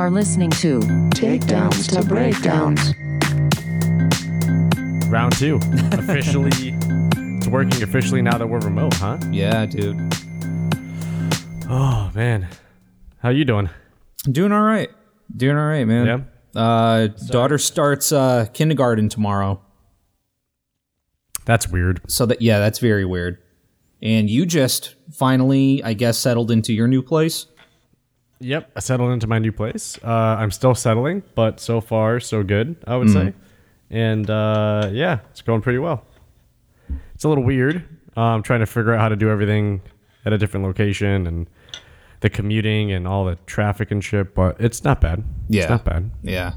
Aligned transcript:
You 0.00 0.06
are 0.06 0.10
listening 0.10 0.48
to 0.52 0.78
Takedowns 1.10 1.92
to 1.92 2.02
breakdowns. 2.08 2.94
Round 5.10 5.36
two. 5.36 5.56
Officially, 5.92 6.74
it's 7.36 7.46
working 7.46 7.82
officially 7.82 8.22
now 8.22 8.38
that 8.38 8.46
we're 8.46 8.60
remote, 8.60 8.94
huh? 8.94 9.18
Yeah, 9.30 9.66
dude. 9.66 9.98
Oh 11.68 12.10
man, 12.14 12.48
how 13.18 13.28
you 13.28 13.44
doing? 13.44 13.68
Doing 14.24 14.52
all 14.52 14.62
right. 14.62 14.88
Doing 15.36 15.58
all 15.58 15.66
right, 15.66 15.84
man. 15.86 16.06
Yeah. 16.54 16.58
Uh, 16.58 17.08
daughter 17.26 17.58
starts 17.58 18.10
uh, 18.10 18.46
kindergarten 18.54 19.10
tomorrow. 19.10 19.60
That's 21.44 21.68
weird. 21.68 22.00
So 22.10 22.24
that 22.24 22.40
yeah, 22.40 22.58
that's 22.58 22.78
very 22.78 23.04
weird. 23.04 23.36
And 24.00 24.30
you 24.30 24.46
just 24.46 24.94
finally, 25.12 25.84
I 25.84 25.92
guess, 25.92 26.16
settled 26.16 26.50
into 26.50 26.72
your 26.72 26.88
new 26.88 27.02
place. 27.02 27.44
Yep, 28.40 28.72
I 28.74 28.80
settled 28.80 29.12
into 29.12 29.26
my 29.26 29.38
new 29.38 29.52
place. 29.52 29.98
Uh, 30.02 30.08
I'm 30.08 30.50
still 30.50 30.74
settling, 30.74 31.22
but 31.34 31.60
so 31.60 31.80
far 31.80 32.20
so 32.20 32.42
good, 32.42 32.76
I 32.86 32.96
would 32.96 33.10
say. 33.10 33.34
And 33.90 34.28
uh, 34.30 34.88
yeah, 34.92 35.18
it's 35.30 35.42
going 35.42 35.60
pretty 35.60 35.78
well. 35.78 36.04
It's 37.14 37.24
a 37.24 37.28
little 37.28 37.44
weird. 37.44 37.84
I'm 38.16 38.42
trying 38.42 38.60
to 38.60 38.66
figure 38.66 38.94
out 38.94 39.00
how 39.00 39.08
to 39.10 39.16
do 39.16 39.28
everything 39.30 39.82
at 40.24 40.32
a 40.32 40.38
different 40.38 40.64
location 40.64 41.26
and 41.26 41.48
the 42.20 42.30
commuting 42.30 42.92
and 42.92 43.06
all 43.06 43.24
the 43.24 43.36
traffic 43.46 43.90
and 43.90 44.02
shit, 44.02 44.34
but 44.34 44.60
it's 44.60 44.84
not 44.84 45.00
bad. 45.00 45.24
Yeah. 45.48 45.62
It's 45.62 45.70
not 45.70 45.84
bad. 45.84 46.10
Yeah. 46.22 46.52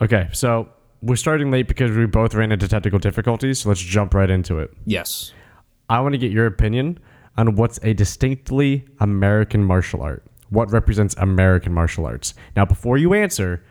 Okay, 0.00 0.28
so 0.32 0.68
we're 1.02 1.16
starting 1.16 1.50
late 1.50 1.68
because 1.68 1.90
we 1.90 2.06
both 2.06 2.34
ran 2.34 2.52
into 2.52 2.68
technical 2.68 2.98
difficulties, 2.98 3.60
so 3.60 3.68
let's 3.68 3.80
jump 3.80 4.14
right 4.14 4.30
into 4.30 4.58
it. 4.58 4.72
Yes. 4.86 5.32
I 5.88 6.00
want 6.00 6.12
to 6.14 6.18
get 6.18 6.32
your 6.32 6.46
opinion 6.46 6.98
on 7.36 7.56
what's 7.56 7.78
a 7.82 7.92
distinctly 7.92 8.86
American 9.00 9.64
martial 9.64 10.02
art. 10.02 10.24
What 10.50 10.70
represents 10.70 11.14
American 11.16 11.72
martial 11.72 12.06
arts? 12.06 12.34
Now, 12.56 12.64
before 12.64 12.98
you 12.98 13.14
answer, 13.14 13.64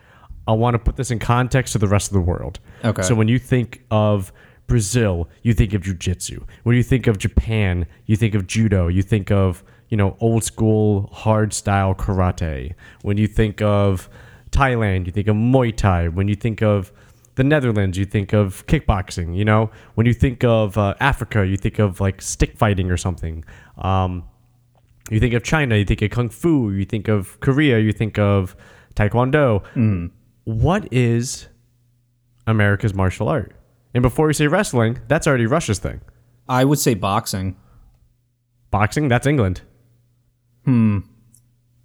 I 0.48 0.54
want 0.54 0.74
to 0.74 0.80
put 0.80 0.96
this 0.96 1.12
in 1.12 1.20
context 1.20 1.74
to 1.74 1.80
the 1.80 1.88
rest 1.88 2.08
of 2.08 2.14
the 2.14 2.22
world. 2.22 2.60
Okay. 2.84 3.04
So 3.04 3.14
when 3.14 3.28
you 3.28 3.38
think 3.38 3.84
of 3.92 4.34
Brazil, 4.68 5.30
you 5.44 5.54
think 5.54 5.74
of 5.74 5.82
jiu-jitsu. 5.82 6.46
When 6.64 6.76
you 6.76 6.84
think 6.84 7.08
of 7.08 7.18
Japan, 7.18 7.86
you 8.06 8.16
think 8.16 8.34
of 8.34 8.48
judo. 8.48 8.88
You 8.88 9.02
think 9.02 9.32
of, 9.32 9.64
you 9.90 9.98
know, 9.98 10.16
old 10.20 10.44
school 10.44 11.10
hard 11.12 11.54
style 11.54 11.94
karate. 11.94 12.74
When 13.02 13.18
you 13.18 13.28
think 13.28 13.62
of 13.62 14.10
Thailand, 14.52 15.06
you 15.06 15.12
think 15.12 15.28
of 15.28 15.36
Muay 15.36 15.76
Thai. 15.76 16.08
When 16.08 16.28
you 16.28 16.36
think 16.36 16.62
of 16.62 16.92
the 17.36 17.44
Netherlands, 17.44 17.98
you 17.98 18.06
think 18.06 18.34
of 18.34 18.66
kickboxing. 18.68 19.36
You 19.36 19.46
know, 19.46 19.72
when 19.96 20.06
you 20.06 20.14
think 20.14 20.44
of 20.44 20.78
uh, 20.78 20.96
Africa, 21.00 21.46
you 21.46 21.58
think 21.58 21.80
of 21.80 22.00
like 22.00 22.22
stick 22.22 22.58
fighting 22.58 22.90
or 22.90 22.98
something. 22.98 23.44
Um, 23.78 24.24
you 25.10 25.20
think 25.20 25.34
of 25.34 25.44
China, 25.44 25.76
you 25.76 25.86
think 25.86 26.02
of 26.02 26.10
kung 26.12 26.30
fu. 26.30 26.72
You 26.72 26.86
think 26.86 27.08
of 27.08 27.40
Korea, 27.40 27.80
you 27.80 27.92
think 27.92 28.18
of 28.20 28.56
taekwondo. 28.96 30.12
What 30.44 30.92
is 30.92 31.48
America's 32.48 32.94
martial 32.94 33.30
art? 33.30 33.54
And 33.94 34.02
before 34.02 34.28
we 34.28 34.34
say 34.34 34.48
wrestling, 34.48 35.00
that's 35.08 35.28
already 35.28 35.46
Russia's 35.46 35.80
thing. 35.80 36.02
I 36.48 36.66
would 36.66 36.80
say 36.80 36.94
boxing. 36.94 37.56
Boxing, 38.72 39.08
that's 39.08 39.26
England. 39.28 39.62
Hmm. 40.66 41.00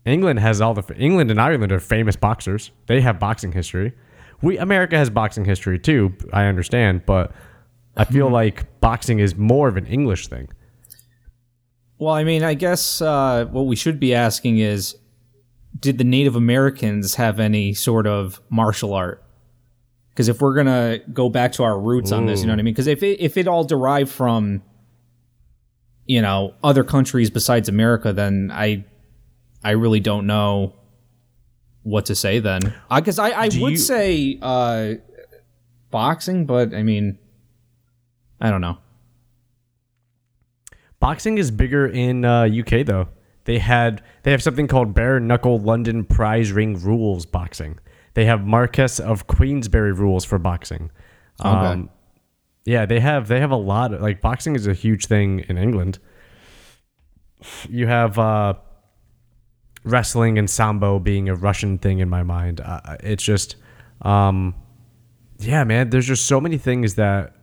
England 0.05 0.38
has 0.38 0.61
all 0.61 0.75
the 0.75 0.84
England 0.97 1.31
and 1.31 1.41
Ireland 1.41 1.72
are 1.72 1.81
famous 1.81 2.16
boxers. 2.16 2.70
They 2.86 3.00
have 3.00 3.19
boxing 3.19 3.53
history. 3.53 3.92
We 4.42 4.59
America 4.59 4.98
has 4.98 5.09
boxing 5.09 5.47
history 5.47 5.78
too. 5.78 6.14
I 6.33 6.44
understand, 6.44 7.06
but 7.06 7.33
I 7.97 8.05
feel 8.05 8.28
like 8.28 8.81
boxing 8.81 9.19
is 9.19 9.37
more 9.37 9.69
of 9.69 9.76
an 9.78 9.87
English 9.87 10.28
thing. 10.28 10.49
Well, 11.99 12.15
I 12.15 12.25
mean, 12.25 12.43
I 12.43 12.55
guess 12.55 13.00
uh, 13.00 13.47
what 13.50 13.62
we 13.66 13.77
should 13.77 14.00
be 14.00 14.15
asking 14.15 14.59
is 14.59 14.97
did 15.78 15.99
the 15.99 16.05
Native 16.05 16.37
Americans 16.37 17.15
have 17.16 17.38
any 17.41 17.72
sort 17.75 18.06
of 18.06 18.41
martial 18.50 18.94
art? 18.94 19.22
Because 20.10 20.28
if 20.28 20.41
we're 20.41 20.55
going 20.55 20.66
to 20.66 21.03
go 21.12 21.28
back 21.28 21.53
to 21.53 21.62
our 21.65 21.78
roots 21.78 22.12
on 22.12 22.27
this, 22.27 22.41
you 22.41 22.47
know 22.47 22.53
what 22.53 22.60
I 22.60 22.62
mean? 22.62 22.75
Because 22.75 22.87
if 22.87 23.03
it, 23.03 23.21
if 23.21 23.37
it 23.37 23.49
all 23.49 23.65
derived 23.65 24.10
from, 24.10 24.62
you 26.06 26.22
know, 26.22 26.55
other 26.62 26.84
countries 26.84 27.31
besides 27.31 27.69
America, 27.69 28.12
then 28.12 28.50
I 28.53 28.84
I 29.65 29.71
really 29.72 29.99
don't 30.00 30.26
know 30.26 30.75
what 31.82 32.06
to 32.06 32.15
say 32.15 32.38
then. 32.38 32.61
Because 32.94 33.19
I, 33.19 33.31
I 33.32 33.49
Do 33.49 33.62
would 33.62 33.72
you- 33.72 33.76
say 33.78 34.38
uh, 34.41 34.94
boxing, 35.91 36.47
but 36.47 36.75
I 36.75 36.82
mean, 36.82 37.19
I 38.41 38.50
don't 38.50 38.61
know. 38.61 38.78
Boxing 41.04 41.37
is 41.37 41.50
bigger 41.50 41.87
in 41.87 42.25
uh, 42.25 42.48
UK 42.48 42.87
though. 42.87 43.09
They 43.44 43.59
had 43.59 44.00
they 44.22 44.31
have 44.31 44.42
something 44.42 44.66
called 44.66 44.94
bare 44.94 45.20
knuckle 45.20 45.59
London 45.59 46.03
prize 46.03 46.50
ring 46.50 46.81
rules 46.81 47.26
boxing. 47.26 47.78
They 48.15 48.25
have 48.25 48.47
Marquess 48.47 49.00
of 49.00 49.26
Queensberry 49.26 49.93
rules 49.93 50.25
for 50.25 50.38
boxing. 50.38 50.91
Um, 51.41 51.91
yeah, 52.64 52.87
they 52.87 53.00
have 53.00 53.28
they 53.28 53.38
have 53.38 53.50
a 53.50 53.56
lot 53.56 53.93
of 53.93 54.00
like 54.00 54.22
boxing 54.22 54.56
is 54.56 54.66
a 54.66 54.72
huge 54.72 55.04
thing 55.04 55.41
in 55.41 55.59
England. 55.59 55.98
You 57.69 57.87
have 57.87 58.19
uh, 58.19 58.54
wrestling 59.84 60.38
and 60.38 60.48
sambo 60.48 60.98
being 61.00 61.28
a 61.28 61.34
Russian 61.34 61.76
thing 61.76 61.98
in 61.98 62.09
my 62.09 62.22
mind. 62.22 62.62
Uh, 62.62 62.97
it's 63.00 63.22
just, 63.22 63.56
um, 64.00 64.54
yeah, 65.38 65.64
man. 65.64 65.91
There's 65.91 66.06
just 66.06 66.25
so 66.25 66.41
many 66.41 66.56
things 66.56 66.94
that 66.94 67.37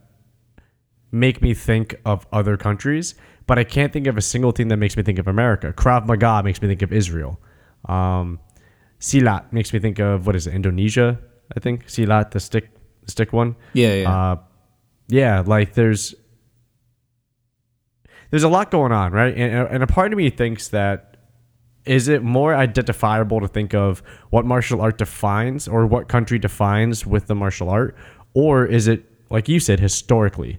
make 1.12 1.42
me 1.42 1.54
think 1.54 1.96
of 2.06 2.26
other 2.32 2.58
countries, 2.58 3.16
but 3.52 3.60
I 3.60 3.66
can't 3.66 3.92
think 3.92 4.08
of 4.08 4.18
a 4.18 4.22
single 4.22 4.54
thing 4.54 4.70
that 4.70 4.78
makes 4.78 4.96
me 4.96 5.04
think 5.04 5.20
of 5.20 5.28
America. 5.28 5.74
Krav 5.74 6.06
Maga 6.06 6.42
makes 6.42 6.62
me 6.62 6.70
think 6.70 6.82
of 6.82 6.94
Israel. 6.94 7.38
Um, 7.84 8.40
Silat 9.02 9.52
makes 9.52 9.74
me 9.74 9.80
think 9.80 10.00
of 10.00 10.26
what 10.26 10.38
is 10.38 10.48
it, 10.48 10.54
Indonesia? 10.54 11.20
I 11.54 11.60
think 11.60 11.88
Silat, 11.88 12.32
the 12.32 12.40
stick, 12.40 12.70
the 13.04 13.12
stick 13.12 13.34
one. 13.34 13.58
Yeah, 13.74 13.94
yeah. 13.94 14.10
Uh, 14.10 14.36
yeah, 15.10 15.44
like 15.46 15.74
there's 15.74 16.16
there's 18.30 18.44
a 18.44 18.48
lot 18.48 18.72
going 18.72 18.94
on, 18.94 19.12
right? 19.12 19.36
And, 19.36 19.68
and 19.68 19.84
a 19.84 19.88
part 19.88 20.14
of 20.14 20.18
me 20.18 20.30
thinks 20.30 20.70
that 20.70 21.18
is 21.84 22.08
it 22.08 22.24
more 22.24 22.56
identifiable 22.56 23.42
to 23.42 23.50
think 23.50 23.74
of 23.74 24.02
what 24.30 24.46
martial 24.46 24.80
art 24.80 24.98
defines 24.98 25.68
or 25.68 25.86
what 25.86 26.08
country 26.08 26.40
defines 26.40 27.06
with 27.06 27.28
the 27.28 27.36
martial 27.36 27.68
art, 27.70 27.98
or 28.34 28.66
is 28.66 28.88
it 28.88 29.04
like 29.30 29.50
you 29.50 29.60
said 29.60 29.82
historically 29.82 30.58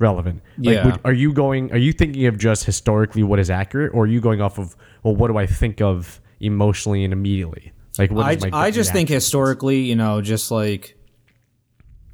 relevant? 0.00 0.42
Like, 0.58 0.74
Yeah. 0.74 0.86
would, 0.86 1.00
are 1.04 1.12
you 1.12 1.32
going? 1.32 1.70
Are 1.72 1.78
you 1.78 1.92
thinking 1.92 2.26
of 2.26 2.36
just 2.38 2.64
historically 2.64 3.22
what 3.22 3.38
is 3.38 3.50
accurate, 3.50 3.92
or 3.94 4.04
are 4.04 4.08
you 4.08 4.20
going 4.20 4.40
off 4.40 4.58
of 4.58 4.74
well, 5.04 5.14
what 5.14 5.28
do 5.28 5.36
I 5.36 5.46
think 5.46 5.80
of 5.80 6.20
emotionally 6.40 7.04
and 7.04 7.12
immediately? 7.12 7.72
Like, 7.98 8.10
what 8.10 8.26
I, 8.26 8.32
is 8.32 8.46
my 8.46 8.50
I 8.58 8.70
just 8.70 8.92
think 8.92 9.08
historically, 9.08 9.80
you 9.80 9.94
know, 9.96 10.20
just 10.22 10.50
like 10.50 10.96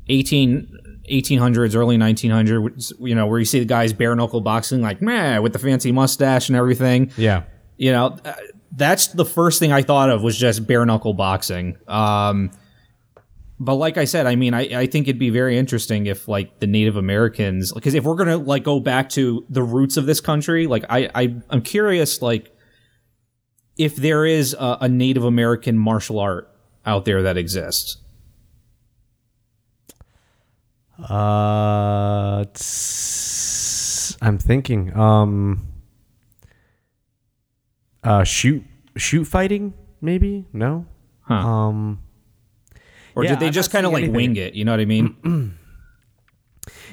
18, 0.09 0.69
1800s, 1.11 1.75
early 1.77 1.97
1900s, 1.97 2.93
you 3.01 3.15
know, 3.15 3.27
where 3.27 3.39
you 3.39 3.45
see 3.45 3.59
the 3.59 3.65
guys 3.65 3.93
bare 3.93 4.15
knuckle 4.15 4.41
boxing, 4.41 4.81
like, 4.83 5.03
man, 5.03 5.43
with 5.43 5.53
the 5.53 5.59
fancy 5.59 5.93
mustache 5.93 6.49
and 6.49 6.57
everything. 6.57 7.11
yeah. 7.17 7.45
You 7.79 7.93
know, 7.93 8.19
uh, 8.25 8.33
that's 8.73 9.09
the 9.09 9.25
first 9.27 9.59
thing 9.59 9.71
I 9.71 9.83
thought 9.83 10.09
of 10.09 10.23
was 10.23 10.37
just 10.37 10.67
bare 10.67 10.87
knuckle 10.87 11.13
boxing. 11.13 11.77
Um, 11.87 12.51
but 13.59 13.75
like 13.75 13.97
I 13.97 14.05
said, 14.05 14.27
I 14.27 14.37
mean, 14.37 14.55
I, 14.55 14.81
I 14.81 14.87
think 14.87 15.09
it'd 15.09 15.19
be 15.19 15.31
very 15.31 15.57
interesting 15.57 16.07
if 16.07 16.29
like 16.29 16.61
the 16.61 16.67
Native 16.67 16.97
Americans, 16.97 17.73
because 17.73 17.95
if 17.95 18.05
we're 18.05 18.17
gonna 18.17 18.37
like 18.37 18.65
go 18.65 18.81
back 18.81 19.09
to 19.11 19.47
the 19.49 19.63
roots 19.63 19.97
of 19.97 20.07
this 20.07 20.21
country, 20.21 20.67
like 20.67 20.85
I, 20.91 21.11
I 21.15 21.37
I'm 21.49 21.63
curious, 21.63 22.21
like 22.21 22.55
if 23.79 23.97
there 23.97 24.27
is 24.27 24.55
a, 24.55 24.79
a 24.83 24.89
Native 24.89 25.25
American 25.25 25.79
martial 25.79 26.19
art 26.19 26.51
out 26.85 27.05
there 27.05 27.23
that 27.23 27.37
exists. 27.37 27.99
Uh, 30.99 32.45
I'm 34.23 34.39
thinking. 34.39 34.97
Um, 34.97 35.67
uh, 38.03 38.25
shoot, 38.25 38.63
shoot 38.97 39.25
fighting, 39.25 39.75
maybe? 40.01 40.47
No. 40.53 40.87
Huh. 41.23 41.35
Um, 41.35 42.03
Or 43.17 43.25
Yeah, 43.25 43.31
did 43.31 43.41
they 43.41 43.47
I'm 43.47 43.53
just 43.53 43.71
kind 43.73 43.85
of 43.87 43.93
like 43.93 44.03
seeing 44.03 44.13
wing 44.13 44.37
it? 44.37 44.55
You 44.55 44.65
know 44.65 44.73
what 44.73 44.81
I 44.81 44.85
mean? 44.85 45.17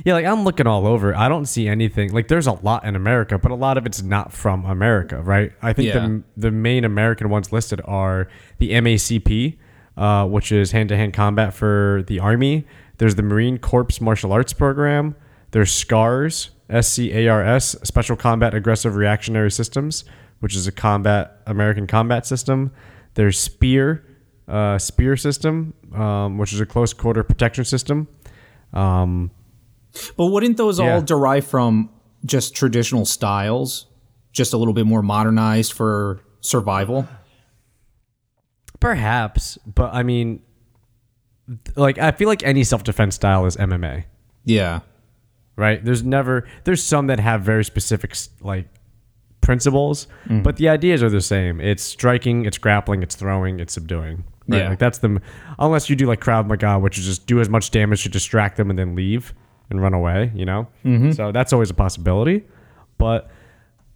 yeah, 0.06 0.14
like 0.14 0.26
I'm 0.26 0.44
looking 0.44 0.68
all 0.68 0.88
over. 0.88 1.16
I 1.16 1.28
don't 1.30 1.46
see 1.46 1.68
anything. 1.68 2.14
Like 2.14 2.28
there's 2.28 2.48
a 2.48 2.54
lot 2.54 2.86
in 2.86 2.96
America, 2.96 3.38
but 3.38 3.52
a 3.52 3.56
lot 3.56 3.78
of 3.78 3.86
it's 3.86 4.02
not 4.02 4.32
from 4.32 4.66
America, 4.66 5.22
right? 5.22 5.52
I 5.62 5.74
think 5.74 5.90
Yeah. 5.90 6.00
the 6.00 6.24
the 6.38 6.52
main 6.52 6.86
American 6.86 7.30
ones 7.30 7.52
listed 7.52 7.82
are 7.86 8.28
the 8.60 8.72
MACP, 8.72 9.58
uh, 9.98 10.26
which 10.28 10.52
is 10.52 10.72
hand 10.72 10.90
to 10.90 10.98
hand 10.98 11.14
combat 11.14 11.54
for 11.54 12.04
the 12.08 12.20
Army. 12.20 12.66
There's 12.98 13.16
the 13.16 13.24
Marine 13.24 13.58
Corps 13.58 14.00
Martial 14.02 14.32
Arts 14.32 14.54
Program. 14.54 15.16
There's 15.52 15.72
SCARS, 15.72 16.52
S 16.70 16.88
C 16.88 17.12
A 17.14 17.28
R 17.28 17.44
S, 17.44 17.76
Special 17.84 18.16
Combat 18.16 18.54
Aggressive 18.54 18.96
Reactionary 18.96 19.52
Systems, 19.52 20.04
which 20.40 20.56
is 20.56 20.68
a 20.68 20.72
combat 20.72 21.42
American 21.48 21.86
combat 21.88 22.26
system. 22.26 22.72
There's 23.16 23.38
Spear, 23.40 24.04
uh, 24.48 24.78
Spear 24.80 25.16
System, 25.18 25.74
um, 25.94 26.38
which 26.38 26.54
is 26.54 26.60
a 26.60 26.66
close 26.66 26.94
quarter 26.94 27.24
protection 27.24 27.66
system. 27.66 28.08
Um, 28.74 29.32
But 30.18 30.26
wouldn't 30.28 30.58
those 30.58 30.80
Yeah. 30.80 30.96
all 30.96 31.02
derive 31.02 31.46
from 31.46 31.90
just 32.26 32.56
traditional 32.56 33.06
styles, 33.06 33.86
just 34.32 34.54
a 34.54 34.58
little 34.58 34.74
bit 34.74 34.86
more 34.88 35.04
modernized 35.04 35.74
for 35.74 36.20
survival? 36.42 37.08
Perhaps, 38.80 39.58
but 39.66 39.94
I 39.94 40.04
mean, 40.04 40.42
like 41.76 41.98
I 41.98 42.12
feel 42.12 42.28
like 42.28 42.44
any 42.44 42.64
self 42.64 42.84
defense 42.84 43.16
style 43.16 43.46
is 43.46 43.56
MMA, 43.56 44.06
Yeah. 44.44 44.80
right? 45.56 45.84
There's 45.84 46.04
never 46.04 46.46
there's 46.66 46.84
some 46.84 47.08
that 47.08 47.20
have 47.20 47.42
very 47.44 47.64
specific 47.64 48.16
like 48.42 48.68
principles, 49.42 50.08
but 50.30 50.58
the 50.58 50.70
ideas 50.70 51.02
are 51.04 51.10
the 51.10 51.22
same. 51.22 51.62
It's 51.62 51.84
striking, 51.84 52.46
it's 52.46 52.58
grappling, 52.58 53.04
it's 53.04 53.16
throwing, 53.16 53.60
it's 53.60 53.74
subduing. 53.74 54.24
Right? 54.48 54.60
Yeah. 54.60 54.70
Like 54.70 54.80
that's 54.80 55.00
the 55.00 55.22
unless 55.60 55.90
you 55.90 55.96
do 55.96 56.06
like 56.06 56.20
Krav 56.20 56.48
Maga, 56.48 56.80
which 56.80 56.98
is 56.98 57.06
just 57.06 57.28
do 57.28 57.40
as 57.40 57.50
much 57.50 57.72
damage 57.72 58.04
to 58.04 58.10
distract 58.10 58.58
them 58.58 58.70
and 58.70 58.78
then 58.78 58.96
leave 58.96 59.34
and 59.70 59.82
run 59.82 59.94
away. 59.94 60.32
You 60.36 60.46
know, 60.46 60.68
mm-hmm. 60.84 61.12
so 61.12 61.32
that's 61.32 61.54
always 61.54 61.70
a 61.70 61.74
possibility. 61.74 62.44
But 62.98 63.30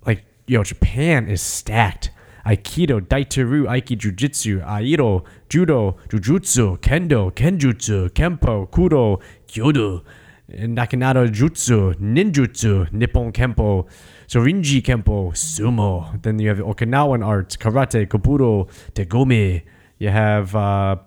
like 0.05 0.23
yo, 0.47 0.63
Japan 0.63 1.27
is 1.27 1.41
stacked. 1.41 2.11
Aikido, 2.45 3.01
Daiteru, 3.01 3.65
Aiki 3.65 3.97
Jujitsu, 3.97 4.65
Aido, 4.65 5.25
Judo, 5.49 5.97
Jujutsu, 6.07 6.77
Kendo, 6.79 7.29
Kenjutsu, 7.33 8.09
Kempo, 8.11 8.69
Kudo, 8.69 9.21
Kyudo, 9.49 10.01
Nakanado 10.49 11.27
Jutsu, 11.27 11.93
Ninjutsu, 11.95 12.89
Nippon 12.93 13.33
Kempo, 13.33 13.85
Shorinji 14.29 14.81
Kempo, 14.81 15.33
Sumo. 15.33 16.21
Then 16.21 16.39
you 16.39 16.47
have 16.47 16.59
Okinawan 16.59 17.25
arts, 17.25 17.57
Karate, 17.57 18.07
Kobudo, 18.07 18.69
Tegome. 18.93 19.63
You 19.99 20.09
have, 20.09 20.55
uh, 20.55 20.97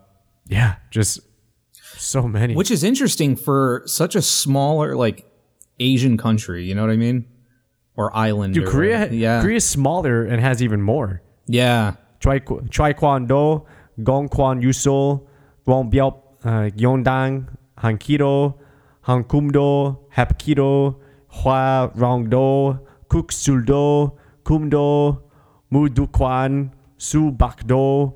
yeah, 0.48 0.76
just 0.90 1.20
so 1.96 2.22
many. 2.26 2.54
Which 2.54 2.70
is 2.70 2.82
interesting 2.82 3.36
for 3.36 3.82
such 3.86 4.14
a 4.16 4.22
smaller, 4.22 4.96
like, 4.96 5.26
Asian 5.78 6.16
country. 6.16 6.64
You 6.64 6.74
know 6.74 6.82
what 6.82 6.90
I 6.90 6.96
mean? 6.96 7.26
Or 7.96 8.14
island. 8.16 8.54
Dude, 8.54 8.64
or 8.66 8.70
Korea. 8.70 9.10
Yeah. 9.10 9.40
Korea's 9.42 9.64
smaller 9.64 10.24
and 10.24 10.40
has 10.40 10.62
even 10.62 10.82
more. 10.82 11.22
Yeah. 11.46 11.94
Taekw- 12.20 12.68
Taekwondo, 12.70 13.64
Gongkwan 14.00 14.62
Yuso, 14.62 15.26
Guangbiao, 15.66 16.20
uh, 16.44 16.70
Yondang, 16.76 17.48
Hankido, 17.78 18.54
Hankumdo, 19.06 19.98
Hapkido, 20.16 20.96
Hwa 21.28 21.90
Rang 21.94 22.28
Do, 22.28 22.78
Kuksuldo, 23.08 24.16
Kumdo, 24.44 25.22
Mudukwan, 25.72 26.72
Subakdo, 26.98 28.14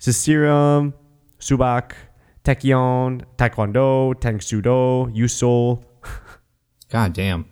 Sisiram, 0.00 0.94
Subak, 1.38 1.92
Taekyon, 2.44 3.24
Taekwondo, 3.36 4.14
Tangsudo, 4.14 5.14
Yuso. 5.14 5.84
God 6.90 7.12
damn. 7.12 7.46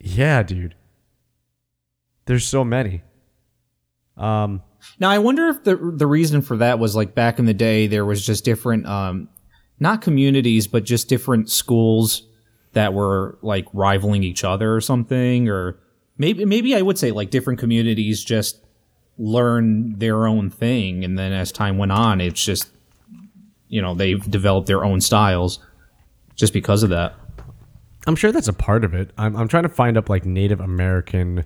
Yeah, 0.00 0.42
dude. 0.42 0.74
There's 2.26 2.46
so 2.46 2.64
many. 2.64 3.02
Um, 4.16 4.62
Now 4.98 5.10
I 5.10 5.18
wonder 5.18 5.48
if 5.48 5.64
the 5.64 5.76
the 5.76 6.06
reason 6.06 6.42
for 6.42 6.56
that 6.58 6.78
was 6.78 6.94
like 6.94 7.14
back 7.14 7.38
in 7.38 7.46
the 7.46 7.54
day 7.54 7.86
there 7.86 8.04
was 8.04 8.24
just 8.24 8.44
different 8.44 8.86
um 8.86 9.28
not 9.80 10.02
communities 10.02 10.68
but 10.68 10.84
just 10.84 11.08
different 11.08 11.50
schools 11.50 12.22
that 12.74 12.94
were 12.94 13.38
like 13.42 13.66
rivaling 13.72 14.22
each 14.22 14.44
other 14.44 14.74
or 14.74 14.80
something 14.80 15.48
or 15.48 15.80
maybe 16.16 16.44
maybe 16.44 16.76
I 16.76 16.82
would 16.82 16.98
say 16.98 17.10
like 17.10 17.30
different 17.30 17.58
communities 17.58 18.22
just 18.22 18.63
learn 19.18 19.98
their 19.98 20.26
own 20.26 20.50
thing 20.50 21.04
and 21.04 21.18
then 21.18 21.32
as 21.32 21.52
time 21.52 21.78
went 21.78 21.92
on 21.92 22.20
it's 22.20 22.44
just 22.44 22.68
you 23.68 23.80
know 23.80 23.94
they've 23.94 24.30
developed 24.30 24.66
their 24.66 24.84
own 24.84 25.00
styles 25.00 25.60
just 26.36 26.52
because 26.52 26.82
of 26.82 26.90
that. 26.90 27.14
I'm 28.06 28.16
sure 28.16 28.32
that's 28.32 28.48
a 28.48 28.52
part 28.52 28.84
of 28.84 28.94
it. 28.94 29.10
I'm, 29.16 29.36
I'm 29.36 29.48
trying 29.48 29.62
to 29.62 29.68
find 29.68 29.96
up 29.96 30.08
like 30.08 30.24
Native 30.24 30.60
American 30.60 31.44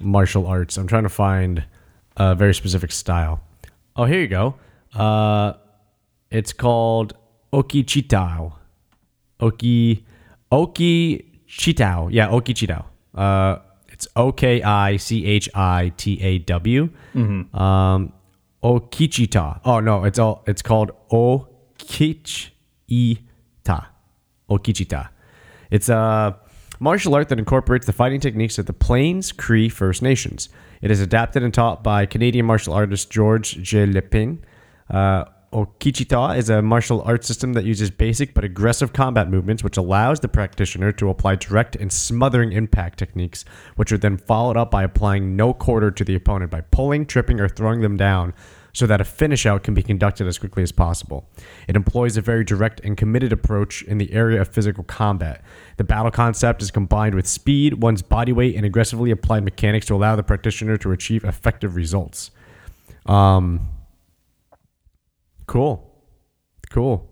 martial 0.00 0.46
arts. 0.46 0.76
I'm 0.76 0.86
trying 0.86 1.04
to 1.04 1.08
find 1.08 1.64
a 2.16 2.34
very 2.34 2.54
specific 2.54 2.92
style. 2.92 3.40
Oh, 3.96 4.04
here 4.04 4.20
you 4.20 4.28
go. 4.28 4.56
Uh, 4.94 5.54
it's 6.30 6.52
called 6.52 7.14
Okichitaw. 7.52 8.52
Oki 9.40 10.04
Okichitaw. 10.52 12.08
Yeah, 12.12 12.28
Okichitaw. 12.28 12.84
Uh, 13.14 13.58
it's 13.98 14.06
O 14.14 14.30
K 14.30 14.62
I 14.62 14.96
C 14.96 15.26
H 15.26 15.48
I 15.56 15.92
T 15.96 16.22
A 16.22 16.38
W. 16.38 16.88
Um, 17.52 18.12
Okichitaw. 18.62 19.60
Oh 19.64 19.80
no, 19.80 20.04
it's 20.04 20.20
all. 20.20 20.44
It's 20.46 20.62
called 20.62 20.92
Okichitaw. 21.10 22.52
Okichitaw. 24.48 25.08
It's 25.72 25.88
a 25.88 26.38
martial 26.78 27.12
art 27.16 27.28
that 27.30 27.40
incorporates 27.40 27.86
the 27.86 27.92
fighting 27.92 28.20
techniques 28.20 28.56
of 28.56 28.66
the 28.66 28.72
Plains 28.72 29.32
Cree 29.32 29.68
First 29.68 30.00
Nations. 30.00 30.48
It 30.80 30.92
is 30.92 31.00
adapted 31.00 31.42
and 31.42 31.52
taught 31.52 31.82
by 31.82 32.06
Canadian 32.06 32.46
martial 32.46 32.74
artist 32.74 33.10
George 33.10 33.60
J. 33.62 33.84
Lépine. 33.84 34.38
Uh, 34.88 35.24
Okichitaw 35.52 36.36
is 36.36 36.50
a 36.50 36.60
martial 36.60 37.00
arts 37.02 37.26
system 37.26 37.54
that 37.54 37.64
uses 37.64 37.90
basic 37.90 38.34
but 38.34 38.44
aggressive 38.44 38.92
combat 38.92 39.30
movements, 39.30 39.64
which 39.64 39.78
allows 39.78 40.20
the 40.20 40.28
practitioner 40.28 40.92
to 40.92 41.08
apply 41.08 41.36
direct 41.36 41.74
and 41.74 41.90
smothering 41.90 42.52
impact 42.52 42.98
techniques, 42.98 43.46
which 43.76 43.90
are 43.90 43.96
then 43.96 44.18
followed 44.18 44.58
up 44.58 44.70
by 44.70 44.82
applying 44.82 45.36
no 45.36 45.54
quarter 45.54 45.90
to 45.90 46.04
the 46.04 46.14
opponent 46.14 46.50
by 46.50 46.60
pulling, 46.60 47.06
tripping, 47.06 47.40
or 47.40 47.48
throwing 47.48 47.80
them 47.80 47.96
down 47.96 48.34
so 48.74 48.86
that 48.86 49.00
a 49.00 49.04
finish 49.04 49.46
out 49.46 49.62
can 49.62 49.72
be 49.72 49.82
conducted 49.82 50.26
as 50.26 50.36
quickly 50.38 50.62
as 50.62 50.70
possible. 50.70 51.26
It 51.66 51.76
employs 51.76 52.18
a 52.18 52.20
very 52.20 52.44
direct 52.44 52.80
and 52.84 52.94
committed 52.94 53.32
approach 53.32 53.82
in 53.82 53.96
the 53.96 54.12
area 54.12 54.42
of 54.42 54.48
physical 54.48 54.84
combat. 54.84 55.42
The 55.78 55.84
battle 55.84 56.10
concept 56.10 56.60
is 56.60 56.70
combined 56.70 57.14
with 57.14 57.26
speed, 57.26 57.82
one's 57.82 58.02
body 58.02 58.32
weight, 58.32 58.54
and 58.54 58.66
aggressively 58.66 59.10
applied 59.10 59.44
mechanics 59.44 59.86
to 59.86 59.94
allow 59.94 60.14
the 60.14 60.22
practitioner 60.22 60.76
to 60.76 60.92
achieve 60.92 61.24
effective 61.24 61.74
results. 61.74 62.30
Um, 63.06 63.70
cool. 65.48 65.84
Cool. 66.70 67.10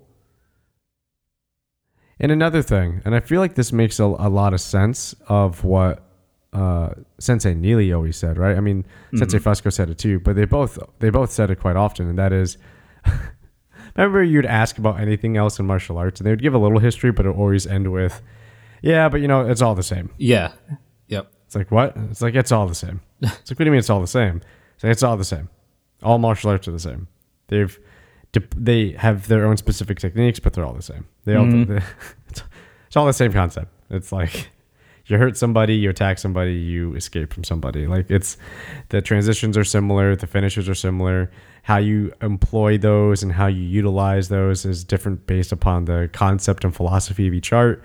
And 2.21 2.31
another 2.31 2.63
thing, 2.63 3.03
and 3.05 3.15
I 3.15 3.21
feel 3.21 3.41
like 3.41 3.57
this 3.57 3.73
makes 3.73 3.99
a, 3.99 4.05
a 4.05 4.31
lot 4.31 4.55
of 4.55 4.61
sense 4.61 5.15
of 5.29 5.65
what 5.65 6.03
uh, 6.53 6.91
Sensei 7.19 7.55
Neely 7.55 7.93
always 7.93 8.17
said, 8.17 8.39
right? 8.39 8.57
I 8.57 8.61
mean, 8.61 8.87
Sensei 9.15 9.39
Fusco 9.39 9.71
said 9.71 9.91
it 9.91 9.99
too, 9.99 10.21
but 10.21 10.37
they 10.37 10.47
both 10.47 10.79
they 11.01 11.11
both 11.11 11.31
said 11.31 11.51
it 11.51 11.57
quite 11.57 11.77
often, 11.77 12.09
and 12.09 12.19
that 12.19 12.33
is, 12.33 12.57
remember 13.97 14.23
you'd 14.23 14.47
ask 14.47 14.79
about 14.79 14.99
anything 14.99 15.37
else 15.37 15.59
in 15.59 15.67
martial 15.67 15.99
arts, 15.99 16.21
and 16.21 16.27
they 16.27 16.31
would 16.31 16.41
give 16.41 16.55
a 16.55 16.59
little 16.59 16.79
history, 16.79 17.13
but 17.13 17.27
it 17.27 17.31
would 17.31 17.39
always 17.39 17.67
end 17.67 17.93
with, 17.93 18.23
yeah, 18.81 19.11
but 19.11 19.21
you 19.21 19.29
know, 19.29 19.47
it's 19.47 19.61
all 19.61 19.75
the 19.75 19.83
same. 19.83 20.11
Yeah. 20.17 20.53
Yep. 21.09 21.31
It's 21.45 21.55
like 21.55 21.71
what? 21.71 21.95
It's 22.11 22.23
like 22.23 22.35
it's 22.35 22.53
all 22.53 22.67
the 22.67 22.75
same. 22.75 23.01
It's 23.21 23.51
like 23.51 23.59
what 23.59 23.59
do 23.59 23.65
you 23.67 23.71
mean 23.73 23.81
it's 23.81 23.91
all 23.91 24.01
the 24.01 24.07
same? 24.07 24.41
It's 24.77 24.85
like 24.85 24.93
it's 24.93 25.03
all 25.03 25.19
the 25.19 25.25
same. 25.25 25.51
All 26.03 26.19
martial 26.19 26.51
arts 26.51 26.67
are 26.69 26.73
the 26.73 26.79
same. 26.79 27.09
They've 27.49 27.79
they 28.57 28.93
have 28.93 29.29
their 29.29 29.47
own 29.47 29.57
specific 29.57 29.99
techniques, 29.99 30.39
but 30.39 30.53
they're 30.53 30.65
all 30.65 30.75
the 30.75 30.83
same. 30.83 31.07
They 31.25 31.35
all 31.35 31.47
they, 31.47 31.83
it's, 32.29 32.43
it's 32.87 32.97
all 32.97 33.07
the 33.07 33.13
same 33.13 33.33
concept. 33.33 33.73
It's 33.91 34.13
like 34.13 34.51
you 35.07 35.19
hurt 35.19 35.37
somebody, 35.37 35.77
you 35.77 35.91
attack 35.91 36.19
somebody, 36.19 36.55
you 36.55 36.95
escape 36.95 37.33
from 37.33 37.45
somebody. 37.45 37.87
Like 37.87 38.11
it's 38.11 38.37
the 38.89 39.01
transitions 39.01 39.57
are 39.57 39.65
similar, 39.65 40.17
the 40.17 40.27
finishes 40.27 40.69
are 40.69 40.75
similar. 40.75 41.31
How 41.63 41.79
you 41.79 42.13
employ 42.21 42.79
those 42.79 43.23
and 43.23 43.33
how 43.33 43.47
you 43.47 43.63
utilize 43.63 44.29
those 44.29 44.65
is 44.65 44.85
different 44.85 45.27
based 45.27 45.53
upon 45.53 45.87
the 45.87 46.09
concept 46.13 46.65
and 46.65 46.75
philosophy 46.75 47.27
of 47.27 47.35
each 47.35 47.53
art. 47.53 47.83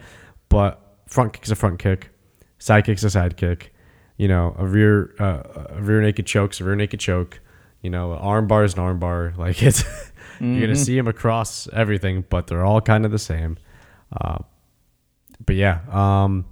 But 0.50 0.81
front 1.08 1.34
kick's 1.34 1.51
a 1.51 1.55
front 1.55 1.79
kick, 1.79 2.10
side 2.58 2.86
kick's 2.86 3.03
a 3.03 3.10
side 3.10 3.38
kick. 3.38 3.74
You 4.17 4.27
know, 4.27 4.55
a 4.58 4.65
rear 4.65 5.15
uh, 5.20 5.41
a 5.70 5.81
rear 5.81 6.01
naked 6.01 6.25
choke's 6.25 6.60
a 6.60 6.63
rear 6.63 6.75
naked 6.75 7.00
choke. 7.00 7.39
You 7.81 7.89
know, 7.89 8.13
an 8.13 8.20
arm 8.20 8.48
bar 8.48 8.63
is 8.63 8.74
an 8.74 8.79
arm 8.79 9.00
bar. 9.00 9.34
Like 9.38 9.63
it's 9.63 9.84
you're 10.41 10.62
gonna 10.62 10.75
see 10.75 10.95
them 10.95 11.07
across 11.07 11.67
everything, 11.71 12.25
but 12.29 12.48
they're 12.48 12.65
all 12.65 12.81
kind 12.81 13.05
of 13.05 13.12
the 13.12 13.19
same. 13.19 13.57
Uh, 14.19 14.39
but 15.45 15.55
yeah, 15.55 15.81
um, 15.91 16.45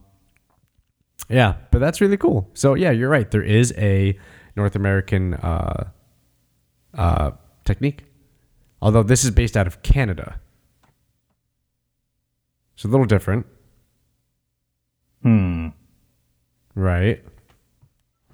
yeah, 1.28 1.56
but 1.72 1.80
that's 1.80 2.00
really 2.02 2.18
cool. 2.18 2.50
So 2.54 2.76
yeah, 2.76 2.92
you're 2.92 3.10
right. 3.10 3.30
There 3.30 3.42
is 3.44 3.74
a 3.78 4.18
North 4.56 4.76
American 4.76 5.34
uh, 5.36 5.90
uh, 6.94 7.32
technique, 7.66 8.04
although 8.82 9.04
this 9.04 9.24
is 9.26 9.32
based 9.32 9.58
out 9.58 9.68
of 9.68 9.82
Canada. 9.82 10.40
It's 12.76 12.84
a 12.86 12.88
little 12.88 13.06
different, 13.06 13.46
Hmm. 15.24 15.70
right? 16.76 17.24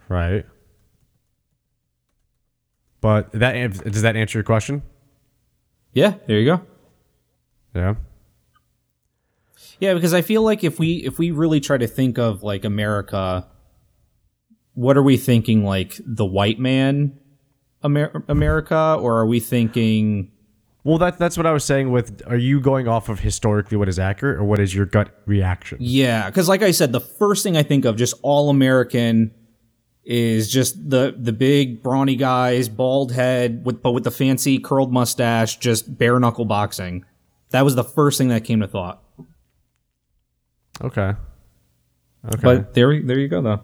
Right. 0.07 0.45
But 3.01 3.31
that 3.33 3.53
does 3.91 4.01
that 4.03 4.15
answer 4.15 4.37
your 4.39 4.43
question? 4.43 4.83
Yeah, 5.95 6.15
there 6.27 6.37
you 6.37 6.45
go. 6.45 6.61
Yeah. 7.73 7.95
Yeah, 9.79 9.93
because 9.93 10.13
I 10.13 10.21
feel 10.21 10.41
like 10.41 10.63
if 10.63 10.77
we 10.77 10.97
if 10.97 11.17
we 11.17 11.31
really 11.31 11.59
try 11.59 11.77
to 11.77 11.87
think 11.87 12.17
of 12.19 12.43
like 12.43 12.65
America, 12.65 13.47
what 14.73 14.97
are 14.97 15.03
we 15.03 15.17
thinking? 15.17 15.63
Like 15.63 15.99
the 16.05 16.25
white 16.25 16.59
man, 16.59 17.17
Amer- 17.83 18.23
America, 18.27 18.97
or 18.99 19.17
are 19.19 19.25
we 19.25 19.39
thinking? 19.39 20.31
Well, 20.83 20.97
that 20.97 21.17
that's 21.17 21.37
what 21.37 21.45
I 21.45 21.53
was 21.53 21.63
saying. 21.63 21.91
With 21.91 22.21
are 22.27 22.37
you 22.37 22.59
going 22.59 22.89
off 22.89 23.07
of 23.07 23.21
historically 23.21 23.77
what 23.77 23.87
is 23.87 23.97
accurate, 23.97 24.37
or 24.37 24.43
what 24.43 24.59
is 24.59 24.75
your 24.75 24.85
gut 24.85 25.09
reaction? 25.25 25.77
Yeah, 25.79 26.29
because 26.29 26.49
like 26.49 26.61
I 26.61 26.71
said, 26.71 26.91
the 26.91 27.01
first 27.01 27.41
thing 27.41 27.55
I 27.55 27.63
think 27.63 27.85
of 27.85 27.95
just 27.95 28.15
all 28.21 28.49
American 28.49 29.31
is 30.05 30.51
just 30.51 30.89
the 30.89 31.15
the 31.17 31.33
big 31.33 31.81
brawny 31.81 32.15
guys, 32.15 32.69
bald 32.69 33.11
head 33.11 33.65
with 33.65 33.81
but 33.81 33.91
with 33.91 34.03
the 34.03 34.11
fancy 34.11 34.59
curled 34.59 34.93
mustache, 34.93 35.57
just 35.57 35.97
bare 35.97 36.19
knuckle 36.19 36.45
boxing. 36.45 37.05
That 37.49 37.63
was 37.63 37.75
the 37.75 37.83
first 37.83 38.17
thing 38.17 38.29
that 38.29 38.43
came 38.43 38.59
to 38.59 38.67
thought. 38.67 39.03
Okay. 40.81 41.13
Okay. 42.25 42.41
But 42.41 42.73
there 42.73 43.01
there 43.01 43.19
you 43.19 43.27
go 43.27 43.41
though. 43.41 43.63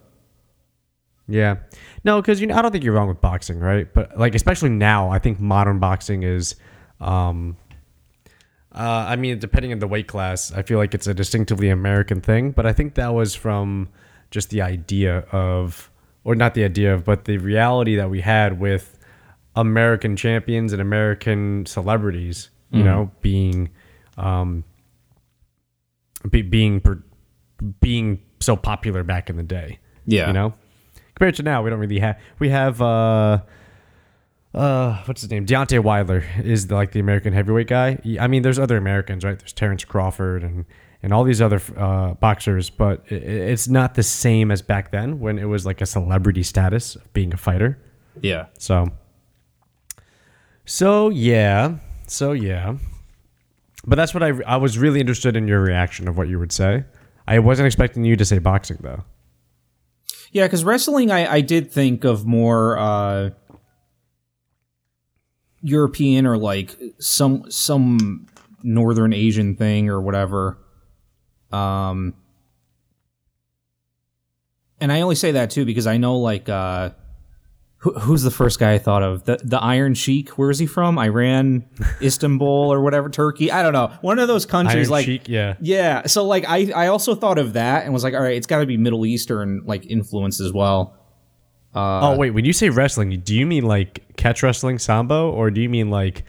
Yeah. 1.27 1.57
No, 2.03 2.21
because 2.21 2.41
you 2.41 2.47
know, 2.47 2.55
I 2.55 2.61
don't 2.61 2.71
think 2.71 2.83
you're 2.83 2.93
wrong 2.93 3.07
with 3.07 3.21
boxing, 3.21 3.59
right? 3.59 3.91
But 3.91 4.17
like, 4.17 4.35
especially 4.35 4.69
now, 4.69 5.09
I 5.09 5.19
think 5.19 5.39
modern 5.39 5.79
boxing 5.79 6.23
is, 6.23 6.55
um, 6.99 7.57
uh, 8.73 9.05
I 9.07 9.15
mean, 9.15 9.39
depending 9.39 9.71
on 9.71 9.79
the 9.79 9.87
weight 9.87 10.07
class, 10.07 10.51
I 10.51 10.61
feel 10.63 10.77
like 10.77 10.93
it's 10.93 11.07
a 11.07 11.13
distinctively 11.13 11.69
American 11.69 12.21
thing. 12.21 12.51
But 12.51 12.65
I 12.65 12.73
think 12.73 12.95
that 12.95 13.13
was 13.13 13.35
from 13.35 13.89
just 14.31 14.49
the 14.49 14.61
idea 14.61 15.19
of, 15.31 15.90
or 16.23 16.35
not 16.35 16.53
the 16.53 16.63
idea 16.63 16.93
of, 16.93 17.03
but 17.03 17.25
the 17.25 17.37
reality 17.37 17.95
that 17.95 18.09
we 18.09 18.21
had 18.21 18.59
with 18.59 18.97
American 19.55 20.15
champions 20.15 20.73
and 20.73 20.81
American 20.81 21.65
celebrities, 21.65 22.49
you 22.71 22.83
know, 22.83 23.11
being, 23.21 23.69
um, 24.17 24.63
be, 26.29 26.41
being, 26.41 26.81
being 27.81 28.21
so 28.39 28.55
popular 28.55 29.03
back 29.03 29.29
in 29.29 29.35
the 29.35 29.43
day. 29.43 29.79
Yeah. 30.05 30.27
You 30.27 30.33
know, 30.33 30.53
compared 31.15 31.35
to 31.35 31.43
now, 31.43 31.61
we 31.63 31.69
don't 31.69 31.79
really 31.79 31.99
have. 31.99 32.19
We 32.39 32.49
have 32.49 32.81
uh, 32.81 33.41
uh, 34.53 35.01
what's 35.05 35.21
his 35.21 35.29
name? 35.29 35.45
Deontay 35.45 35.79
Wilder 35.79 36.25
is 36.43 36.67
the, 36.67 36.75
like 36.75 36.91
the 36.91 36.99
American 36.99 37.33
heavyweight 37.33 37.67
guy. 37.67 37.99
I 38.19 38.27
mean, 38.27 38.41
there's 38.41 38.59
other 38.59 38.77
Americans, 38.77 39.23
right? 39.23 39.37
There's 39.37 39.53
Terrence 39.53 39.85
Crawford 39.85 40.43
and 40.43 40.65
and 41.03 41.13
all 41.13 41.23
these 41.23 41.41
other 41.41 41.59
uh, 41.77 42.13
boxers, 42.15 42.69
but 42.69 43.03
it's 43.11 43.67
not 43.67 43.95
the 43.95 44.03
same 44.03 44.51
as 44.51 44.61
back 44.61 44.91
then 44.91 45.19
when 45.19 45.39
it 45.39 45.45
was 45.45 45.65
like 45.65 45.81
a 45.81 45.85
celebrity 45.85 46.43
status 46.43 46.95
of 46.95 47.11
being 47.13 47.33
a 47.33 47.37
fighter. 47.37 47.79
Yeah. 48.21 48.47
So, 48.59 48.87
so 50.65 51.09
yeah, 51.09 51.77
so 52.05 52.33
yeah. 52.33 52.75
But 53.87 53.95
that's 53.95 54.13
what 54.13 54.21
I 54.21 54.33
I 54.45 54.57
was 54.57 54.77
really 54.77 54.99
interested 54.99 55.35
in 55.35 55.47
your 55.47 55.61
reaction 55.61 56.07
of 56.07 56.17
what 56.17 56.27
you 56.27 56.37
would 56.37 56.51
say. 56.51 56.83
I 57.27 57.39
wasn't 57.39 57.65
expecting 57.67 58.03
you 58.03 58.15
to 58.17 58.25
say 58.25 58.37
boxing 58.37 58.77
though. 58.81 59.03
Yeah, 60.33 60.45
because 60.45 60.63
wrestling, 60.63 61.11
I, 61.11 61.33
I 61.33 61.41
did 61.41 61.71
think 61.71 62.03
of 62.05 62.25
more 62.25 62.77
uh, 62.77 63.31
European 65.61 66.25
or 66.25 66.37
like 66.37 66.75
some 66.99 67.49
some 67.49 68.27
Northern 68.63 69.13
Asian 69.13 69.55
thing 69.55 69.89
or 69.89 70.01
whatever. 70.01 70.57
Um, 71.51 72.13
and 74.79 74.91
I 74.91 75.01
only 75.01 75.15
say 75.15 75.33
that 75.33 75.51
too 75.51 75.65
because 75.65 75.87
I 75.87 75.97
know 75.97 76.17
like 76.17 76.49
uh, 76.49 76.91
who, 77.77 77.93
who's 77.93 78.23
the 78.23 78.31
first 78.31 78.59
guy 78.59 78.73
I 78.73 78.79
thought 78.79 79.03
of 79.03 79.25
the 79.25 79.39
the 79.43 79.61
Iron 79.61 79.93
Sheik. 79.93 80.29
Where 80.37 80.49
is 80.49 80.59
he 80.59 80.65
from? 80.65 80.97
Iran, 80.97 81.65
Istanbul, 82.01 82.47
or 82.47 82.81
whatever 82.81 83.09
Turkey. 83.09 83.51
I 83.51 83.63
don't 83.63 83.73
know. 83.73 83.91
One 84.01 84.19
of 84.19 84.27
those 84.27 84.45
countries 84.45 84.87
Iron 84.87 84.89
like 84.89 85.05
Sheik, 85.05 85.27
yeah. 85.27 85.55
yeah, 85.61 86.07
so 86.07 86.25
like 86.25 86.45
I 86.47 86.71
I 86.75 86.87
also 86.87 87.15
thought 87.15 87.37
of 87.37 87.53
that 87.53 87.83
and 87.85 87.93
was 87.93 88.03
like, 88.03 88.13
all 88.13 88.21
right, 88.21 88.35
it's 88.35 88.47
got 88.47 88.59
to 88.59 88.65
be 88.65 88.77
Middle 88.77 89.05
Eastern 89.05 89.63
like 89.65 89.85
influence 89.85 90.41
as 90.41 90.51
well. 90.51 90.97
Oh 91.73 92.17
wait, 92.17 92.31
when 92.31 92.43
you 92.45 92.53
say 92.53 92.69
wrestling, 92.69 93.19
do 93.23 93.35
you 93.35 93.45
mean 93.45 93.63
like 93.65 94.03
catch 94.17 94.43
wrestling 94.43 94.77
sambo, 94.79 95.31
or 95.31 95.49
do 95.51 95.61
you 95.61 95.69
mean 95.69 95.89
like 95.89 96.23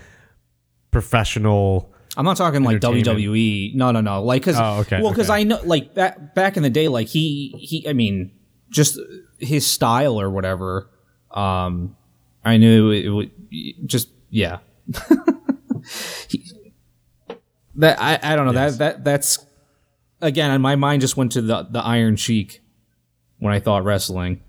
professional? 0.91 1.93
I'm 2.17 2.25
not 2.25 2.37
talking 2.37 2.63
like 2.63 2.81
WWE. 2.81 3.75
No, 3.75 3.91
no, 3.91 4.01
no. 4.01 4.23
Like, 4.23 4.43
cause 4.45 4.57
Oh, 4.59 4.81
okay, 4.81 5.01
well, 5.01 5.11
because 5.11 5.31
okay. 5.31 5.41
I 5.41 5.45
know 5.45 5.61
like 5.65 5.95
back 5.95 6.35
back 6.35 6.57
in 6.57 6.63
the 6.63 6.71
day, 6.71 6.89
like 6.89 7.09
he 7.09 7.55
he. 7.59 7.89
I 7.89 7.93
mean, 7.93 8.31
just 8.71 8.99
his 9.39 9.67
style 9.67 10.21
or 10.21 10.31
whatever. 10.31 10.91
Um, 11.31 11.97
I 12.45 12.59
knew 12.59 12.91
it 12.91 13.09
would 13.09 13.31
just 13.87 14.09
yeah. 14.31 14.59
He- 16.29 16.45
that 17.77 17.99
I 18.01 18.19
I 18.23 18.37
don't 18.37 18.45
know 18.47 18.53
Yes. 18.53 18.77
that 18.77 18.97
that 18.97 19.05
that's 19.05 19.47
again, 20.21 20.61
my 20.61 20.77
mind 20.77 21.01
just 21.01 21.17
went 21.17 21.33
to 21.33 21.41
the 21.43 21.63
the 21.65 21.81
Iron 21.81 22.17
Sheik 22.17 22.61
when 23.39 23.55
I 23.55 23.61
thought 23.61 23.83
wrestling. 23.85 24.43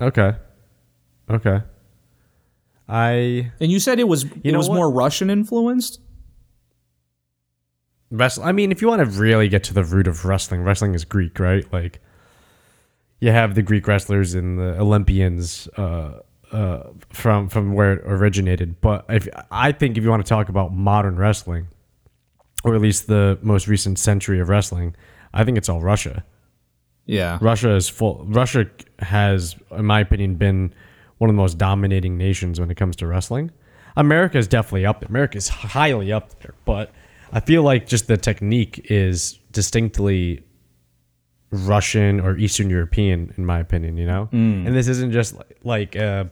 Okay, 0.00 0.34
okay. 1.28 1.62
I 2.88 3.50
And 3.60 3.70
you 3.70 3.78
said 3.78 4.00
it 4.00 4.08
was 4.08 4.24
it 4.42 4.52
know 4.52 4.58
was 4.58 4.68
what? 4.68 4.76
more 4.76 4.90
Russian 4.90 5.30
influenced. 5.30 6.00
wrestle. 8.10 8.44
I 8.44 8.52
mean, 8.52 8.72
if 8.72 8.82
you 8.82 8.88
want 8.88 9.00
to 9.00 9.18
really 9.20 9.48
get 9.48 9.62
to 9.64 9.74
the 9.74 9.84
root 9.84 10.06
of 10.08 10.24
wrestling, 10.24 10.62
wrestling 10.62 10.94
is 10.94 11.04
Greek, 11.04 11.38
right? 11.38 11.70
Like 11.72 12.00
you 13.20 13.30
have 13.30 13.54
the 13.54 13.62
Greek 13.62 13.86
wrestlers 13.86 14.34
and 14.34 14.58
the 14.58 14.78
Olympians 14.80 15.68
uh, 15.76 16.20
uh, 16.50 16.84
from 17.12 17.48
from 17.48 17.74
where 17.74 17.92
it 17.94 18.02
originated. 18.04 18.80
But 18.80 19.04
if 19.08 19.28
I 19.50 19.72
think 19.72 19.96
if 19.96 20.02
you 20.02 20.10
want 20.10 20.24
to 20.24 20.28
talk 20.28 20.48
about 20.48 20.72
modern 20.72 21.16
wrestling, 21.16 21.68
or 22.64 22.74
at 22.74 22.80
least 22.80 23.06
the 23.06 23.38
most 23.42 23.68
recent 23.68 23.98
century 23.98 24.40
of 24.40 24.48
wrestling, 24.48 24.96
I 25.32 25.44
think 25.44 25.58
it's 25.58 25.68
all 25.68 25.80
Russia. 25.80 26.24
Yeah. 27.06 27.38
Russia 27.40 27.74
is 27.74 27.88
full. 27.88 28.24
Russia 28.28 28.66
has, 29.00 29.56
in 29.72 29.84
my 29.84 30.00
opinion, 30.00 30.36
been 30.36 30.72
one 31.18 31.28
of 31.28 31.34
the 31.34 31.40
most 31.40 31.58
dominating 31.58 32.16
nations 32.16 32.58
when 32.60 32.70
it 32.70 32.76
comes 32.76 32.96
to 32.96 33.06
wrestling. 33.06 33.50
America 33.96 34.38
is 34.38 34.46
definitely 34.48 34.86
up 34.86 35.00
there. 35.00 35.08
America 35.08 35.36
is 35.36 35.48
highly 35.48 36.12
up 36.12 36.38
there, 36.40 36.54
but 36.64 36.92
I 37.32 37.40
feel 37.40 37.62
like 37.62 37.86
just 37.86 38.06
the 38.06 38.16
technique 38.16 38.86
is 38.90 39.38
distinctly 39.52 40.42
Russian 41.50 42.20
or 42.20 42.36
Eastern 42.36 42.70
European, 42.70 43.34
in 43.36 43.44
my 43.44 43.58
opinion. 43.58 43.96
You 43.96 44.06
know, 44.06 44.28
and 44.32 44.74
this 44.74 44.88
isn't 44.88 45.12
just 45.12 45.36
like, 45.36 45.58
like 45.64 45.96
uh, 45.96 46.24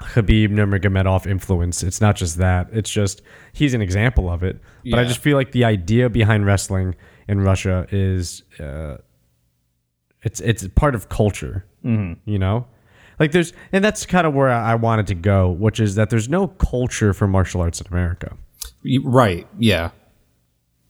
Khabib 0.00 0.50
Nurmagomedov 0.50 1.26
influence. 1.26 1.82
It's 1.82 2.00
not 2.00 2.16
just 2.16 2.38
that. 2.38 2.68
It's 2.72 2.90
just 2.90 3.22
he's 3.52 3.74
an 3.74 3.82
example 3.82 4.30
of 4.30 4.42
it. 4.44 4.60
But 4.88 5.00
I 5.00 5.04
just 5.04 5.20
feel 5.20 5.36
like 5.36 5.52
the 5.52 5.64
idea 5.64 6.08
behind 6.08 6.46
wrestling 6.46 6.94
in 7.28 7.40
Russia 7.40 7.86
is. 7.90 8.44
Uh, 8.60 8.98
it's 10.26 10.40
it's 10.40 10.66
part 10.74 10.94
of 10.94 11.08
culture 11.08 11.64
mm-hmm. 11.86 12.30
you 12.30 12.38
know? 12.38 12.66
Like 13.18 13.32
there's 13.32 13.54
and 13.72 13.82
that's 13.82 14.04
kind 14.04 14.26
of 14.26 14.34
where 14.34 14.50
I 14.50 14.74
wanted 14.74 15.06
to 15.06 15.14
go 15.14 15.50
which 15.50 15.80
is 15.80 15.94
that 15.94 16.10
there's 16.10 16.28
no 16.28 16.48
culture 16.48 17.14
for 17.14 17.26
martial 17.26 17.62
arts 17.62 17.80
in 17.80 17.86
america. 17.86 18.36
Right. 19.02 19.46
Yeah. 19.58 19.90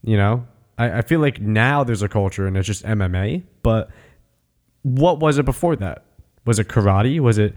you 0.02 0.16
know? 0.16 0.46
I, 0.78 0.98
I 0.98 1.02
feel 1.02 1.20
like 1.20 1.40
now 1.40 1.84
there's 1.84 2.02
a 2.02 2.08
culture 2.08 2.46
and 2.46 2.56
it's 2.56 2.66
just 2.66 2.84
mma 2.84 3.44
but 3.62 3.90
what 4.82 5.18
was 5.20 5.38
it 5.38 5.44
before 5.44 5.76
that? 5.76 6.04
Was 6.44 6.58
it 6.58 6.68
karate? 6.68 7.20
Was 7.20 7.38
it 7.38 7.54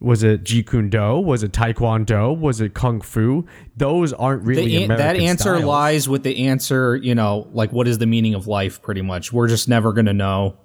was 0.00 0.22
it 0.22 0.44
jeet 0.44 0.66
kune 0.66 0.88
do? 0.88 1.18
Was 1.20 1.42
it 1.42 1.52
taekwondo? 1.52 2.38
Was 2.38 2.60
it 2.60 2.72
kung 2.72 3.02
fu? 3.02 3.44
Those 3.76 4.12
aren't 4.14 4.42
really 4.44 4.76
an- 4.76 4.84
American 4.84 5.06
that 5.06 5.16
answer 5.16 5.56
styles. 5.56 5.64
lies 5.64 6.08
with 6.08 6.22
the 6.22 6.46
answer, 6.46 6.96
you 6.96 7.14
know, 7.14 7.48
like 7.52 7.70
what 7.70 7.86
is 7.86 7.98
the 7.98 8.06
meaning 8.06 8.34
of 8.34 8.46
life 8.46 8.80
pretty 8.80 9.02
much. 9.02 9.32
We're 9.32 9.48
just 9.48 9.68
never 9.68 9.92
going 9.92 10.06
to 10.06 10.14
know 10.14 10.56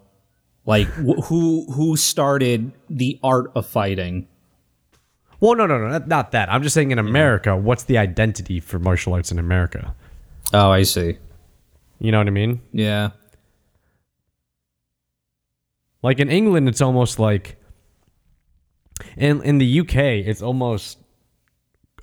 like 0.65 0.88
wh- 0.95 1.24
who 1.27 1.65
who 1.72 1.95
started 1.98 2.72
the 2.89 3.19
art 3.24 3.51
of 3.55 3.65
fighting. 3.65 4.27
well 5.39 5.55
no 5.55 5.65
no 5.67 5.77
no 5.77 5.88
not, 5.89 6.07
not 6.07 6.31
that 6.31 6.51
i'm 6.51 6.63
just 6.63 6.74
saying 6.74 6.91
in 6.91 6.98
america 7.00 7.55
what's 7.55 7.84
the 7.84 7.98
identity 7.98 8.60
for 8.60 8.79
martial 8.79 9.13
arts 9.13 9.31
in 9.31 9.39
america 9.39 9.93
Oh, 10.53 10.69
I 10.72 10.84
see. 10.84 11.17
you 12.00 12.12
know 12.12 12.17
what 12.19 12.27
i 12.27 12.31
mean 12.31 12.62
Yeah. 12.72 13.10
Like 16.03 16.19
in 16.19 16.29
England, 16.29 16.69
it's 16.69 16.81
almost 16.81 17.17
like 17.17 17.57
in 19.17 19.41
in 19.41 19.57
the 19.57 19.79
UK, 19.79 19.95
it's 19.95 20.41
almost 20.41 21.00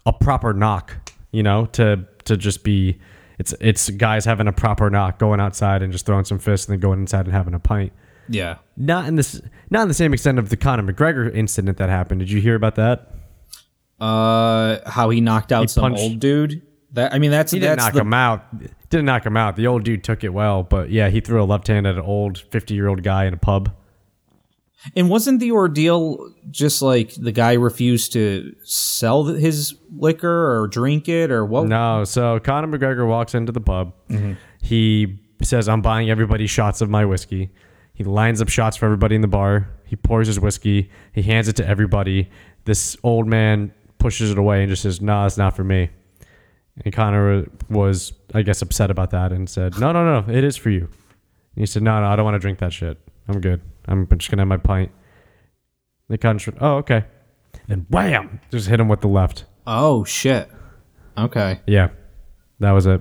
a 0.05 0.13
proper 0.13 0.53
knock, 0.53 1.13
you 1.31 1.43
know, 1.43 1.67
to 1.67 2.05
to 2.25 2.37
just 2.37 2.65
be 2.65 2.99
it's 3.39 3.55
it's 3.61 3.91
guys 3.91 4.25
having 4.25 4.49
a 4.49 4.53
proper 4.53 4.91
knock, 4.91 5.21
going 5.21 5.39
outside 5.41 5.83
and 5.83 5.93
just 5.93 6.05
throwing 6.05 6.25
some 6.25 6.41
fists 6.41 6.67
and 6.67 6.73
then 6.75 6.81
going 6.81 6.99
inside 7.01 7.27
and 7.27 7.33
having 7.33 7.55
a 7.55 7.61
pint. 7.61 7.93
Yeah. 8.29 8.57
Not 8.77 9.07
in 9.07 9.17
this 9.17 9.41
not 9.71 9.83
in 9.83 9.89
the 9.89 9.95
same 9.95 10.13
extent 10.13 10.39
of 10.39 10.49
the 10.49 10.57
Conor 10.57 10.93
McGregor 10.93 11.35
incident 11.35 11.79
that 11.79 11.89
happened. 11.89 12.21
Did 12.21 12.31
you 12.31 12.41
hear 12.41 12.55
about 12.55 12.77
that? 12.77 13.09
Uh 14.01 14.79
how 14.89 15.11
he 15.11 15.21
knocked 15.21 15.53
out 15.53 15.71
some 15.71 15.83
punched- 15.93 16.03
old 16.03 16.21
dude. 16.21 16.63
That 16.93 17.15
I 17.15 17.19
mean 17.19 17.31
that's 17.31 17.53
He 17.53 17.59
didn't 17.59 17.77
that's 17.79 17.87
knock 17.87 17.95
the, 17.95 18.01
him 18.01 18.15
out. 18.15 18.45
Didn't 18.91 19.07
knock 19.07 19.25
him 19.25 19.37
out. 19.37 19.57
The 19.57 19.67
old 19.67 19.85
dude 19.85 20.05
took 20.05 20.25
it 20.25 20.31
well, 20.31 20.63
but 20.63 20.91
yeah, 20.91 21.09
he 21.09 21.21
threw 21.21 21.43
a 21.43 21.47
left 21.47 21.69
hand 21.69 21.87
at 21.87 21.95
an 21.95 22.03
old 22.03 22.43
50-year-old 22.51 23.03
guy 23.03 23.25
in 23.25 23.33
a 23.33 23.39
pub. 23.39 23.75
And 24.97 25.09
wasn't 25.09 25.39
the 25.41 25.53
ordeal 25.53 26.19
just 26.51 26.83
like 26.83 27.15
the 27.15 27.33
guy 27.33 27.53
refused 27.53 28.13
to 28.15 28.55
sell 28.65 29.25
his 29.25 29.75
liquor 29.97 30.61
or 30.61 30.67
drink 30.67 31.09
it 31.09 31.31
or 31.31 31.47
what? 31.47 31.69
No, 31.69 32.03
so 32.05 32.41
Conor 32.41 32.77
McGregor 32.77 33.07
walks 33.09 33.35
into 33.35 33.53
the 33.53 33.61
pub. 33.61 33.95
He 34.61 35.19
says, 35.41 35.69
"I'm 35.69 35.83
buying 35.83 36.11
everybody 36.11 36.47
shots 36.49 36.81
of 36.81 36.91
my 36.91 37.05
whiskey." 37.05 37.51
He 38.03 38.09
lines 38.09 38.43
up 38.43 38.49
shots 38.49 38.77
for 38.77 38.87
everybody 38.87 39.15
in 39.15 39.21
the 39.21 39.29
bar. 39.29 39.69
He 39.85 39.95
pours 39.95 40.27
his 40.27 40.41
whiskey. 40.41 40.91
He 41.13 41.23
hands 41.23 41.47
it 41.47 41.55
to 41.57 41.67
everybody. 41.67 42.29
This 42.65 42.97
old 43.05 43.29
man 43.29 43.73
pushes 43.99 44.33
it 44.33 44.39
away 44.39 44.63
and 44.63 44.69
just 44.69 44.83
says, 44.83 45.01
"No, 45.01 45.25
it's 45.25 45.37
not 45.37 45.55
for 45.55 45.63
me." 45.63 45.91
And 46.85 46.93
Conor 46.93 47.47
was, 47.71 48.13
I 48.35 48.43
guess, 48.43 48.61
upset 48.61 48.91
about 48.91 49.11
that 49.11 49.31
and 49.31 49.49
said, 49.49 49.79
"No, 49.79 49.93
no, 49.93 50.21
no, 50.21 50.33
it 50.33 50.43
is 50.43 50.57
for 50.57 50.71
you." 50.71 50.81
And 50.81 51.63
he 51.63 51.67
said, 51.67 51.85
"No, 51.85 52.01
no, 52.01 52.09
I 52.09 52.17
don't 52.17 52.25
want 52.25 52.35
to 52.35 52.41
drink 52.41 52.59
that 52.59 52.73
shit. 52.73 52.99
I'm 53.29 53.41
good." 53.41 53.61
I'm 53.87 54.09
just 54.19 54.31
gonna 54.31 54.41
have 54.41 54.49
my 54.49 54.57
pint. 54.57 54.91
The 56.09 56.19
Conor's 56.19 56.49
oh 56.61 56.79
okay, 56.79 57.05
and 57.69 57.87
wham, 57.89 58.41
just 58.51 58.67
hit 58.67 58.81
him 58.81 58.89
with 58.89 59.01
the 59.01 59.09
left. 59.09 59.45
Oh 59.65 60.03
shit. 60.03 60.51
Okay. 61.17 61.61
Yeah, 61.69 61.91
that 62.59 62.73
was 62.73 62.87
it. 62.87 63.01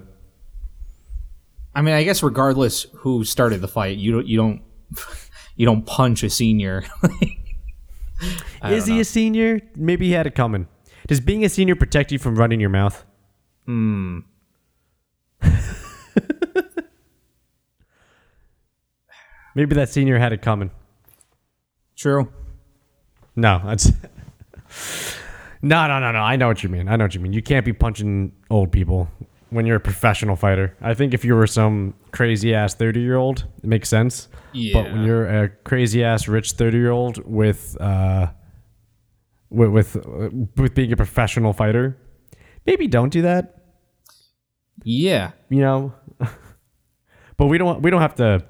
I 1.73 1.81
mean, 1.81 1.95
I 1.95 2.03
guess 2.03 2.21
regardless 2.21 2.85
who 2.97 3.23
started 3.23 3.61
the 3.61 3.67
fight, 3.67 3.97
you 3.97 4.11
don't 4.11 4.27
you 4.27 4.37
don't 4.37 4.61
you 5.55 5.65
don't 5.65 5.85
punch 5.85 6.23
a 6.23 6.29
senior. 6.29 6.83
Is 8.65 8.85
he 8.85 8.95
know. 8.95 9.01
a 9.01 9.05
senior? 9.05 9.61
Maybe 9.75 10.07
he 10.07 10.13
had 10.13 10.27
it 10.27 10.35
coming. 10.35 10.67
Does 11.07 11.19
being 11.19 11.43
a 11.43 11.49
senior 11.49 11.75
protect 11.75 12.11
you 12.11 12.19
from 12.19 12.35
running 12.35 12.59
your 12.59 12.69
mouth? 12.69 13.03
Hmm. 13.65 14.19
Maybe 19.55 19.75
that 19.75 19.89
senior 19.89 20.17
had 20.17 20.31
it 20.33 20.41
coming. 20.41 20.71
True. 21.95 22.31
No, 23.35 23.61
that's 23.65 23.91
no, 25.61 25.87
no, 25.87 25.99
no, 25.99 26.11
no. 26.11 26.19
I 26.19 26.35
know 26.35 26.47
what 26.47 26.63
you 26.63 26.69
mean. 26.69 26.87
I 26.87 26.95
know 26.95 27.05
what 27.05 27.15
you 27.15 27.19
mean. 27.19 27.33
You 27.33 27.41
can't 27.41 27.65
be 27.65 27.73
punching 27.73 28.31
old 28.49 28.71
people 28.71 29.09
when 29.51 29.65
you're 29.65 29.77
a 29.77 29.79
professional 29.81 30.35
fighter. 30.35 30.75
I 30.81 30.93
think 30.95 31.13
if 31.13 31.23
you 31.23 31.35
were 31.35 31.47
some 31.47 31.93
crazy 32.11 32.53
ass 32.55 32.73
thirty 32.73 32.99
year 33.01 33.15
old, 33.17 33.45
it 33.63 33.67
makes 33.67 33.87
sense. 33.89 34.27
But 34.73 34.91
when 34.91 35.03
you're 35.03 35.27
a 35.27 35.49
crazy 35.49 36.03
ass 36.03 36.27
rich 36.27 36.53
thirty 36.53 36.77
year 36.77 36.91
old 36.91 37.23
with 37.25 37.79
uh, 37.79 38.31
with 39.49 39.69
with, 39.69 39.95
with 40.57 40.73
being 40.73 40.91
a 40.91 40.97
professional 40.97 41.53
fighter, 41.53 41.97
maybe 42.65 42.87
don't 42.87 43.09
do 43.09 43.21
that. 43.21 43.57
Yeah. 44.83 45.31
you 45.49 45.61
know 45.61 45.93
but 47.37 47.45
we 47.45 47.57
don't 47.59 47.81
we 47.83 47.91
don't 47.91 48.01
have 48.01 48.15
to 48.15 48.43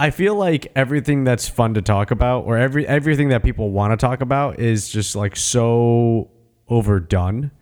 i 0.00 0.10
feel 0.10 0.34
like 0.34 0.72
everything 0.74 1.22
that's 1.22 1.48
fun 1.48 1.74
to 1.74 1.82
talk 1.82 2.10
about 2.10 2.40
or 2.44 2.56
every 2.56 2.86
everything 2.88 3.28
that 3.28 3.44
people 3.44 3.70
want 3.70 3.92
to 3.92 3.96
talk 3.96 4.20
about 4.20 4.58
is 4.58 4.88
just 4.88 5.14
like 5.14 5.36
so 5.36 6.28
overdone 6.68 7.52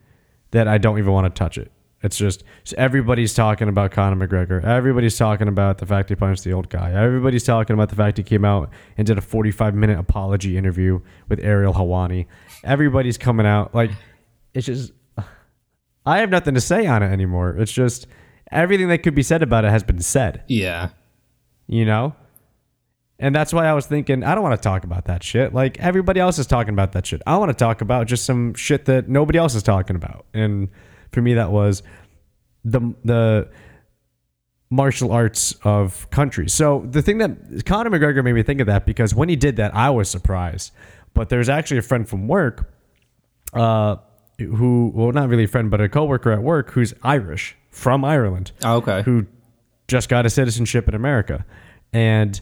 that 0.52 0.68
i 0.68 0.78
don't 0.78 0.98
even 0.98 1.12
want 1.12 1.26
to 1.26 1.38
touch 1.38 1.58
it 1.58 1.70
it's 2.02 2.16
just 2.16 2.44
so 2.64 2.74
everybody's 2.78 3.34
talking 3.34 3.68
about 3.68 3.90
Conor 3.90 4.26
McGregor. 4.26 4.62
Everybody's 4.64 5.16
talking 5.18 5.48
about 5.48 5.78
the 5.78 5.86
fact 5.86 6.08
he 6.08 6.14
punched 6.14 6.44
the 6.44 6.52
old 6.52 6.68
guy. 6.68 6.92
Everybody's 6.92 7.44
talking 7.44 7.74
about 7.74 7.88
the 7.88 7.96
fact 7.96 8.18
he 8.18 8.22
came 8.22 8.44
out 8.44 8.70
and 8.96 9.06
did 9.06 9.18
a 9.18 9.20
45 9.20 9.74
minute 9.74 9.98
apology 9.98 10.56
interview 10.56 11.00
with 11.28 11.40
Ariel 11.42 11.74
Helwani. 11.74 12.26
Everybody's 12.64 13.18
coming 13.18 13.46
out 13.46 13.74
like 13.74 13.90
it's 14.54 14.66
just 14.66 14.92
I 16.06 16.18
have 16.18 16.30
nothing 16.30 16.54
to 16.54 16.60
say 16.60 16.86
on 16.86 17.02
it 17.02 17.10
anymore. 17.12 17.56
It's 17.58 17.72
just 17.72 18.06
everything 18.50 18.88
that 18.88 18.98
could 19.02 19.14
be 19.14 19.22
said 19.22 19.42
about 19.42 19.64
it 19.64 19.70
has 19.70 19.82
been 19.82 20.00
said, 20.00 20.42
Yeah. 20.48 20.90
you 21.66 21.84
know? 21.84 22.14
And 23.18 23.34
that's 23.34 23.52
why 23.52 23.66
I 23.66 23.72
was 23.72 23.84
thinking, 23.86 24.22
I 24.22 24.34
don't 24.36 24.44
want 24.44 24.54
to 24.54 24.62
talk 24.62 24.84
about 24.84 25.06
that 25.06 25.24
shit. 25.24 25.52
Like 25.52 25.78
everybody 25.80 26.20
else 26.20 26.38
is 26.38 26.46
talking 26.46 26.72
about 26.72 26.92
that 26.92 27.04
shit. 27.04 27.20
I 27.26 27.36
want 27.36 27.48
to 27.50 27.54
talk 27.54 27.80
about 27.80 28.06
just 28.06 28.24
some 28.24 28.54
shit 28.54 28.84
that 28.84 29.08
nobody 29.08 29.38
else 29.40 29.56
is 29.56 29.64
talking 29.64 29.96
about. 29.96 30.24
And 30.32 30.68
for 31.12 31.22
me 31.22 31.34
that 31.34 31.50
was 31.50 31.82
the 32.64 32.80
the 33.04 33.48
martial 34.70 35.12
arts 35.12 35.54
of 35.64 36.08
countries. 36.10 36.52
So 36.52 36.86
the 36.90 37.00
thing 37.00 37.18
that 37.18 37.64
Conor 37.64 37.90
McGregor 37.90 38.22
made 38.22 38.34
me 38.34 38.42
think 38.42 38.60
of 38.60 38.66
that 38.66 38.84
because 38.84 39.14
when 39.14 39.28
he 39.28 39.36
did 39.36 39.56
that, 39.56 39.74
I 39.74 39.88
was 39.90 40.10
surprised. 40.10 40.72
But 41.14 41.30
there's 41.30 41.48
actually 41.48 41.78
a 41.78 41.82
friend 41.82 42.06
from 42.06 42.28
work 42.28 42.70
uh, 43.54 43.96
who, 44.38 44.92
well, 44.94 45.10
not 45.12 45.28
really 45.30 45.44
a 45.44 45.48
friend, 45.48 45.70
but 45.70 45.80
a 45.80 45.88
coworker 45.88 46.32
at 46.32 46.42
work 46.42 46.70
who's 46.72 46.92
Irish 47.02 47.56
from 47.70 48.04
Ireland, 48.04 48.52
Oh, 48.62 48.76
okay. 48.76 49.02
who 49.02 49.26
just 49.88 50.10
got 50.10 50.26
a 50.26 50.30
citizenship 50.30 50.86
in 50.86 50.94
America. 50.94 51.46
And 51.94 52.38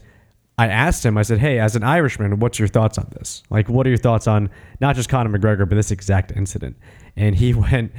I 0.59 0.67
asked 0.67 1.07
him, 1.07 1.17
I 1.17 1.23
said, 1.23 1.39
hey, 1.39 1.61
as 1.61 1.77
an 1.77 1.85
Irishman, 1.85 2.41
what's 2.41 2.59
your 2.59 2.67
thoughts 2.69 2.99
on 2.99 3.09
this? 3.17 3.45
Like, 3.51 3.69
what 3.69 3.87
are 3.87 3.91
your 3.91 3.99
thoughts 3.99 4.27
on 4.27 4.51
not 4.81 4.97
just 4.97 5.09
Conor 5.09 5.39
McGregor, 5.39 5.69
but 5.69 5.77
this 5.77 5.93
exact 5.93 6.33
incident? 6.33 6.77
And 7.15 7.37
he 7.37 7.55
went, 7.55 7.93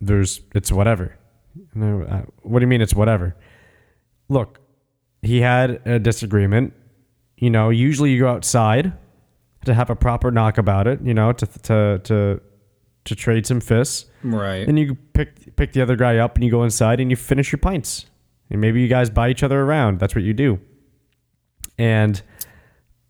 there's, 0.00 0.40
it's 0.54 0.70
whatever. 0.70 1.16
No, 1.74 2.02
uh, 2.02 2.22
what 2.42 2.58
do 2.58 2.64
you 2.64 2.68
mean 2.68 2.80
it's 2.80 2.94
whatever? 2.94 3.36
Look, 4.28 4.60
he 5.22 5.40
had 5.40 5.80
a 5.86 5.98
disagreement. 5.98 6.74
You 7.36 7.50
know, 7.50 7.70
usually 7.70 8.10
you 8.10 8.20
go 8.20 8.28
outside 8.28 8.92
to 9.64 9.74
have 9.74 9.90
a 9.90 9.96
proper 9.96 10.30
knock 10.30 10.58
about 10.58 10.86
it, 10.86 11.00
you 11.02 11.14
know, 11.14 11.32
to, 11.32 11.46
to, 11.46 12.00
to, 12.04 12.40
to 13.04 13.14
trade 13.14 13.46
some 13.46 13.60
fists. 13.60 14.06
Right. 14.22 14.66
And 14.66 14.78
you 14.78 14.94
pick 14.94 15.56
pick 15.56 15.72
the 15.72 15.80
other 15.80 15.96
guy 15.96 16.18
up 16.18 16.34
and 16.34 16.44
you 16.44 16.50
go 16.50 16.62
inside 16.62 17.00
and 17.00 17.10
you 17.10 17.16
finish 17.16 17.52
your 17.52 17.58
pints. 17.58 18.06
And 18.50 18.60
maybe 18.60 18.80
you 18.80 18.88
guys 18.88 19.10
buy 19.10 19.30
each 19.30 19.42
other 19.42 19.60
around. 19.60 19.98
That's 19.98 20.14
what 20.14 20.24
you 20.24 20.34
do. 20.34 20.60
And 21.78 22.20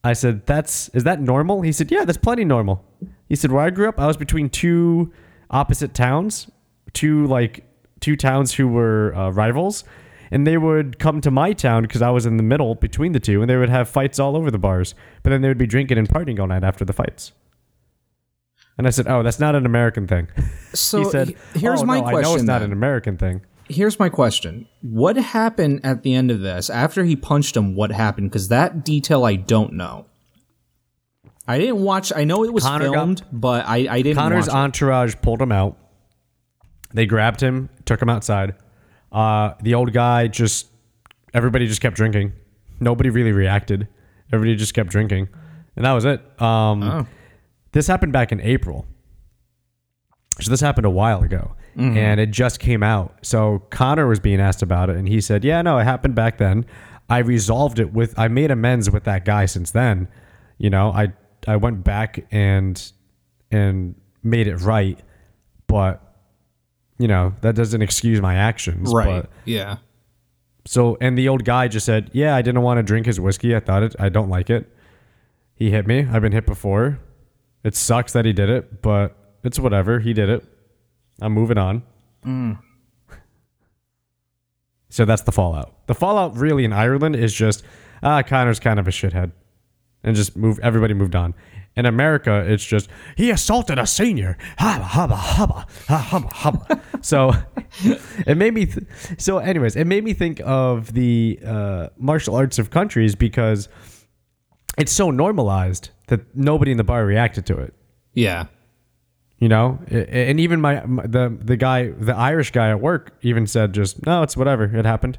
I 0.05 0.13
said, 0.13 0.47
"That's 0.47 0.89
is 0.91 1.05
that 1.05 1.21
normal?" 1.21 1.63
He 1.63 1.73
said, 1.73 1.91
"Yeah, 1.91 2.05
that's 2.05 2.19
plenty 2.19 2.45
normal." 2.45 2.85
He 3.29 3.37
said, 3.37 3.53
"Where 3.53 3.63
I 3.63 3.71
grew 3.71 3.89
up, 3.89 3.99
I 3.99 4.07
was 4.07 4.17
between 4.17 4.49
two 4.49 5.13
opposite 5.51 5.95
towns, 5.95 6.51
two 6.97 7.27
like 7.27 7.65
two 8.01 8.17
towns 8.17 8.55
who 8.55 8.67
were 8.67 9.15
uh, 9.15 9.31
rivals, 9.31 9.85
and 10.31 10.47
they 10.47 10.57
would 10.59 10.99
come 10.99 11.21
to 11.21 11.31
my 11.31 11.53
town 11.53 11.83
because 11.83 12.03
I 12.03 12.11
was 12.11 12.27
in 12.27 12.37
the 12.37 12.43
middle 12.43 12.75
between 12.75 13.13
the 13.13 13.21
two, 13.21 13.41
and 13.41 13.49
they 13.49 13.57
would 13.57 13.69
have 13.69 13.89
fights 13.89 14.19
all 14.19 14.37
over 14.37 14.51
the 14.51 14.59
bars. 14.59 14.95
But 15.23 15.31
then 15.31 15.43
they 15.43 15.49
would 15.49 15.59
be 15.59 15.67
drinking 15.67 15.99
and 15.99 16.09
partying 16.09 16.41
all 16.41 16.47
night 16.49 16.65
after 16.65 16.85
the 16.85 16.93
fights." 16.93 17.33
And 18.79 18.87
I 18.87 18.91
said, 18.91 19.07
"Oh, 19.09 19.23
that's 19.23 19.39
not 19.41 19.55
an 19.55 19.65
American 19.65 20.07
thing." 20.07 20.29
so 20.75 20.99
he 20.99 21.05
said, 21.05 21.29
he- 21.29 21.61
here's 21.61 21.83
"Oh, 21.83 21.87
my 21.87 22.01
no, 22.01 22.03
question. 22.03 22.19
I 22.19 22.23
know 22.29 22.35
it's 22.35 22.45
not 22.45 22.63
an 22.63 22.73
American 22.73 23.17
thing. 23.17 23.43
Here's 23.69 23.99
my 23.99 24.09
question. 24.09 24.69
What 24.83 25.17
happened 25.17 25.81
at 25.83 26.03
the 26.05 26.15
end 26.15 26.31
of 26.31 26.41
this? 26.41 26.71
After 26.71 27.03
he 27.05 27.17
punched 27.17 27.57
him, 27.57 27.75
what 27.75 27.91
happened? 27.91 28.31
Because 28.31 28.47
that 28.49 28.85
detail 28.85 29.25
I 29.25 29.35
don't 29.37 29.73
know. 29.73 30.07
I 31.49 31.59
didn't 31.59 31.83
watch. 31.83 32.13
I 32.15 32.25
know 32.25 32.45
it 32.45 32.53
was 32.53 32.65
Conor 32.65 32.87
got- 32.87 32.93
filmed, 32.95 33.25
but 33.33 33.67
I, 33.67 33.77
I 33.91 34.03
didn't 34.03 34.19
Conor's 34.19 34.47
watch 34.47 34.55
it. 34.55 34.59
entourage 34.59 35.15
pulled 35.23 35.41
him 35.43 35.53
out. 35.53 35.77
They 36.95 37.07
grabbed 37.07 37.41
him, 37.41 37.69
took 37.85 38.01
him 38.01 38.09
outside. 38.09 38.55
Uh, 39.13 39.55
the 39.63 39.75
old 39.75 39.93
guy 39.93 40.29
just, 40.29 40.69
everybody 41.35 41.67
just 41.67 41.81
kept 41.81 41.97
drinking. 41.97 42.33
Nobody 42.81 43.11
really 43.11 43.33
reacted. 43.33 43.89
Everybody 44.33 44.57
just 44.57 44.75
kept 44.75 44.91
drinking, 44.91 45.29
and 45.77 45.85
that 45.85 45.93
was 45.93 46.05
it. 46.05 46.21
Um, 46.43 46.83
Oh. 46.83 47.07
This 47.73 47.87
happened 47.87 48.13
back 48.13 48.33
in 48.33 48.41
April. 48.41 48.87
So 50.41 50.51
this 50.51 50.61
happened 50.61 50.87
a 50.87 50.91
while 50.91 51.23
ago, 51.23 51.55
and 51.77 52.21
it 52.21 52.31
just 52.31 52.59
came 52.59 52.83
out. 52.83 53.15
So 53.23 53.61
Conor 53.71 54.07
was 54.07 54.19
being 54.21 54.41
asked 54.41 54.63
about 54.63 54.89
it, 54.91 54.97
and 54.97 55.07
he 55.09 55.21
said, 55.21 55.45
"Yeah, 55.45 55.61
no, 55.63 55.79
it 55.79 55.85
happened 55.85 56.15
back 56.15 56.39
then. 56.39 56.65
I 57.09 57.19
resolved 57.19 57.79
it 57.79 57.93
with. 57.93 58.19
I 58.19 58.29
made 58.29 58.51
amends 58.51 58.91
with 58.91 59.05
that 59.05 59.25
guy 59.25 59.47
since 59.47 59.71
then. 59.71 60.09
You 60.59 60.71
know, 60.71 60.91
I 60.91 61.13
I 61.47 61.57
went 61.57 61.85
back 61.85 62.27
and 62.31 62.93
and 63.51 63.95
made 64.23 64.47
it 64.47 64.57
right, 64.57 64.99
but 65.67 66.06
you 66.99 67.09
know 67.09 67.35
that 67.41 67.55
doesn't 67.55 67.83
excuse 67.83 68.21
my 68.21 68.35
actions. 68.35 68.93
right. 68.93 69.23
But, 69.23 69.31
yeah. 69.45 69.79
so 70.65 70.97
and 71.01 71.17
the 71.17 71.29
old 71.29 71.45
guy 71.45 71.69
just 71.69 71.87
said, 71.87 72.11
"Yeah, 72.13 72.35
I 72.35 72.43
didn't 72.43 72.63
want 72.63 72.79
to 72.79 72.83
drink 72.83 73.07
his 73.07 73.21
whiskey. 73.21 73.55
I 73.55 73.61
thought 73.61 73.83
it. 73.83 73.97
I 73.99 74.09
don't 74.09 74.29
like 74.29 74.51
it. 74.51 74.73
He 75.55 75.71
hit 75.71 75.87
me. 75.87 76.07
I've 76.11 76.23
been 76.23 76.33
hit 76.33 76.47
before. 76.47 76.99
It 77.65 77.75
sucks 77.75 78.13
that 78.13 78.25
he 78.25 78.33
did 78.33 78.49
it, 78.51 78.83
but 78.83 79.17
it's 79.43 79.59
whatever. 79.59 79.99
He 80.01 80.13
did 80.13 80.29
it. 80.29 80.45
I'm 81.21 81.33
moving 81.33 81.59
on." 81.59 81.83
So 84.89 85.05
that's 85.05 85.23
the 85.23 85.33
fallout. 85.33 85.87
The 85.89 85.95
fallout 85.95 86.37
really 86.37 86.65
in 86.65 86.73
Ireland 86.73 87.17
is 87.17 87.35
just 87.35 87.63
ah, 88.03 88.23
Conor's 88.23 88.61
kind 88.61 88.79
of 88.79 88.87
a 88.89 88.91
shithead, 88.91 89.33
and 90.03 90.17
just 90.17 90.37
move. 90.37 90.59
Everybody 90.63 90.95
moved 90.95 91.15
on. 91.15 91.35
In 91.77 91.85
America, 91.85 92.43
it's 92.47 92.65
just 92.65 92.89
he 93.17 93.31
assaulted 93.31 93.79
a 93.79 93.87
senior. 93.87 94.39
Haba 94.59 94.83
haba 94.83 95.17
ha, 95.17 95.67
haba 95.89 96.31
haba. 96.33 97.05
so 97.05 97.33
it 98.27 98.37
made 98.39 98.55
me. 98.55 98.65
Th- 98.65 98.87
so, 99.19 99.39
anyways, 99.39 99.77
it 99.77 99.87
made 99.87 100.03
me 100.03 100.15
think 100.15 100.41
of 100.43 100.95
the 100.95 101.39
uh, 101.45 101.89
martial 101.99 102.35
arts 102.35 102.59
of 102.59 102.71
countries 102.71 103.15
because 103.15 103.69
it's 104.79 104.93
so 104.93 105.11
normalized 105.11 105.91
that 106.07 106.35
nobody 106.35 106.71
in 106.71 106.79
the 106.79 106.85
bar 106.85 107.05
reacted 107.05 107.45
to 107.47 107.59
it. 107.59 107.75
Yeah. 108.15 108.47
You 109.39 109.51
know, 109.51 109.79
and 109.91 110.41
even 110.41 110.63
my, 110.63 110.83
my 110.87 111.07
the 111.07 111.37
the 111.39 111.59
guy, 111.59 111.91
the 111.91 112.17
Irish 112.17 112.53
guy 112.53 112.71
at 112.71 112.81
work, 112.81 113.19
even 113.21 113.47
said 113.47 113.75
just 113.75 114.05
no, 114.07 114.23
it's 114.23 114.35
whatever. 114.35 114.65
It 114.65 114.87
happened. 114.87 115.19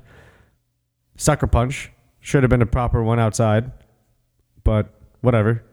Sucker 1.17 1.46
punch 1.46 1.91
should 2.20 2.41
have 2.41 2.50
been 2.50 2.63
a 2.63 2.67
proper 2.67 3.04
one 3.04 3.20
outside, 3.20 3.72
but 4.63 4.89
whatever. 5.22 5.63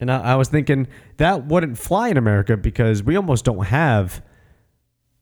And 0.00 0.10
I, 0.10 0.20
I 0.20 0.34
was 0.34 0.48
thinking 0.48 0.88
that 1.16 1.46
wouldn't 1.46 1.78
fly 1.78 2.08
in 2.08 2.16
America 2.16 2.56
because 2.56 3.02
we 3.02 3.16
almost 3.16 3.44
don't 3.44 3.66
have 3.66 4.22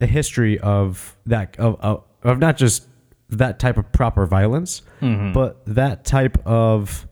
a 0.01 0.07
history 0.07 0.59
of 0.59 1.17
that 1.27 1.59
of 1.59 1.81
of, 1.81 2.05
of 2.23 2.39
not 2.39 2.57
just 2.57 2.87
that 3.31 3.59
type 3.59 3.79
of 3.79 3.91
proper 3.93 4.27
violence, 4.27 4.83
mm-hmm. 5.01 5.33
but 5.33 5.65
that 5.67 6.05
type 6.05 6.45
of 6.47 7.07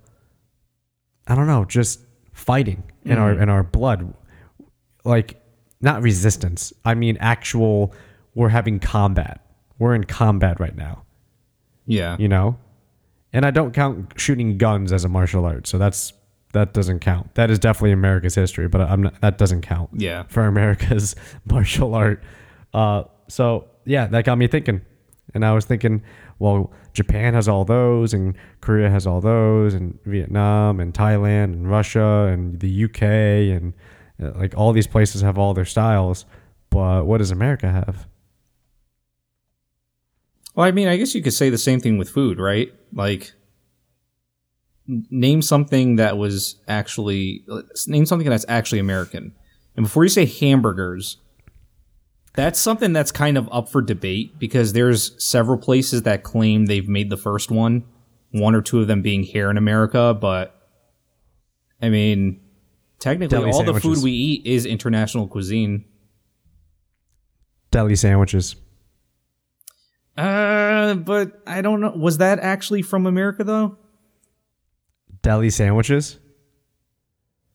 I 1.26 1.34
don't 1.34 1.46
know, 1.46 1.64
just 1.64 2.00
fighting 2.32 2.82
in 3.04 3.18
our 3.18 3.32
mm-hmm. 3.32 3.42
in 3.44 3.48
our 3.48 3.62
blood. 3.62 4.14
Like 5.04 5.40
not 5.80 6.02
resistance. 6.02 6.72
I 6.84 6.94
mean 6.94 7.16
actual 7.18 7.94
we're 8.34 8.48
having 8.48 8.78
combat. 8.78 9.44
We're 9.78 9.94
in 9.94 10.04
combat 10.04 10.60
right 10.60 10.76
now, 10.76 11.02
Yeah. 11.86 12.16
you 12.18 12.28
know? 12.28 12.56
And 13.32 13.44
I 13.44 13.50
don't 13.50 13.72
count 13.72 14.12
shooting 14.16 14.58
guns 14.58 14.92
as 14.92 15.04
a 15.04 15.08
martial 15.08 15.44
art, 15.44 15.66
so 15.66 15.78
that's 15.78 16.12
that 16.52 16.72
doesn't 16.72 17.00
count. 17.00 17.34
That 17.34 17.50
is 17.50 17.58
definitely 17.58 17.92
America's 17.92 18.34
history, 18.34 18.68
but 18.68 18.80
I'm 18.82 19.02
not, 19.04 19.20
that 19.20 19.38
doesn't 19.38 19.62
count. 19.62 19.90
Yeah. 19.94 20.24
for 20.28 20.46
America's 20.46 21.14
martial 21.44 21.94
art. 21.94 22.22
Uh, 22.72 23.04
so 23.28 23.68
yeah, 23.84 24.06
that 24.06 24.24
got 24.24 24.38
me 24.38 24.46
thinking, 24.46 24.82
and 25.34 25.44
I 25.44 25.52
was 25.52 25.64
thinking, 25.64 26.02
well, 26.38 26.72
Japan 26.92 27.34
has 27.34 27.48
all 27.48 27.64
those, 27.64 28.12
and 28.12 28.34
Korea 28.60 28.90
has 28.90 29.06
all 29.06 29.20
those, 29.20 29.74
and 29.74 29.98
Vietnam, 30.04 30.80
and 30.80 30.92
Thailand, 30.92 31.44
and 31.44 31.70
Russia, 31.70 32.28
and 32.32 32.60
the 32.60 32.84
UK, 32.84 33.02
and 33.02 33.72
uh, 34.22 34.32
like 34.38 34.56
all 34.56 34.72
these 34.72 34.86
places 34.86 35.22
have 35.22 35.38
all 35.38 35.54
their 35.54 35.64
styles. 35.64 36.24
But 36.70 37.06
what 37.06 37.18
does 37.18 37.30
America 37.30 37.70
have? 37.70 38.06
Well, 40.54 40.66
I 40.66 40.70
mean, 40.70 40.88
I 40.88 40.96
guess 40.96 41.14
you 41.14 41.22
could 41.22 41.32
say 41.32 41.48
the 41.48 41.58
same 41.58 41.80
thing 41.80 41.96
with 41.98 42.10
food, 42.10 42.38
right? 42.38 42.72
Like, 42.92 43.32
name 44.86 45.42
something 45.42 45.96
that 45.96 46.18
was 46.18 46.56
actually 46.68 47.44
name 47.86 48.06
something 48.06 48.28
that's 48.28 48.46
actually 48.48 48.78
American. 48.78 49.32
And 49.76 49.86
before 49.86 50.04
you 50.04 50.10
say 50.10 50.26
hamburgers, 50.26 51.18
that's 52.34 52.58
something 52.58 52.92
that's 52.92 53.12
kind 53.12 53.36
of 53.36 53.48
up 53.52 53.68
for 53.68 53.82
debate 53.82 54.38
because 54.38 54.72
there's 54.72 55.22
several 55.22 55.58
places 55.58 56.02
that 56.02 56.22
claim 56.22 56.66
they've 56.66 56.88
made 56.88 57.10
the 57.10 57.16
first 57.16 57.50
one, 57.50 57.84
one 58.30 58.54
or 58.54 58.62
two 58.62 58.80
of 58.80 58.86
them 58.86 59.02
being 59.02 59.22
here 59.22 59.50
in 59.50 59.56
America, 59.56 60.16
but 60.18 60.58
I 61.80 61.88
mean, 61.88 62.40
technically 62.98 63.36
Deli 63.38 63.50
all 63.50 63.64
the 63.64 63.80
food 63.80 64.02
we 64.02 64.12
eat 64.12 64.46
is 64.46 64.64
international 64.64 65.26
cuisine. 65.28 65.84
Deli 67.70 67.96
sandwiches. 67.96 68.56
Uh, 70.16 70.94
but 70.94 71.42
I 71.46 71.62
don't 71.62 71.80
know. 71.80 71.92
Was 71.92 72.18
that 72.18 72.38
actually 72.38 72.82
from 72.82 73.06
America 73.06 73.44
though? 73.44 73.78
Deli 75.22 75.50
sandwiches. 75.50 76.18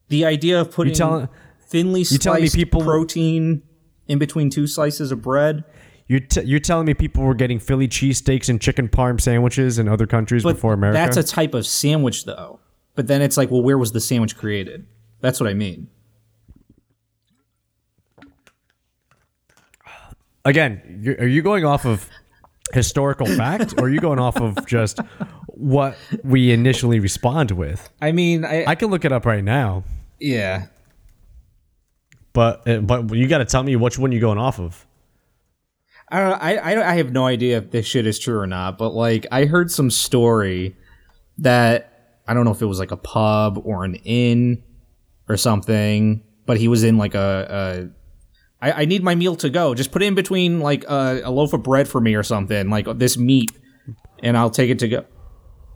The 0.08 0.24
idea 0.24 0.60
of 0.60 0.70
putting 0.72 0.94
telling- 0.94 1.28
thinly 1.60 2.00
you 2.08 2.18
telling 2.18 2.42
me 2.42 2.48
sliced 2.48 2.56
people- 2.56 2.82
protein 2.82 3.62
in 4.06 4.18
between 4.18 4.48
two 4.50 4.66
slices 4.66 5.12
of 5.12 5.20
bread. 5.22 5.64
You're, 6.06 6.20
t- 6.20 6.42
you're 6.44 6.60
telling 6.60 6.86
me 6.86 6.94
people 6.94 7.22
were 7.22 7.34
getting 7.34 7.58
Philly 7.58 7.86
cheesesteaks 7.86 8.48
and 8.48 8.58
chicken 8.58 8.88
parm 8.88 9.20
sandwiches 9.20 9.78
in 9.78 9.86
other 9.88 10.06
countries 10.06 10.42
But 10.42 10.54
before 10.54 10.72
America? 10.72 10.96
that's 10.98 11.18
a 11.18 11.22
type 11.22 11.52
of 11.52 11.66
sandwich 11.66 12.24
though. 12.24 12.60
But 12.94 13.06
then 13.08 13.20
it's 13.20 13.36
like, 13.36 13.50
well, 13.50 13.60
where 13.62 13.76
was 13.76 13.92
the 13.92 14.00
sandwich 14.00 14.34
created? 14.36 14.86
That's 15.20 15.38
what 15.38 15.48
I 15.50 15.54
mean. 15.54 15.88
Again, 20.44 21.16
are 21.18 21.26
you 21.26 21.42
going 21.42 21.64
off 21.66 21.84
of 21.84 22.08
historical 22.72 23.26
fact 23.26 23.74
or 23.78 23.84
are 23.84 23.88
you 23.90 24.00
going 24.00 24.18
off 24.18 24.40
of 24.40 24.66
just 24.66 25.00
what 25.58 25.98
we 26.22 26.52
initially 26.52 27.00
respond 27.00 27.50
with? 27.50 27.90
I 28.00 28.12
mean, 28.12 28.44
I, 28.44 28.64
I 28.64 28.74
can 28.76 28.90
look 28.90 29.04
it 29.04 29.10
up 29.10 29.26
right 29.26 29.42
now, 29.42 29.82
yeah. 30.20 30.66
but 32.32 32.66
uh, 32.68 32.78
but 32.78 33.12
you 33.12 33.26
got 33.26 33.38
to 33.38 33.44
tell 33.44 33.64
me 33.64 33.74
which 33.74 33.98
one 33.98 34.12
you're 34.12 34.20
going 34.20 34.38
off 34.38 34.60
of. 34.60 34.86
I 36.10 36.20
don't. 36.20 36.42
I, 36.42 36.56
I 36.56 36.90
I 36.90 36.94
have 36.94 37.12
no 37.12 37.26
idea 37.26 37.58
if 37.58 37.70
this 37.72 37.86
shit 37.86 38.06
is 38.06 38.18
true 38.18 38.38
or 38.38 38.46
not. 38.46 38.78
But 38.78 38.90
like, 38.90 39.26
I 39.32 39.46
heard 39.46 39.70
some 39.70 39.90
story 39.90 40.76
that 41.38 42.20
I 42.26 42.34
don't 42.34 42.44
know 42.44 42.52
if 42.52 42.62
it 42.62 42.66
was 42.66 42.78
like 42.78 42.92
a 42.92 42.96
pub 42.96 43.60
or 43.64 43.84
an 43.84 43.96
inn 43.96 44.62
or 45.28 45.36
something. 45.36 46.22
But 46.46 46.58
he 46.58 46.68
was 46.68 46.84
in 46.84 46.96
like 46.98 47.14
a. 47.14 47.90
a 48.60 48.64
I, 48.64 48.82
I 48.82 48.84
need 48.86 49.02
my 49.04 49.14
meal 49.14 49.36
to 49.36 49.50
go. 49.50 49.74
Just 49.74 49.92
put 49.92 50.02
it 50.02 50.06
in 50.06 50.14
between 50.14 50.60
like 50.60 50.84
a, 50.84 51.22
a 51.24 51.30
loaf 51.30 51.52
of 51.52 51.62
bread 51.62 51.88
for 51.88 52.00
me 52.00 52.14
or 52.14 52.22
something, 52.22 52.70
like 52.70 52.86
this 52.98 53.16
meat, 53.16 53.50
and 54.20 54.36
I'll 54.36 54.50
take 54.50 54.70
it 54.70 54.78
to 54.80 54.88
go. 54.88 55.04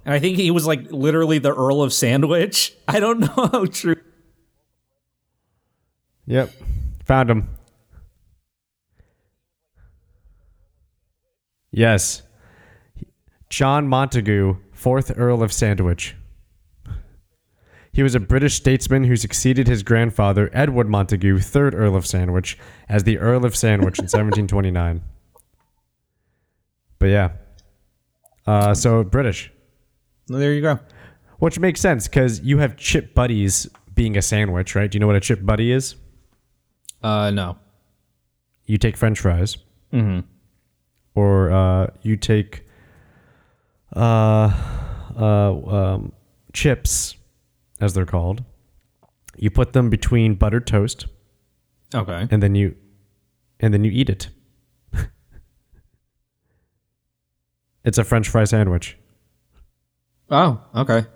And 0.05 0.15
I 0.15 0.19
think 0.19 0.37
he 0.37 0.51
was 0.51 0.67
like 0.67 0.91
literally 0.91 1.39
the 1.39 1.55
Earl 1.55 1.83
of 1.83 1.93
Sandwich. 1.93 2.75
I 2.89 3.01
don't 3.01 3.21
know 3.21 3.49
how 3.53 3.67
true. 3.67 3.97
Yep, 6.27 6.51
found 7.05 7.31
him. 7.31 7.49
Yes, 11.71 12.23
John 13.49 13.89
Montagu, 13.89 14.59
fourth 14.73 15.13
Earl 15.17 15.43
of 15.43 15.53
Sandwich. 15.53 16.15
He 17.93 18.03
was 18.03 18.15
a 18.15 18.21
British 18.21 18.55
statesman 18.55 19.05
who 19.05 19.17
succeeded 19.17 19.69
his 19.69 19.83
grandfather, 19.83 20.49
Edward 20.55 20.89
Montagu, 20.89 21.37
3rd 21.37 21.75
Earl 21.75 21.95
of 21.95 22.07
Sandwich, 22.07 22.57
as 22.89 23.05
the 23.05 23.19
Earl 23.19 23.45
of 23.45 23.55
Sandwich 23.55 23.99
in 23.99 24.05
1729. 24.09 25.03
But 26.99 27.07
yeah. 27.07 27.33
Uh, 28.47 28.73
so 28.73 29.05
British. 29.05 29.51
Well, 30.33 30.41
there 30.41 30.55
you 30.55 30.63
go. 30.63 30.79
Which 31.41 31.59
makes 31.59 31.79
sense 31.79 32.09
because 32.09 32.41
you 32.41 32.57
have 32.57 32.75
chip 32.79 33.15
butties 33.15 33.69
being 33.95 34.17
a 34.17 34.23
sandwich, 34.23 34.75
right? 34.75 34.91
Do 34.91 34.97
you 34.97 35.01
know 35.01 35.07
what 35.07 35.17
a 35.17 35.21
chip 35.21 35.45
butty 35.45 35.71
is? 35.71 35.95
Uh, 37.03 37.31
no. 37.31 37.59
You 38.65 38.79
take 38.79 38.97
french 38.97 39.21
fries. 39.21 39.59
Or 41.15 41.51
uh, 41.51 41.89
you 42.01 42.17
take 42.17 42.65
uh, 43.95 44.51
uh, 45.21 45.53
um, 45.53 46.13
chips, 46.55 47.15
as 47.79 47.93
they're 47.93 48.07
called. 48.07 48.43
You 49.37 49.51
put 49.51 49.75
them 49.75 49.91
between 49.91 50.37
buttered 50.37 50.67
toast, 50.67 51.05
Okay. 51.95 52.27
and 52.31 52.43
then 52.43 52.55
you, 52.55 52.75
and 53.61 53.75
then 53.75 53.85
you 53.85 53.91
eat 53.91 54.09
it. 54.09 54.31
it's 57.85 57.99
a 57.99 58.05
French 58.05 58.31
fry 58.31 58.45
sandwich. 58.45 58.97
Oh, 60.33 60.61
okay. 60.75 61.07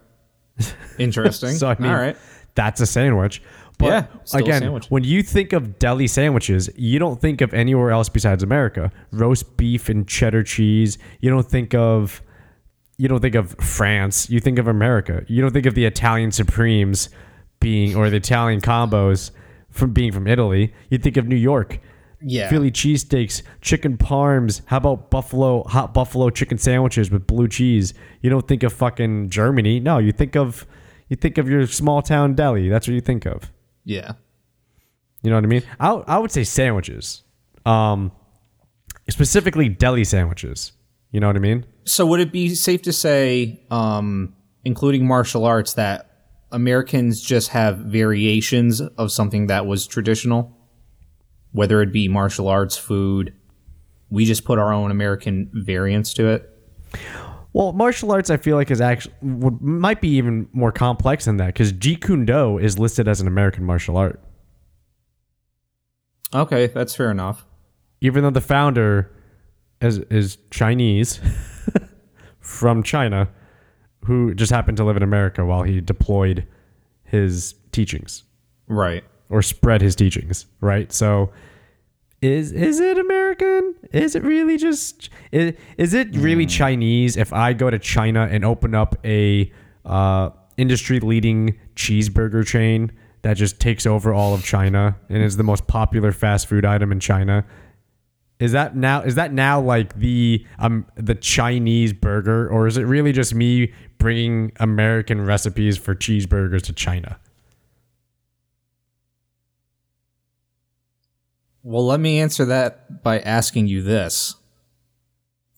Interesting. 0.99 1.51
So 1.51 1.69
I 1.69 1.77
mean, 1.79 1.91
All 1.91 1.97
right. 1.99 2.17
that's 2.55 2.81
a 2.81 2.87
sandwich. 2.87 3.43
But 3.79 3.87
Yeah, 3.87 4.07
again, 4.39 4.61
sandwich. 4.63 4.87
when 4.91 5.05
you 5.05 5.23
think 5.23 5.53
of 5.53 5.79
deli 5.79 6.07
sandwiches, 6.07 6.71
you 6.77 6.99
don't 6.99 7.21
think 7.21 7.41
of 7.41 7.53
anywhere 7.53 7.91
else 7.91 8.09
besides 8.09 8.43
America. 8.43 8.91
Roast 9.11 9.57
beef 9.57 9.89
and 9.89 10.07
cheddar 10.09 10.43
cheese. 10.43 10.97
You 11.21 11.31
don't 11.31 11.47
think 11.47 11.75
of 11.75 12.23
you 12.99 13.09
don't 13.09 13.21
think 13.21 13.35
of 13.35 13.53
France. 13.61 14.31
You 14.31 14.41
think 14.41 14.59
of 14.59 14.69
America. 14.69 15.25
You 15.29 15.43
don't 15.43 15.53
think 15.53 15.67
of 15.67 15.75
the 15.75 15.85
Italian 15.85 16.31
supremes 16.33 17.11
being 17.61 17.95
or 17.97 18.09
the 18.09 18.17
Italian 18.17 18.61
combos 18.63 19.31
from 19.71 19.93
being 19.93 20.13
from 20.13 20.27
Italy. 20.27 20.73
You 20.89 20.97
think 20.99 21.19
of 21.19 21.27
New 21.27 21.37
York. 21.37 21.79
Yeah. 22.21 22.49
Philly 22.49 22.71
cheesesteaks, 22.71 23.43
chicken 23.61 23.97
parms. 23.97 24.63
How 24.67 24.79
about 24.79 25.11
buffalo 25.11 25.65
hot 25.65 25.93
buffalo 25.93 26.31
chicken 26.31 26.59
sandwiches 26.59 27.11
with 27.11 27.27
blue 27.27 27.49
cheese? 27.49 27.95
You 28.23 28.31
don't 28.31 28.47
think 28.49 28.63
of 28.63 28.73
fucking 28.73 29.31
Germany. 29.31 29.81
No, 29.81 29.99
you 29.99 30.13
think 30.13 30.37
of 30.37 30.67
you 31.09 31.17
think 31.17 31.39
of 31.39 31.49
your 31.49 31.67
small 31.67 32.03
town 32.03 32.35
deli. 32.35 32.69
That's 32.69 32.89
what 32.89 32.95
you 32.95 33.01
think 33.01 33.27
of. 33.27 33.53
Yeah. 33.85 34.13
You 35.23 35.31
know 35.31 35.37
what 35.37 35.45
I 35.45 35.49
mean? 35.49 35.63
I, 35.79 35.91
I 35.91 36.19
would 36.19 36.31
say 36.31 36.45
sandwiches. 36.45 37.23
Um 37.65 38.13
specifically 39.09 39.69
deli 39.69 40.05
sandwiches. 40.05 40.73
You 41.11 41.21
know 41.21 41.29
what 41.29 41.37
I 41.37 41.41
mean? 41.41 41.65
So 41.85 42.05
would 42.07 42.21
it 42.21 42.33
be 42.33 42.55
safe 42.55 42.83
to 42.83 42.93
say, 42.93 43.65
um, 43.71 44.35
including 44.65 45.07
martial 45.07 45.45
arts, 45.45 45.75
that 45.75 46.11
Americans 46.51 47.21
just 47.21 47.51
have 47.51 47.79
variations 47.79 48.81
of 48.81 49.13
something 49.13 49.47
that 49.47 49.67
was 49.67 49.87
traditional? 49.87 50.56
Whether 51.57 51.81
it 51.81 51.91
be 51.91 52.07
martial 52.07 52.49
arts, 52.49 52.77
food, 52.77 53.33
we 54.11 54.27
just 54.27 54.45
put 54.45 54.59
our 54.59 54.75
own 54.75 54.91
American 54.91 55.51
variants 55.55 56.13
to 56.15 56.27
it. 56.29 56.51
Well, 57.55 57.73
martial 57.73 58.13
arts 58.13 58.29
I 58.29 58.37
feel 58.37 58.57
like 58.57 58.71
is 58.71 58.83
actually 58.83 59.15
would, 59.23 59.63
might 59.63 60.03
be 60.03 60.11
even 60.11 60.51
more 60.53 60.71
complex 60.71 61.25
than 61.25 61.39
that 61.39 61.55
cuz 61.55 61.73
Jeet 61.73 62.03
Kune 62.03 62.27
Do 62.27 62.59
is 62.59 62.79
listed 62.79 63.09
as 63.09 63.23
an 63.23 63.27
American 63.27 63.65
martial 63.65 63.97
art. 63.97 64.21
Okay, 66.35 66.67
that's 66.67 66.95
fair 66.95 67.11
enough. 67.11 67.47
even 68.03 68.23
though 68.23 68.31
the 68.31 68.43
founder 68.43 69.11
is 69.81 69.99
is 70.11 70.37
Chinese 70.51 71.21
from 72.41 72.83
China, 72.83 73.31
who 74.05 74.35
just 74.35 74.53
happened 74.53 74.77
to 74.77 74.85
live 74.85 74.99
in 74.99 75.03
America 75.03 75.43
while 75.47 75.63
he 75.63 75.81
deployed 75.81 76.47
his 77.05 77.55
teachings 77.73 78.25
Right. 78.69 79.05
Or 79.29 79.43
spread 79.43 79.81
his 79.81 79.97
teachings, 79.97 80.47
right? 80.61 80.93
So 80.93 81.31
is 82.23 82.53
is 82.53 82.81
it 82.81 82.99
American? 82.99 83.75
Is 83.93 84.15
it 84.15 84.23
really 84.23 84.57
just 84.57 85.11
is, 85.33 85.55
is 85.77 85.95
it 85.95 86.15
really 86.17 86.47
Chinese 86.47 87.17
if 87.17 87.33
I 87.33 87.53
go 87.53 87.71
to 87.71 87.79
China 87.79 88.29
and 88.31 88.45
open 88.45 88.75
up 88.75 88.97
a 89.05 89.53
uh, 89.85 90.31
industry 90.57 91.01
leading 91.01 91.59
cheeseburger 91.75 92.47
chain 92.47 92.91
that 93.23 93.35
just 93.35 93.61
takes 93.61 93.87
over 93.87 94.15
all 94.15 94.35
of 94.35 94.45
China 94.45 94.97
and 95.09 95.23
is 95.23 95.37
the 95.37 95.45
most 95.45 95.67
popular 95.67 96.13
fast 96.13 96.47
food 96.47 96.65
item 96.65 96.91
in 96.91 97.01
China? 97.01 97.45
Is 98.39 98.53
that 98.53 98.77
now 98.77 99.03
is 99.03 99.15
that 99.17 99.33
now 99.33 99.61
like 99.61 99.99
the 99.99 100.45
um 100.59 100.87
the 100.95 101.15
Chinese 101.15 101.93
burger 101.93 102.49
or 102.49 102.67
is 102.67 102.77
it 102.77 102.83
really 102.83 103.13
just 103.13 103.35
me 103.35 103.73
bringing 103.99 104.53
American 104.59 105.25
recipes 105.25 105.77
for 105.77 105.95
cheeseburgers 105.95 106.63
to 106.63 106.73
China? 106.73 107.19
Well, 111.69 111.85
let 111.85 111.99
me 111.99 112.21
answer 112.21 112.45
that 112.45 113.03
by 113.03 113.19
asking 113.19 113.67
you 113.67 113.83
this. 113.83 114.37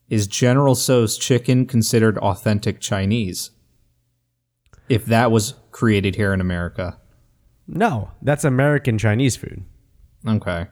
is 0.09 0.27
General 0.27 0.75
Tso's 0.75 1.18
chicken 1.18 1.66
considered 1.66 2.16
authentic 2.16 2.81
Chinese? 2.81 3.51
If 4.88 5.05
that 5.05 5.31
was 5.31 5.53
created 5.71 6.16
here 6.16 6.33
in 6.33 6.40
America. 6.40 6.99
No, 7.66 8.12
that's 8.23 8.44
American 8.44 8.97
Chinese 8.97 9.37
food. 9.37 9.66
Okay. 10.27 10.68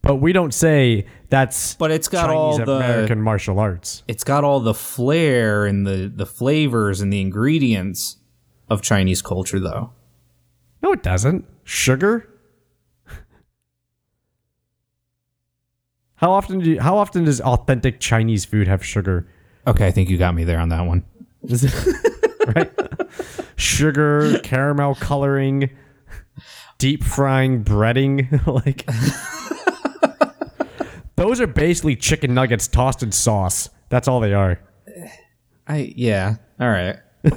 But 0.00 0.16
we 0.16 0.32
don't 0.32 0.54
say 0.54 1.06
that's 1.28 1.74
But 1.74 1.90
it's 1.90 2.06
got 2.06 2.26
Chinese 2.26 2.36
all 2.36 2.64
the 2.64 2.76
American 2.76 3.20
martial 3.20 3.58
arts. 3.58 4.04
it's 4.06 4.22
got 4.22 4.44
all 4.44 4.60
the 4.60 4.74
flair 4.74 5.66
and 5.66 5.84
the 5.84 6.12
the 6.14 6.26
flavors 6.26 7.00
and 7.00 7.12
the 7.12 7.20
ingredients 7.20 8.18
of 8.70 8.80
Chinese 8.80 9.22
culture 9.22 9.58
though. 9.58 9.90
No, 10.84 10.92
it 10.92 11.02
doesn't. 11.02 11.46
Sugar. 11.64 12.28
How 16.24 16.32
often 16.32 16.60
do 16.60 16.70
you, 16.70 16.80
how 16.80 16.96
often 16.96 17.26
does 17.26 17.38
authentic 17.42 18.00
Chinese 18.00 18.46
food 18.46 18.66
have 18.66 18.82
sugar? 18.82 19.28
Okay, 19.66 19.86
I 19.86 19.90
think 19.90 20.08
you 20.08 20.16
got 20.16 20.34
me 20.34 20.42
there 20.44 20.58
on 20.58 20.70
that 20.70 20.86
one. 20.86 21.04
Right? 22.54 22.70
Sugar, 23.56 24.38
caramel 24.40 24.94
coloring, 24.96 25.70
deep 26.76 27.02
frying, 27.02 27.64
breading, 27.64 28.28
like 28.66 28.86
those 31.16 31.40
are 31.40 31.46
basically 31.46 31.96
chicken 31.96 32.34
nuggets 32.34 32.68
tossed 32.68 33.02
in 33.02 33.12
sauce. 33.12 33.70
That's 33.88 34.08
all 34.08 34.20
they 34.20 34.34
are. 34.34 34.60
I 35.66 35.94
yeah. 35.96 36.36
All 36.60 36.68
right. 36.68 36.98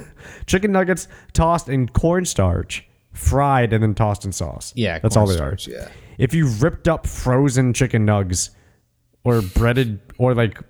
Chicken 0.46 0.72
nuggets 0.72 1.08
tossed 1.32 1.70
in 1.70 1.88
cornstarch, 1.88 2.86
fried 3.14 3.72
and 3.72 3.82
then 3.82 3.94
tossed 3.94 4.26
in 4.26 4.32
sauce. 4.32 4.74
Yeah, 4.76 4.98
that's 4.98 5.16
all 5.16 5.26
they 5.26 5.38
are. 5.38 5.56
yeah. 5.66 5.88
If 6.18 6.34
you 6.34 6.48
ripped 6.48 6.86
up 6.86 7.06
frozen 7.06 7.72
chicken 7.72 8.06
nugs 8.06 8.50
or 9.28 9.42
breaded 9.42 10.00
or 10.18 10.34
like 10.34 10.62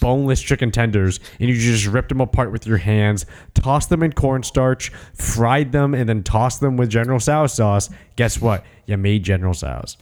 boneless 0.00 0.40
chicken 0.40 0.70
tenders 0.70 1.18
and 1.40 1.48
you 1.48 1.56
just 1.56 1.86
ripped 1.86 2.08
them 2.08 2.20
apart 2.20 2.52
with 2.52 2.66
your 2.66 2.78
hands, 2.78 3.26
tossed 3.54 3.88
them 3.88 4.02
in 4.02 4.12
cornstarch, 4.12 4.90
fried 5.14 5.72
them, 5.72 5.94
and 5.94 6.08
then 6.08 6.22
tossed 6.22 6.60
them 6.60 6.76
with 6.76 6.88
General 6.88 7.18
Tso's 7.18 7.54
sauce, 7.54 7.90
guess 8.16 8.40
what? 8.40 8.64
You 8.86 8.96
made 8.96 9.24
General 9.24 9.54
Tso's. 9.54 9.96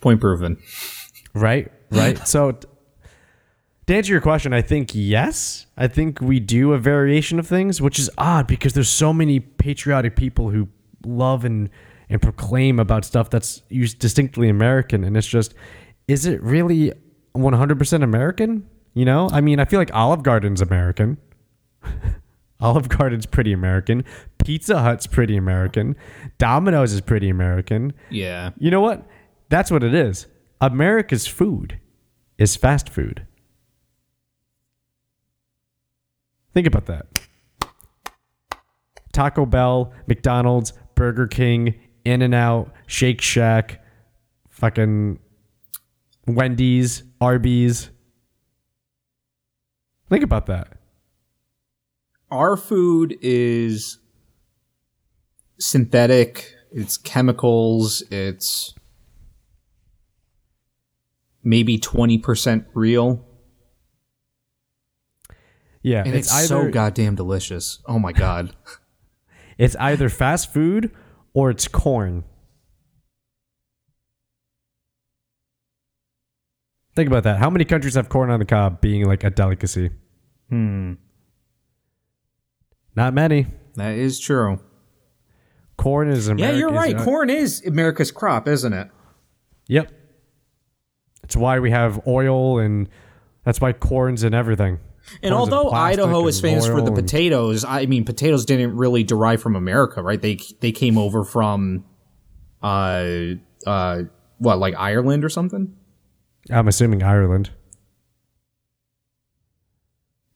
Point 0.00 0.20
proven. 0.20 0.58
Right? 1.34 1.70
Right? 1.90 2.18
so 2.26 2.58
to 3.88 3.96
answer 3.96 4.12
your 4.12 4.20
question, 4.20 4.52
I 4.52 4.62
think 4.62 4.90
yes. 4.94 5.66
I 5.76 5.88
think 5.88 6.20
we 6.20 6.40
do 6.40 6.72
a 6.72 6.78
variation 6.78 7.38
of 7.38 7.46
things, 7.46 7.80
which 7.80 7.98
is 7.98 8.10
odd 8.18 8.46
because 8.46 8.72
there's 8.74 8.88
so 8.88 9.12
many 9.12 9.40
patriotic 9.40 10.14
people 10.14 10.50
who 10.50 10.68
love 11.06 11.44
and 11.44 11.70
and 12.10 12.20
proclaim 12.22 12.78
about 12.78 13.04
stuff 13.04 13.30
that's 13.30 13.62
used 13.68 13.98
distinctly 13.98 14.48
American, 14.48 15.04
and 15.04 15.16
it's 15.16 15.26
just, 15.26 15.54
is 16.06 16.26
it 16.26 16.42
really 16.42 16.92
100% 17.36 18.02
American? 18.02 18.68
You 18.94 19.04
know, 19.04 19.28
I 19.32 19.40
mean, 19.40 19.60
I 19.60 19.64
feel 19.64 19.78
like 19.78 19.94
Olive 19.94 20.22
Garden's 20.22 20.60
American. 20.60 21.18
Olive 22.60 22.88
Garden's 22.88 23.26
pretty 23.26 23.52
American. 23.52 24.04
Pizza 24.44 24.80
Hut's 24.80 25.06
pretty 25.06 25.36
American. 25.36 25.94
Domino's 26.38 26.92
is 26.92 27.00
pretty 27.00 27.28
American. 27.28 27.92
Yeah. 28.10 28.50
You 28.58 28.70
know 28.70 28.80
what? 28.80 29.06
That's 29.48 29.70
what 29.70 29.84
it 29.84 29.94
is. 29.94 30.26
America's 30.60 31.26
food 31.26 31.78
is 32.36 32.56
fast 32.56 32.88
food. 32.88 33.26
Think 36.52 36.66
about 36.66 36.86
that. 36.86 37.06
Taco 39.12 39.46
Bell, 39.46 39.92
McDonald's, 40.06 40.72
Burger 40.94 41.28
King, 41.28 41.74
In 42.08 42.22
and 42.22 42.34
Out, 42.34 42.72
Shake 42.86 43.20
Shack, 43.20 43.84
fucking 44.48 45.18
Wendy's, 46.26 47.02
Arby's. 47.20 47.90
Think 50.08 50.24
about 50.24 50.46
that. 50.46 50.78
Our 52.30 52.56
food 52.56 53.18
is 53.20 53.98
synthetic, 55.58 56.54
it's 56.72 56.96
chemicals, 56.96 58.02
it's 58.10 58.74
maybe 61.44 61.78
20% 61.78 62.64
real. 62.72 63.22
Yeah, 65.82 66.04
And 66.06 66.14
it's, 66.14 66.48
so 66.48 66.70
goddamn 66.70 67.16
delicious. 67.16 67.80
Oh 67.86 67.98
my 67.98 68.12
god. 68.12 68.56
It's 69.58 69.74
either 69.80 70.08
fast 70.08 70.52
food 70.52 70.92
or 71.38 71.50
it's 71.50 71.68
corn. 71.68 72.24
Think 76.96 77.06
about 77.06 77.22
that. 77.22 77.38
How 77.38 77.48
many 77.48 77.64
countries 77.64 77.94
have 77.94 78.08
corn 78.08 78.28
on 78.28 78.40
the 78.40 78.44
cob 78.44 78.80
being 78.80 79.04
like 79.04 79.22
a 79.22 79.30
delicacy? 79.30 79.90
hmm. 80.48 80.94
Not 82.96 83.14
many. 83.14 83.46
That 83.76 83.94
is 83.94 84.18
true. 84.18 84.58
Corn 85.76 86.10
is 86.10 86.26
America. 86.26 86.52
Yeah, 86.52 86.58
you're 86.58 86.72
right. 86.72 86.96
uh, 86.96 87.04
Corn 87.04 87.30
is 87.30 87.64
America's 87.64 88.10
crop, 88.10 88.48
isn't 88.48 88.72
it? 88.72 88.90
Yep. 89.68 89.92
It's 91.22 91.36
why 91.36 91.60
we 91.60 91.70
have 91.70 92.04
oil 92.08 92.58
and 92.58 92.88
that's 93.44 93.60
why 93.60 93.72
corn's 93.72 94.24
in 94.24 94.34
everything. 94.34 94.80
And 95.22 95.34
although 95.34 95.70
Idaho 95.70 96.26
is 96.26 96.40
famous 96.40 96.66
for 96.66 96.80
the 96.80 96.88
and- 96.88 96.96
potatoes, 96.96 97.64
I 97.64 97.86
mean 97.86 98.04
potatoes 98.04 98.44
didn't 98.44 98.76
really 98.76 99.02
derive 99.04 99.40
from 99.42 99.56
America, 99.56 100.02
right? 100.02 100.20
They 100.20 100.38
they 100.60 100.72
came 100.72 100.98
over 100.98 101.24
from 101.24 101.84
uh 102.62 103.04
uh 103.66 104.02
what, 104.38 104.58
like 104.58 104.74
Ireland 104.76 105.24
or 105.24 105.28
something? 105.28 105.74
I'm 106.50 106.68
assuming 106.68 107.02
Ireland. 107.02 107.50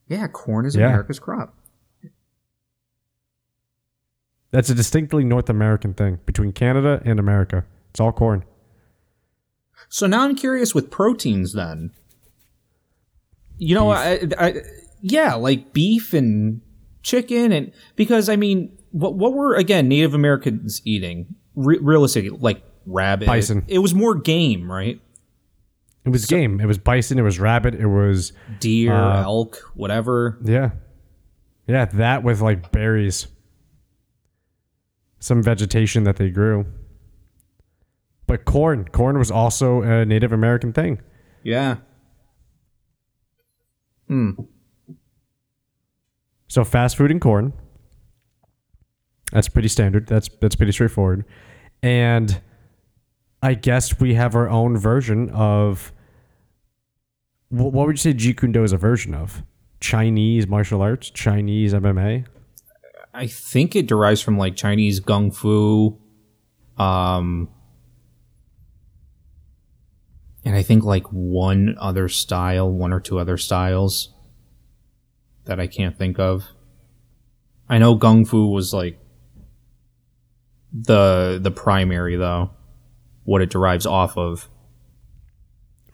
Yeah, 0.08 0.26
corn 0.28 0.66
is 0.66 0.76
Yeah. 0.76 0.86
America's 0.88 1.18
crop. 1.18 1.54
That's 4.50 4.68
a 4.68 4.74
distinctly 4.74 5.24
North 5.24 5.48
American 5.48 5.94
thing 5.94 6.18
between 6.26 6.52
Canada 6.52 7.00
and 7.04 7.18
America. 7.18 7.64
It's 7.90 8.00
all 8.00 8.12
corn. 8.12 8.44
So 9.88 10.06
now 10.06 10.22
I'm 10.24 10.34
curious 10.36 10.74
with 10.74 10.90
proteins 10.90 11.54
then. 11.54 11.92
You 13.58 13.74
know, 13.74 13.90
I, 13.90 14.20
I, 14.38 14.54
yeah, 15.00 15.34
like 15.34 15.72
beef 15.72 16.12
and 16.12 16.60
chicken 17.02 17.52
and 17.52 17.72
because 17.96 18.28
I 18.28 18.36
mean, 18.36 18.76
what 18.90 19.14
what 19.14 19.32
were 19.34 19.54
again 19.54 19.88
Native 19.88 20.14
Americans 20.14 20.82
eating? 20.84 21.34
Re- 21.54 21.78
realistically, 21.80 22.30
like 22.30 22.62
rabbit. 22.86 23.26
Bison. 23.26 23.64
It 23.68 23.78
was 23.78 23.94
more 23.94 24.14
game, 24.14 24.70
right? 24.70 25.00
It 26.04 26.08
was 26.10 26.26
game. 26.26 26.60
It 26.60 26.66
was 26.66 26.78
bison. 26.78 27.18
It 27.18 27.22
was 27.22 27.38
rabbit. 27.38 27.74
It 27.76 27.86
was 27.86 28.32
Deer, 28.58 28.92
Uh, 28.92 29.22
elk, 29.22 29.70
whatever. 29.74 30.38
yeah, 30.42 30.70
yeah. 31.68 31.84
That 31.84 32.24
with 32.24 32.40
like 32.40 32.72
berries, 32.72 33.28
some 35.20 35.42
vegetation 35.42 36.02
that 36.04 36.16
they 36.16 36.30
grew. 36.30 36.66
But 38.26 38.44
corn, 38.44 38.88
corn 38.88 39.18
was 39.18 39.30
also 39.30 39.82
a 39.82 40.04
Native 40.04 40.32
American 40.32 40.72
thing. 40.72 41.00
Yeah. 41.44 41.76
Hmm. 44.12 44.32
So 46.48 46.64
fast 46.64 46.98
food 46.98 47.10
and 47.10 47.18
corn. 47.18 47.54
That's 49.32 49.48
pretty 49.48 49.68
standard. 49.68 50.06
That's 50.06 50.28
that's 50.38 50.54
pretty 50.54 50.72
straightforward. 50.72 51.24
And 51.82 52.38
I 53.42 53.54
guess 53.54 53.98
we 53.98 54.12
have 54.12 54.36
our 54.36 54.50
own 54.50 54.76
version 54.76 55.30
of 55.30 55.92
wh- 57.48 57.72
what 57.72 57.86
would 57.86 57.92
you 57.92 58.12
say 58.12 58.12
Jeet 58.12 58.36
Kune 58.38 58.52
Do 58.52 58.62
is 58.62 58.74
a 58.74 58.76
version 58.76 59.14
of? 59.14 59.42
Chinese 59.80 60.46
martial 60.46 60.82
arts, 60.82 61.08
Chinese 61.08 61.72
MMA. 61.72 62.26
I 63.14 63.26
think 63.26 63.74
it 63.74 63.86
derives 63.86 64.20
from 64.20 64.36
like 64.36 64.56
Chinese 64.56 65.00
gung 65.00 65.34
fu. 65.34 65.98
Um 66.76 67.48
and 70.44 70.56
I 70.56 70.62
think 70.62 70.84
like 70.84 71.06
one 71.08 71.76
other 71.78 72.08
style, 72.08 72.70
one 72.70 72.92
or 72.92 73.00
two 73.00 73.18
other 73.18 73.36
styles 73.36 74.12
that 75.44 75.60
I 75.60 75.66
can't 75.66 75.96
think 75.96 76.18
of. 76.18 76.44
I 77.68 77.78
know 77.78 77.96
gung 77.96 78.26
fu 78.26 78.48
was 78.48 78.72
like 78.72 78.98
the 80.72 81.38
the 81.40 81.50
primary 81.50 82.16
though, 82.16 82.50
what 83.24 83.42
it 83.42 83.50
derives 83.50 83.86
off 83.86 84.16
of. 84.16 84.48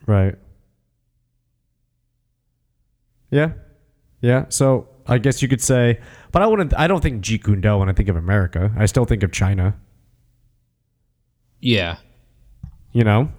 Right. 0.05 0.35
Yeah. 3.31 3.51
Yeah. 4.21 4.45
So 4.49 4.87
I 5.05 5.17
guess 5.17 5.41
you 5.41 5.47
could 5.47 5.61
say, 5.61 5.99
but 6.31 6.41
I 6.41 6.47
wouldn't. 6.47 6.73
I 6.77 6.87
don't 6.87 7.01
think 7.01 7.23
Jeet 7.23 7.43
Kune 7.43 7.61
Do 7.61 7.77
when 7.77 7.89
I 7.89 7.93
think 7.93 8.09
of 8.09 8.15
America. 8.15 8.71
I 8.77 8.85
still 8.85 9.05
think 9.05 9.23
of 9.23 9.31
China. 9.31 9.75
Yeah. 11.59 11.97
You 12.91 13.03
know. 13.03 13.31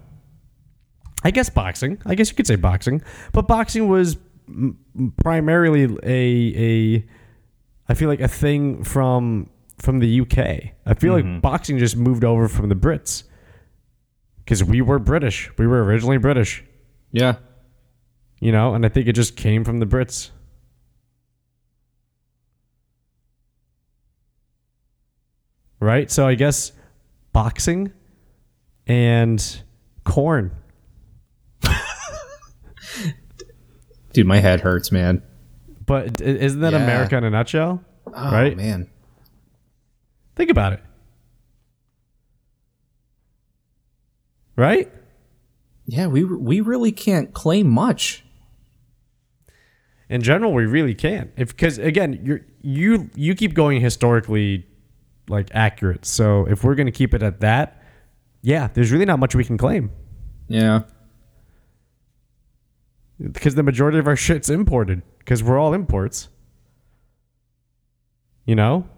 I 1.22 1.30
guess 1.30 1.50
boxing. 1.50 1.98
I 2.06 2.14
guess 2.14 2.30
you 2.30 2.36
could 2.36 2.46
say 2.46 2.56
boxing, 2.56 3.02
but 3.32 3.46
boxing 3.46 3.88
was 3.88 4.16
primarily 5.22 5.84
a 6.02 6.96
a. 6.96 7.06
I 7.88 7.94
feel 7.94 8.08
like 8.08 8.20
a 8.20 8.28
thing 8.28 8.84
from 8.84 9.50
from 9.78 9.98
the 9.98 10.20
UK. 10.20 10.38
I 10.86 10.94
feel 10.94 11.12
like 11.12 11.24
mm-hmm. 11.24 11.40
boxing 11.40 11.78
just 11.78 11.96
moved 11.96 12.24
over 12.24 12.48
from 12.48 12.68
the 12.68 12.74
Brits 12.74 13.24
because 14.50 14.62
we 14.64 14.80
were 14.80 14.98
British. 14.98 15.50
We 15.58 15.66
were 15.66 15.84
originally 15.84 16.18
British, 16.18 16.64
Yeah. 17.12 17.36
you 18.40 18.52
know, 18.52 18.74
and 18.74 18.84
I 18.84 18.88
think 18.88 19.06
it 19.06 19.12
just 19.12 19.36
came 19.36 19.64
from 19.64 19.80
the 19.80 19.86
Brits. 19.86 20.30
Right? 25.78 26.10
So 26.10 26.26
I 26.26 26.34
guess 26.34 26.72
boxing 27.32 27.92
and 28.86 29.62
corn. 30.04 30.50
Dude, 34.12 34.26
my 34.26 34.38
head 34.38 34.60
hurts, 34.60 34.90
man. 34.92 35.22
But 35.86 36.20
isn't 36.20 36.60
that 36.60 36.72
Yeah. 36.72 36.82
America 36.82 37.16
in 37.16 37.24
a 37.24 37.30
nutshell? 37.30 37.84
Oh, 38.06 38.32
Right? 38.32 38.56
man. 38.56 38.88
Think 40.36 40.50
about 40.50 40.72
it. 40.72 40.82
Right? 44.56 44.90
Yeah, 45.86 46.06
we 46.06 46.24
we 46.24 46.60
really 46.60 46.92
can't 46.92 47.32
claim 47.32 47.68
much. 47.68 48.24
in 50.08 50.20
general 50.22 50.52
we 50.52 50.66
really 50.66 50.92
can't 50.94 51.30
if 51.36 51.48
because 51.50 51.78
again 51.78 52.18
you 52.24 52.40
you 52.62 53.08
you 53.14 53.32
keep 53.34 53.54
going 53.54 53.80
historically 53.80 54.66
like 55.28 55.48
accurate 55.54 56.04
so 56.04 56.44
if 56.46 56.64
we're 56.64 56.74
going 56.74 56.86
to 56.86 56.92
keep 56.92 57.14
it 57.14 57.22
at 57.22 57.38
that 57.38 57.80
yeah 58.42 58.66
there's 58.74 58.90
really 58.90 59.04
not 59.04 59.20
much 59.20 59.36
we 59.36 59.44
can 59.44 59.56
claim 59.56 59.88
Yeah. 60.48 60.80
Because 63.20 63.54
the 63.54 63.62
majority 63.62 63.98
of 63.98 64.06
our 64.06 64.16
shit's 64.16 64.50
imported 64.50 65.02
because 65.18 65.42
we're 65.42 65.58
all 65.58 65.74
imports. 65.74 66.28
You 68.46 68.54
know? 68.54 68.88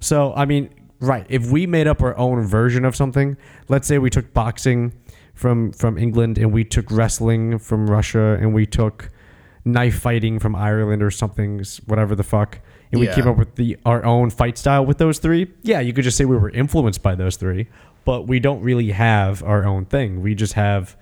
So 0.00 0.32
i 0.36 0.44
mean 0.44 0.70
right 1.00 1.26
if 1.28 1.50
we 1.50 1.66
made 1.66 1.88
up 1.88 2.02
our 2.02 2.16
own 2.16 2.46
version 2.46 2.84
of 2.84 2.94
something 2.94 3.36
let's 3.68 3.88
say 3.88 3.98
we 3.98 4.10
took 4.10 4.32
boxing 4.32 4.92
from 5.34 5.72
from 5.72 5.98
england 5.98 6.38
and 6.38 6.52
we 6.52 6.62
took 6.62 6.88
wrestling 6.90 7.58
from 7.58 7.90
russia 7.90 8.38
and 8.40 8.54
we 8.54 8.64
took 8.64 9.10
knife 9.64 9.98
fighting 9.98 10.38
from 10.38 10.54
ireland 10.54 11.02
or 11.02 11.10
something 11.10 11.64
whatever 11.86 12.14
the 12.14 12.22
fuck 12.22 12.60
and 12.92 13.00
we 13.00 13.08
came 13.08 13.26
up 13.26 13.36
with 13.36 13.56
the 13.56 13.76
our 13.84 14.04
own 14.04 14.30
fight 14.30 14.56
style 14.56 14.86
with 14.86 14.98
those 14.98 15.18
three 15.18 15.50
yeah 15.62 15.80
you 15.80 15.92
could 15.92 16.04
just 16.04 16.16
say 16.16 16.24
we 16.24 16.36
were 16.36 16.50
influenced 16.50 17.02
by 17.02 17.16
those 17.16 17.36
three 17.36 17.66
but 18.08 18.26
we 18.26 18.40
don't 18.40 18.62
really 18.62 18.90
have 18.92 19.42
our 19.42 19.66
own 19.66 19.84
thing. 19.84 20.22
We 20.22 20.34
just 20.34 20.54
have 20.54 20.96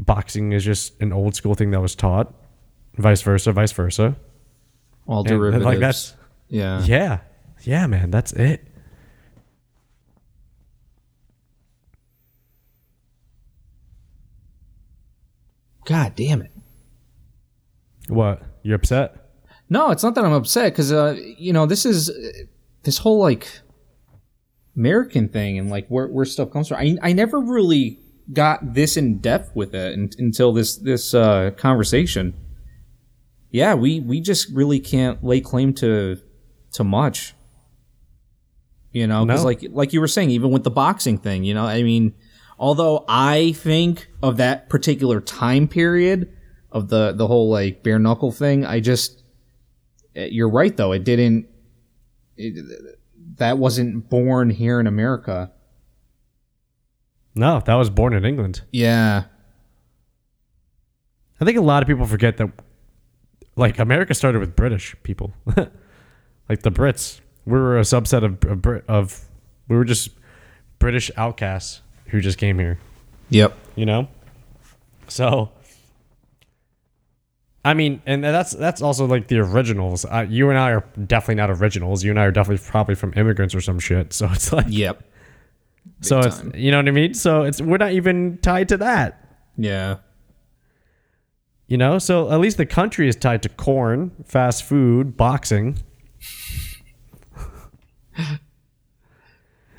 boxing 0.00 0.52
is 0.52 0.64
just 0.64 1.00
an 1.00 1.12
old 1.12 1.34
school 1.34 1.54
thing 1.54 1.70
that 1.72 1.80
was 1.80 1.94
taught 1.94 2.32
vice 2.96 3.22
versa 3.22 3.52
vice 3.52 3.72
versa 3.72 4.16
All 5.06 5.20
And- 5.20 5.30
and, 5.30 5.38
derivatives. 5.40 5.64
like 5.64 5.78
that's 5.80 6.14
yeah. 6.48 6.82
yeah 6.84 7.18
yeah 7.64 7.86
man 7.86 8.10
that's 8.10 8.32
it 8.32 8.64
God 15.84 16.14
damn 16.16 16.42
it. 16.42 16.50
what 18.08 18.42
you're 18.62 18.76
upset 18.76 19.30
No, 19.70 19.90
it's 19.90 20.02
not 20.02 20.14
that 20.14 20.24
I'm 20.24 20.32
upset 20.32 20.72
because 20.72 20.92
uh, 20.92 21.16
you 21.38 21.52
know 21.52 21.66
this 21.66 21.84
is 21.86 22.10
uh, 22.10 22.14
this 22.82 22.98
whole 22.98 23.18
like 23.18 23.48
American 24.76 25.28
thing 25.28 25.58
and 25.58 25.70
like 25.70 25.86
where 25.88 26.06
where 26.08 26.24
stuff 26.24 26.50
comes 26.50 26.68
from. 26.68 26.78
I 26.78 26.96
I 27.02 27.12
never 27.12 27.40
really 27.40 27.98
got 28.32 28.74
this 28.74 28.96
in 28.96 29.18
depth 29.18 29.54
with 29.54 29.74
it 29.74 29.94
un- 29.94 30.10
until 30.18 30.52
this 30.52 30.76
this 30.76 31.14
uh, 31.14 31.50
conversation. 31.56 32.34
Yeah, 33.50 33.74
we 33.74 34.00
we 34.00 34.20
just 34.20 34.50
really 34.54 34.80
can't 34.80 35.22
lay 35.24 35.40
claim 35.40 35.72
to 35.74 36.18
to 36.72 36.84
much. 36.84 37.34
You 38.92 39.06
know, 39.06 39.24
because 39.24 39.40
No. 39.42 39.46
like 39.46 39.64
like 39.70 39.92
you 39.92 40.00
were 40.00 40.08
saying, 40.08 40.30
even 40.30 40.50
with 40.50 40.64
the 40.64 40.70
boxing 40.70 41.18
thing, 41.18 41.44
you 41.44 41.54
know, 41.54 41.64
I 41.64 41.82
mean, 41.82 42.14
although 42.58 43.04
I 43.08 43.52
think 43.52 44.08
of 44.22 44.38
that 44.38 44.68
particular 44.68 45.20
time 45.20 45.68
period 45.68 46.32
of 46.72 46.88
the 46.88 47.12
the 47.12 47.26
whole 47.26 47.50
like 47.50 47.82
bare 47.82 47.98
knuckle 47.98 48.32
thing, 48.32 48.64
I 48.64 48.80
just 48.80 49.22
eh, 50.16 50.28
you're 50.30 50.50
right 50.50 50.74
though. 50.76 50.92
It 50.92 51.04
didn't. 51.04 51.46
It, 52.36 52.64
that 53.36 53.58
wasn't 53.58 54.08
born 54.08 54.50
here 54.50 54.80
in 54.80 54.86
America. 54.86 55.52
No 57.38 57.60
that 57.64 57.74
was 57.74 57.88
born 57.90 58.12
in 58.12 58.24
england. 58.24 58.62
Yeah. 58.72 59.24
i 61.40 61.44
think 61.44 61.56
a 61.56 61.60
lot 61.62 61.82
of 61.82 61.86
people 61.88 62.04
forget 62.06 62.36
that 62.38 62.50
like 63.56 63.78
america 63.78 64.12
started 64.14 64.38
with 64.40 64.54
british 64.56 64.94
people. 65.02 65.32
Like 66.48 66.62
the 66.62 66.70
brits. 66.70 67.20
We 67.44 67.52
were 67.58 67.76
a 67.78 67.82
subset 67.82 68.24
of, 68.24 68.42
of, 68.50 68.62
Brit- 68.62 68.84
of 68.88 69.20
we 69.68 69.76
were 69.76 69.84
just 69.84 70.08
british 70.78 71.10
outcasts 71.14 71.82
who 72.06 72.22
just 72.22 72.38
came 72.38 72.58
here. 72.58 72.78
Yep. 73.28 73.54
you 73.76 73.84
know? 73.84 74.08
So 75.08 75.50
i 77.66 77.74
mean 77.74 78.00
and 78.06 78.24
that's 78.24 78.52
that's 78.52 78.80
also 78.80 79.04
like 79.04 79.28
the 79.28 79.40
originals. 79.40 80.06
Uh, 80.06 80.24
you 80.26 80.48
and 80.48 80.58
i 80.58 80.70
are 80.70 80.84
definitely 81.06 81.34
not 81.34 81.50
originals. 81.50 82.02
You 82.02 82.12
and 82.12 82.18
i 82.18 82.24
are 82.24 82.32
definitely 82.32 82.64
probably 82.66 82.94
from 82.94 83.12
immigrants 83.14 83.54
or 83.54 83.60
some 83.60 83.78
shit. 83.78 84.14
So 84.14 84.26
it's 84.32 84.50
like 84.50 84.64
Yep. 84.70 85.02
So 86.00 86.20
it's 86.20 86.38
time. 86.38 86.52
you 86.54 86.70
know 86.70 86.78
what 86.78 86.88
i 86.88 86.92
mean? 86.92 87.14
So 87.14 87.42
it's 87.42 87.60
we're 87.60 87.78
not 87.78 87.92
even 87.92 88.38
tied 88.38 88.68
to 88.68 88.76
that. 88.78 89.24
Yeah. 89.56 89.96
you 91.66 91.76
know? 91.76 91.98
So 91.98 92.30
at 92.30 92.40
least 92.40 92.56
the 92.56 92.66
country 92.66 93.08
is 93.08 93.16
tied 93.16 93.42
to 93.42 93.48
corn 93.48 94.12
fast 94.24 94.64
food 94.64 95.16
boxing. 95.16 95.78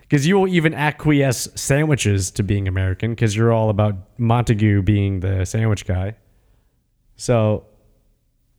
Because 0.02 0.26
you 0.26 0.40
will 0.40 0.48
even 0.48 0.74
acquiesce 0.74 1.48
sandwiches 1.54 2.32
to 2.32 2.42
being 2.42 2.68
american 2.68 3.12
because 3.12 3.36
you're 3.36 3.54
all 3.54 3.70
about 3.70 4.18
Montagu 4.18 4.84
being 4.84 5.20
the 5.20 5.46
sandwich 5.46 5.86
guy. 5.86 6.16
So 7.16 7.68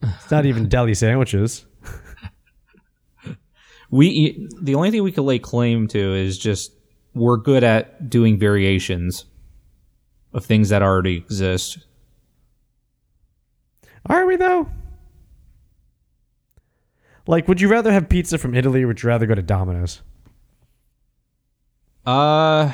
it's 0.01 0.31
not 0.31 0.47
even 0.47 0.69
deli 0.69 0.95
sandwiches. 0.95 1.67
We 3.91 4.47
the 4.63 4.77
only 4.77 4.93
thing 4.93 5.03
we 5.03 5.11
could 5.11 5.25
lay 5.25 5.41
claim 5.41 5.89
to 5.89 6.15
is 6.15 6.39
just 6.39 6.71
we're 7.15 7.37
good 7.37 7.65
at 7.65 8.09
doing 8.09 8.39
variations 8.39 9.25
of 10.33 10.45
things 10.45 10.69
that 10.69 10.83
already 10.83 11.17
exist. 11.17 11.79
are 14.07 14.25
we 14.27 14.37
though 14.37 14.69
like 17.27 17.47
would 17.49 17.61
you 17.61 17.69
rather 17.69 17.93
have 17.93 18.09
pizza 18.09 18.39
from 18.39 18.55
italy 18.55 18.83
or 18.83 18.87
would 18.89 19.03
you 19.03 19.09
rather 19.09 19.27
go 19.27 19.35
to 19.35 19.43
domino's 19.43 20.03
Uh, 22.07 22.73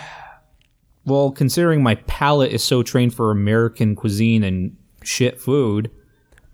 well, 1.05 1.31
considering 1.33 1.83
my 1.83 1.97
palate 2.07 2.53
is 2.53 2.63
so 2.63 2.83
trained 2.83 3.13
for 3.13 3.31
American 3.33 3.97
cuisine 3.97 4.45
and 4.45 4.77
shit 5.03 5.41
food, 5.41 5.91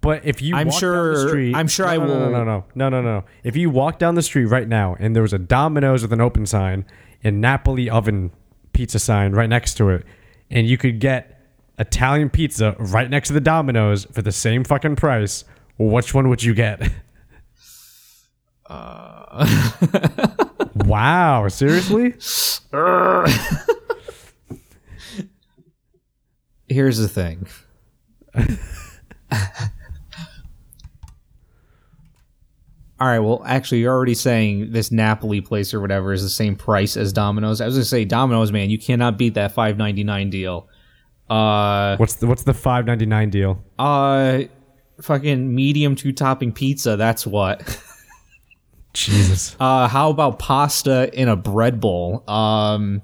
But 0.00 0.24
if 0.24 0.40
you 0.40 0.56
I'm 0.56 0.68
walk 0.68 0.80
down 0.80 0.90
the 0.90 1.14
sure- 1.14 1.28
street, 1.28 1.54
I'm 1.54 1.68
sure 1.68 1.86
no, 1.86 1.92
I 1.92 1.96
no, 1.98 2.04
no, 2.06 2.08
will- 2.08 2.30
No, 2.30 2.44
no, 2.44 2.64
no, 2.74 2.88
no, 2.88 3.02
no. 3.02 3.24
If 3.44 3.56
you 3.56 3.68
walk 3.70 3.98
down 3.98 4.14
the 4.14 4.22
street 4.22 4.46
right 4.46 4.66
now 4.66 4.96
and 4.98 5.14
there 5.14 5.22
was 5.22 5.34
a 5.34 5.38
Domino's 5.38 6.00
with 6.02 6.12
an 6.14 6.20
open 6.22 6.46
sign 6.46 6.84
and 7.24 7.40
Napoli 7.40 7.88
oven 7.88 8.30
pizza 8.72 8.98
sign 8.98 9.32
right 9.32 9.48
next 9.48 9.74
to 9.74 9.90
it, 9.90 10.04
and 10.50 10.66
you 10.66 10.76
could 10.78 11.00
get 11.00 11.40
Italian 11.78 12.30
pizza 12.30 12.76
right 12.78 13.08
next 13.10 13.28
to 13.28 13.34
the 13.34 13.40
Domino's 13.40 14.04
for 14.06 14.22
the 14.22 14.32
same 14.32 14.64
fucking 14.64 14.96
price, 14.96 15.44
which 15.78 16.14
one 16.14 16.28
would 16.28 16.42
you 16.42 16.54
get? 16.54 16.90
Uh. 18.66 19.46
wow, 20.74 21.48
seriously? 21.48 22.14
here's 26.68 26.98
the 26.98 27.08
thing. 27.08 27.46
All 33.02 33.08
right, 33.08 33.18
well, 33.18 33.42
actually, 33.44 33.80
you're 33.80 33.92
already 33.92 34.14
saying 34.14 34.70
this 34.70 34.92
Napoli 34.92 35.40
place 35.40 35.74
or 35.74 35.80
whatever 35.80 36.12
is 36.12 36.22
the 36.22 36.28
same 36.28 36.54
price 36.54 36.96
as 36.96 37.12
Domino's. 37.12 37.60
I 37.60 37.66
was 37.66 37.74
gonna 37.74 37.84
say 37.84 38.04
Domino's, 38.04 38.52
man, 38.52 38.70
you 38.70 38.78
cannot 38.78 39.18
beat 39.18 39.34
that 39.34 39.50
five 39.50 39.76
ninety 39.76 40.04
nine 40.04 40.30
deal. 40.30 40.68
Uh, 41.28 41.96
What's 41.96 42.14
the 42.14 42.28
what's 42.28 42.44
the 42.44 42.54
five 42.54 42.86
ninety 42.86 43.06
nine 43.06 43.28
deal? 43.28 43.60
uh, 43.76 44.42
fucking 45.00 45.52
medium 45.52 45.96
two 45.96 46.12
topping 46.12 46.52
pizza. 46.52 46.94
That's 46.96 47.26
what. 47.26 47.76
Jesus. 48.94 49.56
Uh, 49.58 49.88
how 49.88 50.08
about 50.10 50.38
pasta 50.38 51.10
in 51.12 51.26
a 51.26 51.34
bread 51.34 51.80
bowl? 51.80 52.22
Um, 52.30 53.02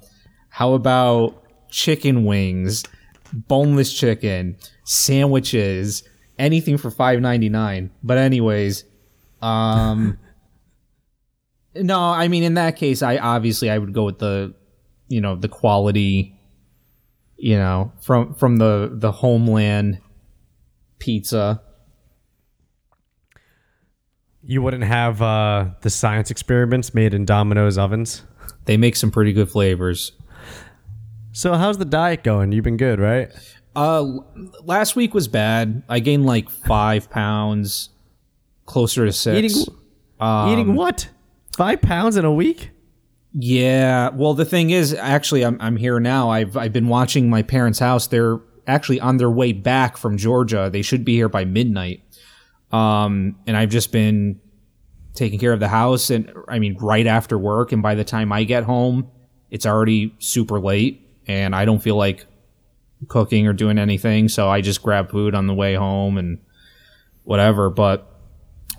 how 0.48 0.74
about 0.74 1.42
chicken 1.70 2.24
wings, 2.24 2.84
boneless 3.32 3.92
chicken, 3.92 4.58
sandwiches, 4.84 6.04
anything 6.38 6.78
for 6.78 6.92
five 6.92 7.20
ninety 7.20 7.48
nine. 7.48 7.90
But 8.04 8.18
anyways, 8.18 8.84
um, 9.42 10.18
no, 11.74 12.00
I 12.00 12.28
mean 12.28 12.42
in 12.42 12.54
that 12.54 12.76
case, 12.76 13.02
I 13.02 13.18
obviously 13.18 13.70
I 13.70 13.78
would 13.78 13.92
go 13.92 14.04
with 14.04 14.18
the, 14.18 14.54
you 15.08 15.20
know, 15.20 15.36
the 15.36 15.48
quality, 15.48 16.38
you 17.36 17.56
know, 17.56 17.92
from 18.00 18.34
from 18.34 18.56
the 18.56 18.90
the 18.92 19.12
homeland 19.12 20.00
pizza. 20.98 21.62
You 24.42 24.62
wouldn't 24.62 24.84
have 24.84 25.20
uh, 25.20 25.70
the 25.82 25.90
science 25.90 26.30
experiments 26.30 26.94
made 26.94 27.12
in 27.12 27.24
Domino's 27.24 27.76
ovens? 27.76 28.22
They 28.64 28.76
make 28.76 28.96
some 28.96 29.10
pretty 29.10 29.32
good 29.32 29.50
flavors. 29.50 30.12
So 31.32 31.54
how's 31.54 31.78
the 31.78 31.84
diet 31.84 32.24
going? 32.24 32.52
You've 32.52 32.64
been 32.64 32.76
good, 32.76 32.98
right? 32.98 33.30
Uh, 33.76 34.18
last 34.64 34.96
week 34.96 35.14
was 35.14 35.28
bad. 35.28 35.82
I 35.88 36.00
gained 36.00 36.26
like 36.26 36.50
five 36.50 37.10
pounds, 37.10 37.90
closer 38.68 39.04
to 39.04 39.12
six. 39.12 39.36
Eating 39.36 39.74
eating 40.20 40.74
what? 40.74 41.08
Five 41.56 41.80
pounds 41.80 42.16
in 42.16 42.24
a 42.24 42.32
week? 42.32 42.70
Yeah. 43.32 44.10
Well, 44.10 44.34
the 44.34 44.44
thing 44.44 44.70
is, 44.70 44.94
actually, 44.94 45.44
I'm 45.44 45.60
I'm 45.60 45.76
here 45.76 45.98
now. 45.98 46.30
I've 46.30 46.56
I've 46.56 46.72
been 46.72 46.86
watching 46.86 47.28
my 47.28 47.42
parents' 47.42 47.80
house. 47.80 48.06
They're 48.06 48.38
actually 48.66 49.00
on 49.00 49.16
their 49.16 49.30
way 49.30 49.52
back 49.52 49.96
from 49.96 50.16
Georgia. 50.16 50.70
They 50.72 50.82
should 50.82 51.04
be 51.04 51.14
here 51.14 51.28
by 51.28 51.44
midnight. 51.44 52.02
Um, 52.70 53.36
and 53.46 53.56
I've 53.56 53.70
just 53.70 53.92
been 53.92 54.40
taking 55.14 55.38
care 55.38 55.52
of 55.52 55.60
the 55.60 55.68
house, 55.68 56.10
and 56.10 56.32
I 56.48 56.58
mean, 56.58 56.76
right 56.78 57.06
after 57.06 57.38
work. 57.38 57.72
And 57.72 57.82
by 57.82 57.94
the 57.94 58.04
time 58.04 58.30
I 58.30 58.44
get 58.44 58.64
home, 58.64 59.10
it's 59.50 59.66
already 59.66 60.14
super 60.18 60.60
late, 60.60 61.08
and 61.26 61.56
I 61.56 61.64
don't 61.64 61.82
feel 61.82 61.96
like 61.96 62.26
cooking 63.08 63.46
or 63.46 63.52
doing 63.52 63.78
anything. 63.78 64.28
So 64.28 64.48
I 64.48 64.60
just 64.60 64.82
grab 64.82 65.10
food 65.10 65.34
on 65.34 65.46
the 65.46 65.54
way 65.54 65.74
home 65.74 66.18
and 66.18 66.38
whatever. 67.24 67.70
But 67.70 68.17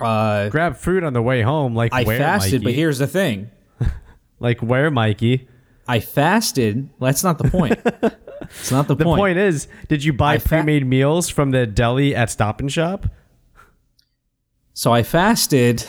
uh, 0.02 0.50
Grab 0.50 0.78
food 0.78 1.04
on 1.04 1.14
the 1.14 1.22
way 1.22 1.42
home. 1.42 1.76
Like 1.76 1.94
I 1.94 2.04
where, 2.04 2.18
fasted. 2.18 2.64
But 2.64 2.74
here's 2.74 3.00
the 3.00 3.08
thing. 3.08 3.52
like 4.40 4.62
where, 4.62 4.92
Mikey? 4.92 5.48
I 5.88 6.00
fasted. 6.00 6.90
Well, 7.00 7.08
that's 7.10 7.24
not 7.24 7.38
the 7.38 7.50
point. 7.50 7.80
it's 8.42 8.72
not 8.72 8.88
the, 8.88 8.96
point. 8.96 9.00
The 9.00 9.22
point. 9.22 9.38
is, 9.40 9.68
did 9.88 10.04
you 10.04 10.14
buy 10.14 10.38
fa- 10.38 10.50
pre-made 10.50 10.86
meals 10.86 11.30
from 11.30 11.52
the 11.52 11.66
deli 11.66 12.16
at 12.16 12.30
Stop 12.30 12.60
and 12.60 12.72
Shop? 12.72 13.08
So 14.74 14.94
I 14.94 15.04
fasted 15.04 15.84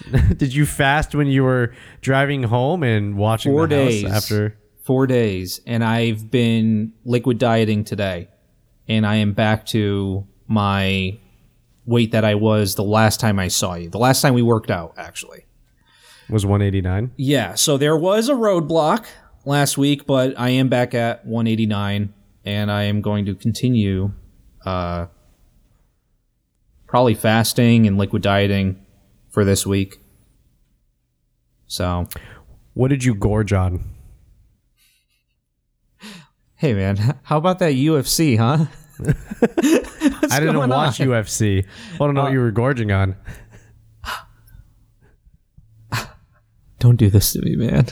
did 0.36 0.54
you 0.54 0.66
fast 0.66 1.14
when 1.14 1.26
you 1.26 1.42
were 1.42 1.72
driving 2.00 2.42
home 2.42 2.82
and 2.82 3.16
watching 3.16 3.52
four 3.52 3.66
the 3.66 3.76
house 3.76 3.92
days 3.92 4.04
after? 4.04 4.58
four 4.82 5.06
days, 5.06 5.60
and 5.66 5.84
I've 5.84 6.30
been 6.30 6.92
liquid 7.04 7.38
dieting 7.38 7.84
today, 7.84 8.28
and 8.88 9.06
I 9.06 9.16
am 9.16 9.32
back 9.32 9.66
to 9.66 10.26
my 10.48 11.18
weight 11.84 12.12
that 12.12 12.24
I 12.24 12.34
was 12.34 12.74
the 12.74 12.84
last 12.84 13.20
time 13.20 13.38
I 13.38 13.48
saw 13.48 13.74
you. 13.74 13.88
The 13.88 13.98
last 13.98 14.22
time 14.22 14.34
we 14.34 14.42
worked 14.42 14.70
out, 14.70 14.94
actually. 14.96 15.46
Was 16.30 16.46
189? 16.46 17.12
Yeah. 17.16 17.54
So 17.54 17.76
there 17.76 17.96
was 17.96 18.28
a 18.28 18.34
roadblock 18.34 19.06
last 19.44 19.76
week, 19.76 20.06
but 20.06 20.38
I 20.38 20.50
am 20.50 20.68
back 20.68 20.94
at 20.94 21.26
189, 21.26 22.14
and 22.44 22.70
I 22.70 22.84
am 22.84 23.00
going 23.00 23.26
to 23.26 23.34
continue, 23.34 24.12
uh, 24.64 25.06
probably 26.86 27.14
fasting 27.14 27.86
and 27.86 27.98
liquid 27.98 28.22
dieting 28.22 28.84
for 29.30 29.44
this 29.44 29.66
week. 29.66 29.98
So 31.66 32.06
What 32.74 32.88
did 32.88 33.02
you 33.04 33.14
gorge 33.14 33.52
on? 33.52 33.84
Hey 36.54 36.74
man, 36.74 37.18
how 37.24 37.38
about 37.38 37.58
that 37.58 37.72
UFC, 37.72 38.38
huh? 38.38 38.66
I 40.30 40.40
didn't 40.40 40.56
watch 40.68 41.00
on? 41.00 41.06
UFC. 41.08 41.64
I 41.94 41.98
don't 41.98 42.14
know 42.14 42.22
what 42.22 42.30
uh, 42.30 42.32
you 42.32 42.40
were 42.40 42.50
gorging 42.50 42.90
on. 42.92 43.16
Don't 46.78 46.96
do 46.96 47.10
this 47.10 47.32
to 47.34 47.40
me, 47.42 47.54
man. 47.54 47.86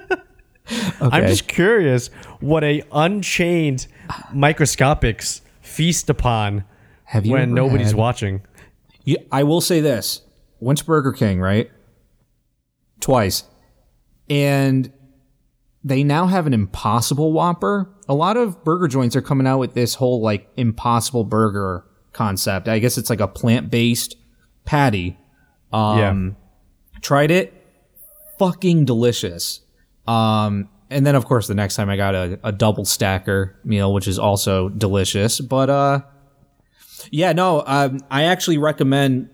I'm 1.00 1.26
just 1.26 1.48
curious 1.48 2.08
what 2.38 2.62
a 2.62 2.82
unchained 2.92 3.88
microscopics 4.32 5.42
feast 5.62 6.08
upon 6.08 6.64
Have 7.06 7.26
you 7.26 7.32
when 7.32 7.54
nobody's 7.54 7.88
had- 7.88 7.96
watching. 7.96 8.42
I 9.32 9.42
will 9.42 9.60
say 9.60 9.80
this: 9.80 10.22
to 10.60 10.82
Burger 10.86 11.12
King, 11.12 11.40
right? 11.40 11.70
Twice, 13.00 13.42
and 14.30 14.92
they 15.82 16.04
now 16.04 16.26
have 16.26 16.46
an 16.46 16.54
Impossible 16.54 17.32
Whopper. 17.32 17.93
A 18.08 18.14
lot 18.14 18.36
of 18.36 18.64
burger 18.64 18.88
joints 18.88 19.16
are 19.16 19.22
coming 19.22 19.46
out 19.46 19.58
with 19.58 19.74
this 19.74 19.94
whole 19.94 20.20
like 20.20 20.48
Impossible 20.56 21.24
Burger 21.24 21.84
concept. 22.12 22.68
I 22.68 22.78
guess 22.78 22.98
it's 22.98 23.10
like 23.10 23.20
a 23.20 23.28
plant-based 23.28 24.16
patty. 24.64 25.18
Um, 25.72 26.36
yeah. 26.94 27.00
tried 27.00 27.30
it, 27.30 27.52
fucking 28.38 28.84
delicious. 28.84 29.60
Um, 30.06 30.68
and 30.90 31.04
then 31.04 31.14
of 31.16 31.24
course 31.24 31.48
the 31.48 31.54
next 31.54 31.74
time 31.76 31.90
I 31.90 31.96
got 31.96 32.14
a, 32.14 32.38
a 32.44 32.52
double 32.52 32.84
stacker 32.84 33.58
meal, 33.64 33.92
which 33.92 34.06
is 34.06 34.18
also 34.18 34.68
delicious. 34.68 35.40
But 35.40 35.70
uh, 35.70 36.00
yeah, 37.10 37.32
no, 37.32 37.64
um, 37.66 38.00
I 38.10 38.24
actually 38.24 38.58
recommend 38.58 39.30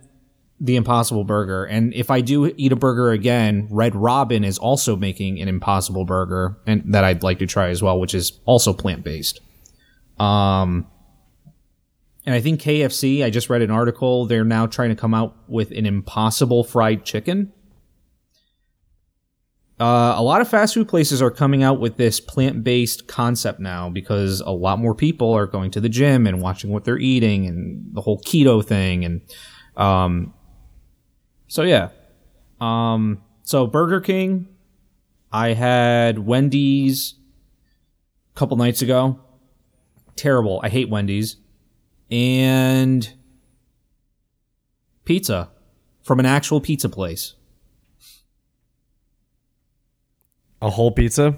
the 0.61 0.76
Impossible 0.76 1.24
Burger. 1.24 1.64
And 1.64 1.94
if 1.94 2.11
I 2.11 2.20
do 2.20 2.52
eat 2.56 2.70
a 2.70 2.76
burger 2.76 3.11
again, 3.11 3.66
Red 3.70 3.96
Robin 3.96 4.44
is 4.44 4.58
also 4.58 4.94
making 4.94 5.40
an 5.40 5.48
Impossible 5.48 6.04
Burger, 6.04 6.58
and 6.66 6.82
that 6.92 7.02
I'd 7.02 7.22
like 7.22 7.38
to 7.38 7.46
try 7.46 7.70
as 7.70 7.82
well, 7.82 7.98
which 7.98 8.14
is 8.14 8.38
also 8.44 8.74
plant 8.74 9.02
based. 9.02 9.40
Um, 10.18 10.86
and 12.26 12.34
I 12.34 12.40
think 12.42 12.61
KFC. 12.61 13.24
I 13.24 13.30
just 13.30 13.48
read 13.48 13.62
an 13.62 13.70
article. 13.70 14.26
They're 14.26 14.44
now 14.44 14.66
trying 14.66 14.90
to 14.90 14.96
come 14.96 15.14
out 15.14 15.34
with 15.48 15.70
an 15.70 15.86
Impossible 15.86 16.62
fried 16.62 17.04
chicken. 17.04 17.52
Uh, 19.80 20.12
a 20.14 20.22
lot 20.22 20.42
of 20.42 20.48
fast 20.48 20.74
food 20.74 20.88
places 20.88 21.22
are 21.22 21.30
coming 21.30 21.62
out 21.62 21.80
with 21.80 21.96
this 21.96 22.20
plant 22.20 22.62
based 22.62 23.08
concept 23.08 23.61
now 23.61 23.88
because 23.88 24.40
a 24.42 24.50
lot 24.50 24.78
more 24.78 24.94
people 24.94 25.32
are 25.32 25.46
going 25.46 25.70
to 25.70 25.80
the 25.80 25.88
gym 25.88 26.26
and 26.26 26.42
watching 26.42 26.70
what 26.70 26.84
they're 26.84 26.98
eating 26.98 27.46
and 27.46 27.94
the 27.94 28.02
whole 28.02 28.20
keto 28.20 28.62
thing. 28.62 29.06
And 29.06 29.22
um, 29.78 30.34
so, 31.51 31.62
yeah. 31.64 31.88
Um, 32.61 33.22
so, 33.42 33.66
Burger 33.66 34.01
King, 34.01 34.46
I 35.32 35.55
had 35.55 36.20
Wendy's 36.20 37.14
a 38.32 38.38
couple 38.38 38.57
nights 38.57 38.82
ago. 38.82 39.18
Terrible. 40.14 40.61
I 40.62 40.68
hate 40.68 40.88
Wendy's. 40.88 41.36
And 42.09 43.12
pizza 45.05 45.51
from 46.05 46.20
an 46.20 46.26
actual 46.26 46.61
pizza 46.61 46.88
place. 46.88 47.34
A 50.62 50.70
whole 50.70 50.92
pizza? 50.92 51.36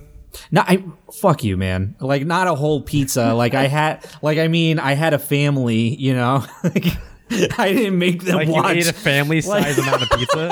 No, 0.50 0.62
I 0.66 0.84
fuck 1.10 1.42
you, 1.42 1.56
man. 1.56 1.96
Like 2.00 2.26
not 2.26 2.48
a 2.48 2.54
whole 2.54 2.82
pizza. 2.82 3.32
Like 3.32 3.54
I 3.54 3.66
had, 3.66 4.04
like 4.20 4.36
I 4.36 4.48
mean, 4.48 4.78
I 4.78 4.92
had 4.92 5.14
a 5.14 5.18
family. 5.18 5.94
You 5.94 6.14
know, 6.14 6.44
like, 6.64 6.84
I 7.58 7.72
didn't 7.72 7.98
make 7.98 8.22
them 8.22 8.36
Like 8.36 8.48
you 8.48 8.66
ate 8.66 8.88
a 8.88 8.92
family 8.92 9.40
size 9.40 9.78
amount 9.78 10.02
of 10.02 10.10
pizza? 10.10 10.48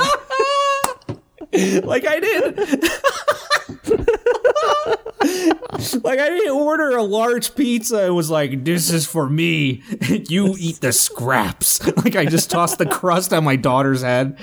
like 1.87 2.07
I 2.07 2.21
did. 2.21 2.59
like 6.05 6.19
I 6.19 6.29
didn't 6.29 6.57
order 6.57 6.97
a 6.97 7.03
large 7.03 7.55
pizza. 7.55 8.07
It 8.07 8.11
was 8.11 8.31
like 8.31 8.65
this 8.65 8.91
is 8.91 9.07
for 9.07 9.29
me. 9.29 9.83
you 10.09 10.55
eat 10.59 10.81
the 10.81 10.93
scraps. 10.93 11.85
like 12.05 12.17
I 12.17 12.25
just 12.25 12.51
tossed 12.51 12.79
the 12.79 12.87
crust 12.87 13.33
on 13.33 13.45
my 13.45 13.57
daughter's 13.57 14.03
head. 14.03 14.39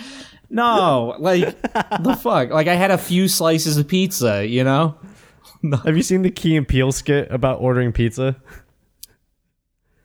No, 0.50 1.16
like 1.20 1.60
the 2.02 2.18
fuck. 2.22 2.52
Like 2.52 2.68
I 2.68 2.76
had 2.76 2.92
a 2.92 2.98
few 2.98 3.28
slices 3.28 3.78
of 3.78 3.88
pizza. 3.88 4.46
You 4.46 4.64
know. 4.64 4.98
Have 5.86 5.98
you 5.98 6.04
seen 6.04 6.22
the 6.22 6.30
Key 6.30 6.56
and 6.56 6.68
Peele 6.68 6.92
skit 6.92 7.32
about 7.32 7.62
ordering 7.62 7.92
pizza? 7.92 8.36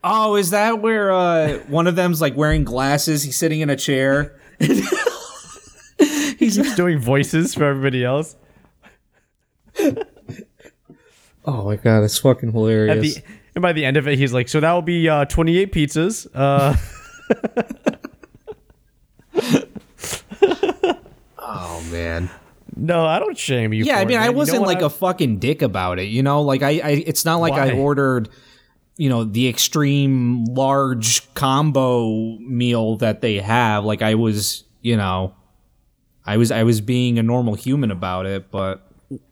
Oh, 0.04 0.34
is 0.36 0.50
that 0.50 0.80
where 0.80 1.12
uh, 1.12 1.58
one 1.68 1.86
of 1.86 1.94
them's 1.96 2.20
like 2.20 2.36
wearing 2.36 2.64
glasses? 2.64 3.22
He's 3.22 3.36
sitting 3.36 3.60
in 3.60 3.70
a 3.70 3.76
chair. 3.76 4.38
He's 4.58 6.56
just 6.56 6.76
doing 6.76 6.98
voices 6.98 7.54
for 7.54 7.64
everybody 7.64 8.04
else. 8.04 8.34
Oh 11.44 11.64
my 11.64 11.76
god, 11.76 12.00
that's 12.00 12.18
fucking 12.18 12.52
hilarious. 12.52 13.16
the 13.16 13.22
and 13.54 13.62
by 13.62 13.72
the 13.72 13.84
end 13.84 13.96
of 13.96 14.06
it, 14.08 14.18
he's 14.18 14.32
like, 14.32 14.48
"So 14.48 14.60
that 14.60 14.72
will 14.72 14.82
be 14.82 15.08
uh, 15.08 15.24
28 15.26 15.72
pizzas." 15.72 16.26
Uh, 16.32 16.76
oh 21.38 21.84
man. 21.90 22.30
no, 22.76 23.04
I 23.04 23.18
don't 23.18 23.36
shame 23.36 23.72
you. 23.72 23.84
Yeah, 23.84 23.98
I 23.98 24.04
mean, 24.04 24.16
it, 24.16 24.20
I 24.20 24.20
man. 24.20 24.26
You 24.26 24.32
know 24.32 24.38
wasn't 24.38 24.60
what? 24.60 24.68
like 24.68 24.82
a 24.82 24.90
fucking 24.90 25.38
dick 25.38 25.62
about 25.62 25.98
it, 25.98 26.08
you 26.08 26.22
know. 26.22 26.42
Like 26.42 26.62
I, 26.62 26.70
I 26.78 26.90
it's 27.06 27.24
not 27.24 27.36
like 27.36 27.54
I 27.54 27.72
ordered, 27.72 28.28
you 28.96 29.08
know, 29.08 29.24
the 29.24 29.48
extreme 29.48 30.44
large 30.44 31.32
combo 31.34 32.36
meal 32.38 32.96
that 32.98 33.20
they 33.20 33.38
have. 33.38 33.84
Like 33.84 34.02
I 34.02 34.14
was, 34.14 34.64
you 34.82 34.96
know, 34.96 35.34
I 36.24 36.36
was, 36.36 36.50
I 36.50 36.62
was 36.62 36.80
being 36.80 37.18
a 37.18 37.22
normal 37.22 37.54
human 37.54 37.90
about 37.90 38.26
it, 38.26 38.50
but 38.50 38.86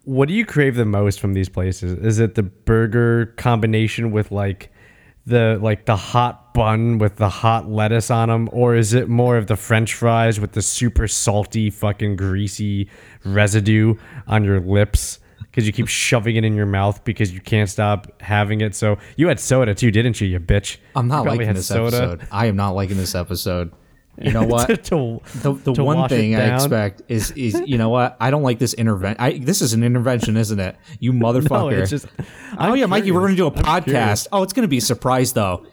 What 0.05 0.29
do 0.29 0.35
you 0.35 0.45
crave 0.45 0.75
the 0.77 0.85
most 0.85 1.21
from 1.21 1.35
these 1.35 1.49
places? 1.49 1.93
Is 1.93 2.19
it 2.19 2.35
the 2.35 2.43
burger 2.43 3.27
combination 3.37 4.11
with 4.11 4.31
like 4.33 4.73
the 5.27 5.59
like 5.63 5.87
the 5.87 5.97
hot 5.97 6.53
bun 6.55 6.99
with 6.99 7.17
the 7.17 7.29
hot 7.29 7.71
lettuce 7.71 8.11
on 8.11 8.29
them, 8.29 8.49
or 8.53 8.75
is 8.75 8.93
it 8.93 9.09
more 9.09 9.37
of 9.37 9.47
the 9.47 9.57
French 9.57 9.95
fries 9.95 10.41
with 10.41 10.53
the 10.53 10.63
super 10.63 11.07
salty, 11.07 11.71
fucking 11.71 12.17
greasy 12.17 12.89
residue 13.25 13.95
on 14.27 14.43
your 14.45 14.61
lips? 14.61 15.20
Because 15.51 15.67
you 15.67 15.73
keep 15.73 15.89
shoving 15.89 16.37
it 16.37 16.45
in 16.45 16.55
your 16.55 16.67
mouth 16.67 17.03
because 17.03 17.33
you 17.33 17.41
can't 17.41 17.69
stop 17.69 18.21
having 18.23 18.61
it. 18.61 18.75
So 18.75 18.99
you 19.17 19.27
had 19.29 19.41
soda 19.41 19.75
too, 19.75 19.91
didn't 19.91 20.21
you, 20.21 20.29
you 20.29 20.39
bitch? 20.39 20.77
I'm 20.95 21.09
not 21.09 21.27
liking 21.27 21.53
this 21.55 21.71
episode. 21.71 22.27
I 22.31 22.47
am 22.47 22.55
not 22.57 22.71
liking 22.71 22.97
this 22.97 23.15
episode. 23.15 23.73
You 24.21 24.33
know 24.33 24.43
what? 24.43 24.67
to, 24.85 25.21
The, 25.37 25.55
the 25.55 25.73
to 25.73 25.83
one 25.85 26.07
thing 26.11 26.35
I 26.37 26.55
expect 26.55 27.01
is 27.09 27.31
is 27.31 27.63
you 27.65 27.79
know 27.79 27.89
what? 27.89 28.19
I 28.21 28.31
don't 28.31 28.43
like 28.43 28.59
this 28.59 28.75
intervention. 28.75 29.45
This 29.45 29.63
is 29.63 29.73
an 29.73 29.83
intervention, 29.83 30.37
isn't 30.37 30.61
it? 30.61 30.77
You 30.99 31.15
motherfucker. 31.15 31.49
No, 31.51 31.69
it's 31.71 31.89
just. 31.91 32.07
oh 32.59 32.75
yeah, 32.75 32.85
Mikey, 32.85 33.13
we're 33.13 33.23
gonna 33.23 33.37
do 33.37 33.47
a 33.47 33.51
podcast. 33.51 33.85
curious. 33.85 34.29
Oh, 34.31 34.43
it's 34.43 34.53
gonna 34.53 34.69
be 34.69 34.77
a 34.79 34.83
surprise 34.83 35.33
though. 35.33 35.65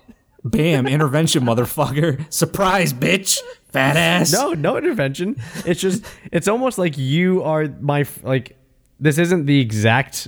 Bam, 0.45 0.87
intervention, 0.87 1.43
motherfucker. 1.43 2.31
Surprise, 2.31 2.93
bitch. 2.93 3.41
Fat 3.73 3.97
ass. 3.97 4.31
No, 4.31 4.53
no 4.53 4.77
intervention. 4.77 5.35
It's 5.65 5.81
just 5.81 6.05
it's 6.31 6.47
almost 6.47 6.77
like 6.77 6.97
you 6.97 7.43
are 7.43 7.67
my 7.81 8.05
like 8.23 8.55
this 8.99 9.17
isn't 9.17 9.45
the 9.45 9.59
exact 9.59 10.27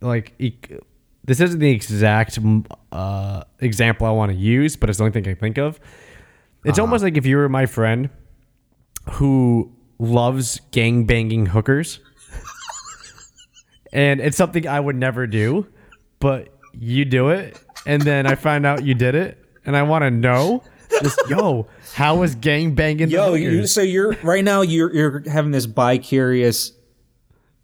like 0.00 0.34
e- 0.38 0.56
this 1.24 1.40
isn't 1.40 1.60
the 1.60 1.70
exact 1.70 2.38
uh 2.92 3.42
example 3.60 4.06
I 4.06 4.10
want 4.10 4.32
to 4.32 4.38
use, 4.38 4.76
but 4.76 4.88
it's 4.88 4.98
the 4.98 5.04
only 5.04 5.12
thing 5.12 5.24
I 5.24 5.32
can 5.32 5.36
think 5.40 5.58
of. 5.58 5.80
It's 6.64 6.78
almost 6.78 7.02
like 7.02 7.16
if 7.16 7.24
you 7.24 7.36
were 7.38 7.48
my 7.48 7.66
friend 7.66 8.10
who 9.12 9.72
loves 9.98 10.60
gang 10.72 11.04
banging 11.04 11.46
hookers. 11.46 12.00
and 13.92 14.20
it's 14.20 14.36
something 14.36 14.68
I 14.68 14.78
would 14.78 14.96
never 14.96 15.26
do, 15.26 15.66
but 16.20 16.48
you 16.74 17.04
do 17.04 17.30
it 17.30 17.58
and 17.86 18.02
then 18.02 18.26
I 18.26 18.34
find 18.34 18.64
out 18.66 18.84
you 18.84 18.94
did 18.94 19.14
it 19.14 19.38
and 19.64 19.76
I 19.76 19.82
want 19.82 20.02
to 20.02 20.10
know 20.10 20.62
just 21.00 21.18
yo, 21.28 21.66
how 21.94 22.16
was 22.16 22.34
gang 22.34 22.74
banging 22.74 23.08
the 23.08 23.12
Yo, 23.14 23.34
you, 23.34 23.66
so 23.66 23.80
you're 23.80 24.16
right 24.22 24.44
now 24.44 24.62
you're 24.62 24.94
you're 24.94 25.28
having 25.28 25.50
this 25.50 25.66
bi-curious 25.66 26.72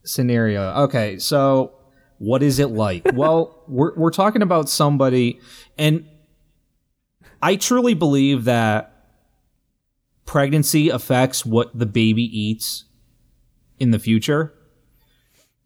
scenario. 0.07 0.73
Okay, 0.85 1.19
so 1.19 1.75
what 2.19 2.43
is 2.43 2.59
it 2.59 2.71
like? 2.71 3.07
well, 3.15 3.63
we're 3.69 3.95
we're 3.97 4.11
talking 4.11 4.43
about 4.43 4.69
somebody 4.69 5.41
and 5.77 6.07
I 7.43 7.57
truly 7.57 7.95
believe 7.95 8.45
that 8.45 8.93
pregnancy 10.25 10.89
affects 10.89 11.45
what 11.45 11.79
the 11.79 11.87
baby 11.87 12.23
eats 12.23 12.85
in 13.79 13.91
the 13.91 13.99
future. 13.99 14.55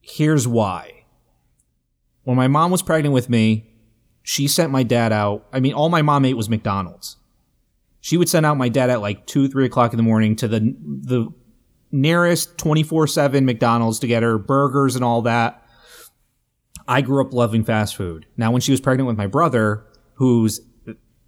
Here's 0.00 0.48
why. 0.48 1.04
When 2.24 2.36
my 2.36 2.48
mom 2.48 2.70
was 2.70 2.82
pregnant 2.82 3.14
with 3.14 3.30
me, 3.30 3.70
she 4.22 4.48
sent 4.48 4.70
my 4.70 4.82
dad 4.82 5.12
out. 5.12 5.46
I 5.52 5.60
mean, 5.60 5.72
all 5.72 5.88
my 5.88 6.02
mom 6.02 6.24
ate 6.24 6.36
was 6.36 6.48
McDonald's 6.48 7.16
she 8.00 8.16
would 8.16 8.28
send 8.28 8.46
out 8.46 8.56
my 8.56 8.68
dad 8.68 8.90
at 8.90 9.00
like 9.00 9.26
two, 9.26 9.48
three 9.48 9.66
o'clock 9.66 9.92
in 9.92 9.96
the 9.98 10.02
morning 10.02 10.34
to 10.36 10.48
the 10.48 10.74
the 10.82 11.28
nearest 11.92 12.56
twenty 12.58 12.82
four 12.82 13.06
seven 13.06 13.44
McDonald's 13.44 13.98
to 14.00 14.06
get 14.06 14.22
her 14.22 14.38
burgers 14.38 14.96
and 14.96 15.04
all 15.04 15.22
that. 15.22 15.66
I 16.88 17.02
grew 17.02 17.24
up 17.24 17.32
loving 17.32 17.64
fast 17.64 17.94
food. 17.94 18.26
Now, 18.36 18.50
when 18.50 18.60
she 18.60 18.72
was 18.72 18.80
pregnant 18.80 19.06
with 19.06 19.16
my 19.16 19.28
brother, 19.28 19.86
who's, 20.14 20.60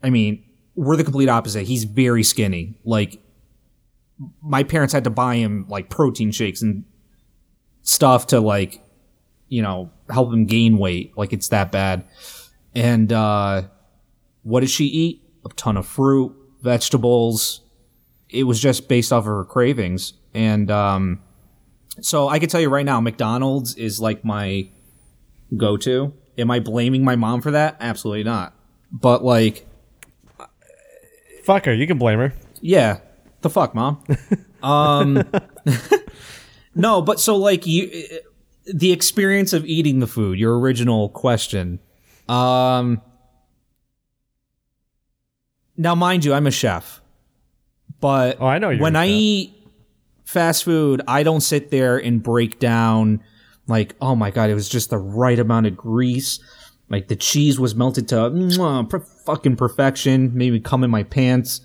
I 0.02 0.10
mean, 0.10 0.44
we're 0.74 0.96
the 0.96 1.04
complete 1.04 1.28
opposite. 1.28 1.66
He's 1.66 1.84
very 1.84 2.24
skinny. 2.24 2.78
Like, 2.84 3.22
my 4.42 4.64
parents 4.64 4.92
had 4.92 5.04
to 5.04 5.10
buy 5.10 5.36
him 5.36 5.66
like 5.68 5.88
protein 5.88 6.32
shakes 6.32 6.62
and 6.62 6.84
stuff 7.82 8.28
to 8.28 8.40
like, 8.40 8.82
you 9.48 9.62
know, 9.62 9.92
help 10.10 10.32
him 10.32 10.46
gain 10.46 10.78
weight. 10.78 11.16
Like, 11.16 11.32
it's 11.32 11.48
that 11.48 11.70
bad. 11.70 12.06
And, 12.74 13.12
uh, 13.12 13.62
what 14.42 14.60
did 14.60 14.70
she 14.70 14.86
eat? 14.86 15.22
A 15.44 15.48
ton 15.50 15.76
of 15.76 15.86
fruit, 15.86 16.34
vegetables. 16.60 17.60
It 18.28 18.44
was 18.44 18.58
just 18.58 18.88
based 18.88 19.12
off 19.12 19.20
of 19.20 19.26
her 19.26 19.44
cravings. 19.44 20.14
And 20.34 20.70
um, 20.70 21.20
so 22.00 22.28
I 22.28 22.38
can 22.38 22.48
tell 22.48 22.60
you 22.60 22.68
right 22.68 22.86
now, 22.86 23.00
McDonald's 23.00 23.74
is 23.74 24.00
like 24.00 24.24
my 24.24 24.68
go 25.56 25.76
to. 25.78 26.12
Am 26.38 26.50
I 26.50 26.60
blaming 26.60 27.04
my 27.04 27.16
mom 27.16 27.42
for 27.42 27.50
that? 27.50 27.76
Absolutely 27.80 28.24
not. 28.24 28.54
But 28.90 29.22
like, 29.24 29.66
Fuck 31.44 31.64
her, 31.66 31.74
you 31.74 31.86
can 31.86 31.98
blame 31.98 32.18
her. 32.20 32.32
yeah, 32.60 33.00
the 33.40 33.50
fuck, 33.50 33.74
mom. 33.74 34.02
um, 34.62 35.22
no, 36.74 37.02
but 37.02 37.18
so 37.18 37.36
like 37.36 37.66
you, 37.66 37.90
the 38.72 38.92
experience 38.92 39.52
of 39.52 39.66
eating 39.66 39.98
the 39.98 40.06
food, 40.06 40.38
your 40.38 40.58
original 40.58 41.08
question. 41.08 41.80
Um, 42.28 43.02
now, 45.76 45.94
mind 45.96 46.24
you, 46.24 46.32
I'm 46.32 46.46
a 46.46 46.50
chef, 46.52 47.00
but 48.00 48.36
Oh, 48.40 48.46
I 48.46 48.58
know 48.58 48.70
you're 48.70 48.80
when 48.82 48.94
I 48.94 49.08
eat 49.08 49.52
fast 50.32 50.64
food, 50.64 51.02
I 51.06 51.22
don't 51.22 51.40
sit 51.40 51.70
there 51.70 51.98
and 51.98 52.22
break 52.22 52.58
down 52.58 53.22
like, 53.68 53.94
oh 54.00 54.16
my 54.16 54.30
god, 54.30 54.50
it 54.50 54.54
was 54.54 54.68
just 54.68 54.90
the 54.90 54.98
right 54.98 55.38
amount 55.38 55.66
of 55.66 55.76
grease. 55.76 56.40
Like 56.88 57.08
the 57.08 57.16
cheese 57.16 57.58
was 57.60 57.74
melted 57.74 58.08
to 58.08 58.16
mwah, 58.16 58.88
per- 58.88 59.00
fucking 59.00 59.56
perfection. 59.56 60.32
Maybe 60.34 60.60
come 60.60 60.84
in 60.84 60.90
my 60.90 61.04
pants. 61.04 61.60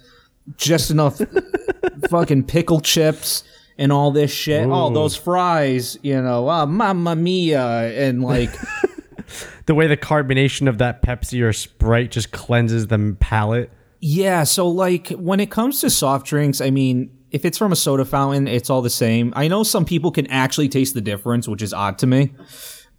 Just 0.56 0.92
enough 0.92 1.20
fucking 2.10 2.44
pickle 2.46 2.80
chips 2.80 3.44
and 3.78 3.92
all 3.92 4.12
this 4.12 4.32
shit. 4.32 4.66
Oh, 4.70 4.94
those 4.94 5.16
fries, 5.16 5.98
you 6.02 6.22
know, 6.22 6.48
ah, 6.48 6.66
mamma 6.66 7.16
mia, 7.16 7.62
and 8.08 8.24
like, 8.24 8.52
The 9.66 9.76
way 9.76 9.88
the 9.88 9.98
carbonation 9.98 10.70
of 10.70 10.78
that 10.78 11.02
Pepsi 11.02 11.44
or 11.44 11.52
Sprite 11.52 12.12
just 12.12 12.32
cleanses 12.32 12.88
the 12.88 13.18
palate. 13.20 13.70
yeah. 14.00 14.44
So 14.46 14.70
like, 14.70 15.10
when 15.10 15.42
it 15.42 15.52
comes 15.52 15.82
to 15.82 15.90
soft 15.90 16.26
drinks, 16.28 16.62
I 16.62 16.70
mean, 16.70 17.10
if 17.38 17.46
it's 17.46 17.60
from 17.60 17.72
a 17.72 17.76
soda 17.76 18.04
fountain, 18.04 18.48
it's 18.48 18.68
all 18.68 18.82
the 18.82 18.90
same. 18.90 19.32
I 19.36 19.48
know 19.48 19.62
some 19.62 19.86
people 19.86 20.10
can 20.10 20.26
actually 20.26 20.70
taste 20.70 20.96
the 20.96 21.02
difference, 21.02 21.48
which 21.48 21.62
is 21.62 21.72
odd 21.72 22.00
to 22.00 22.08
me. 22.08 22.34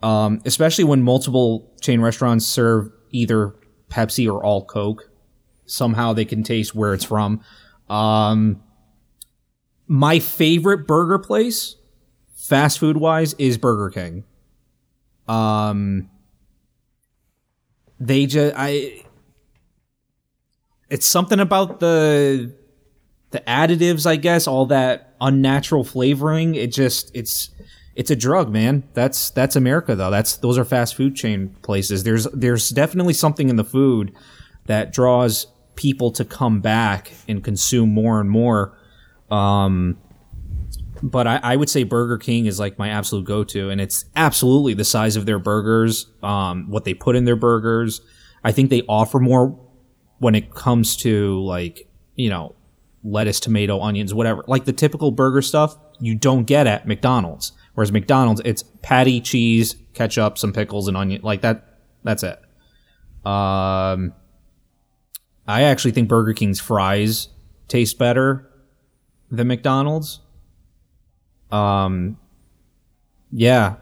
Um, 0.01 0.41
especially 0.45 0.85
when 0.85 1.03
multiple 1.03 1.75
chain 1.81 2.01
restaurants 2.01 2.47
serve 2.47 2.89
either 3.11 3.57
Pepsi 3.89 4.33
or 4.33 4.45
all 4.45 4.65
Coke. 4.65 5.11
Somehow 5.67 6.13
they 6.13 6.25
can 6.25 6.45
taste 6.45 6.73
where 6.73 6.95
it's 6.95 7.03
from. 7.03 7.43
Um, 7.91 8.63
my 9.89 10.21
favorite 10.21 10.87
burger 10.87 11.19
place, 11.19 11.75
fast 12.37 12.79
food 12.79 12.97
wise, 12.97 13.35
is 13.35 13.59
Burger 13.59 13.91
King. 13.91 14.23
Um, 15.27 16.11
they 17.99 18.27
just 18.27 18.55
I. 18.57 19.03
It's 20.89 21.09
something 21.09 21.41
about 21.41 21.81
the 21.81 22.55
the 23.31 23.41
additives, 23.41 24.07
I 24.07 24.17
guess, 24.17 24.47
all 24.47 24.67
that 24.67 25.15
unnatural 25.21 25.85
flavoring. 25.85 26.55
It 26.55 26.73
just 26.73 27.11
it's 27.15 27.51
it's 27.95 28.11
a 28.11 28.17
drug, 28.17 28.51
man. 28.51 28.85
That's 28.95 29.31
that's 29.31 29.57
America 29.57 29.95
though. 29.97 30.11
That's 30.11 30.37
those 30.37 30.57
are 30.57 30.65
fast 30.65 30.95
food 30.95 31.17
chain 31.17 31.57
places. 31.63 32.05
There's 32.05 32.25
there's 32.33 32.71
definitely 32.71 33.15
something 33.15 33.49
in 33.49 33.57
the 33.57 33.65
food 33.65 34.15
that 34.67 34.93
draws 34.93 35.47
people 35.75 36.11
to 36.13 36.25
come 36.25 36.61
back 36.61 37.13
and 37.27 37.43
consume 37.43 37.91
more 37.91 38.21
and 38.21 38.31
more. 38.31 38.77
Um, 39.31 39.99
but 41.03 41.27
I, 41.27 41.41
I 41.43 41.57
would 41.57 41.69
say 41.69 41.85
Burger 41.85 42.19
King 42.19 42.47
is 42.47 42.59
like 42.59 42.79
my 42.79 42.89
absolute 42.89 43.25
go-to, 43.25 43.71
and 43.71 43.81
it's 43.81 44.05
absolutely 44.17 44.75
the 44.75 44.85
size 44.85 45.17
of 45.17 45.27
their 45.27 45.39
burgers, 45.39 46.07
um, 46.23 46.71
what 46.71 46.85
they 46.85 46.95
put 46.95 47.15
in 47.15 47.25
their 47.25 47.37
burgers. 47.37 48.01
I 48.43 48.53
think 48.53 48.71
they 48.71 48.83
offer 48.89 49.21
more 49.21 49.59
when 50.19 50.35
it 50.35 50.55
comes 50.55 50.97
to 50.99 51.41
like 51.43 51.89
you 52.15 52.31
know 52.31 52.55
lettuce, 53.03 53.41
tomato, 53.41 53.81
onions, 53.81 54.13
whatever. 54.15 54.45
Like 54.47 54.65
the 54.65 54.73
typical 54.73 55.11
burger 55.11 55.43
stuff 55.43 55.77
you 56.01 56.15
don't 56.15 56.45
get 56.45 56.67
at 56.67 56.87
McDonald's. 56.87 57.53
Whereas 57.75 57.93
McDonald's, 57.93 58.43
it's 58.45 58.65
patty, 58.83 59.21
cheese, 59.21 59.77
ketchup, 59.95 60.39
some 60.39 60.53
pickles, 60.53 60.89
and 60.89 60.97
onion. 60.97 61.23
Like 61.23 61.43
that. 61.43 61.65
That's 62.05 62.23
it. 62.23 62.39
Um, 63.25 64.15
I 65.47 65.63
actually 65.63 65.93
think 65.93 66.09
Burger 66.09 66.33
King's 66.33 66.61
fries 66.61 67.29
taste 67.69 67.99
better 67.99 68.51
than 69.31 69.49
McDonald's. 69.49 70.21
Um, 71.51 72.19
yeah. 73.31 73.77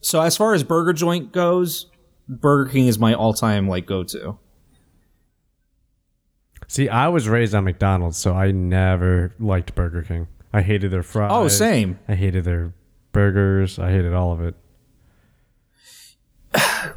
So 0.00 0.20
as 0.20 0.36
far 0.36 0.54
as 0.54 0.64
burger 0.64 0.92
joint 0.92 1.32
goes, 1.32 1.86
Burger 2.28 2.70
King 2.70 2.86
is 2.86 2.98
my 2.98 3.14
all-time 3.14 3.68
like 3.68 3.86
go-to. 3.86 4.38
See, 6.72 6.88
I 6.88 7.08
was 7.08 7.28
raised 7.28 7.54
on 7.54 7.64
McDonald's, 7.64 8.16
so 8.16 8.32
I 8.34 8.50
never 8.50 9.34
liked 9.38 9.74
Burger 9.74 10.00
King. 10.00 10.26
I 10.54 10.62
hated 10.62 10.90
their 10.90 11.02
fries. 11.02 11.28
Oh, 11.30 11.46
same. 11.48 11.98
I 12.08 12.14
hated 12.14 12.44
their 12.44 12.72
burgers. 13.12 13.78
I 13.78 13.90
hated 13.90 14.14
all 14.14 14.32
of 14.32 14.40
it. 14.40 14.54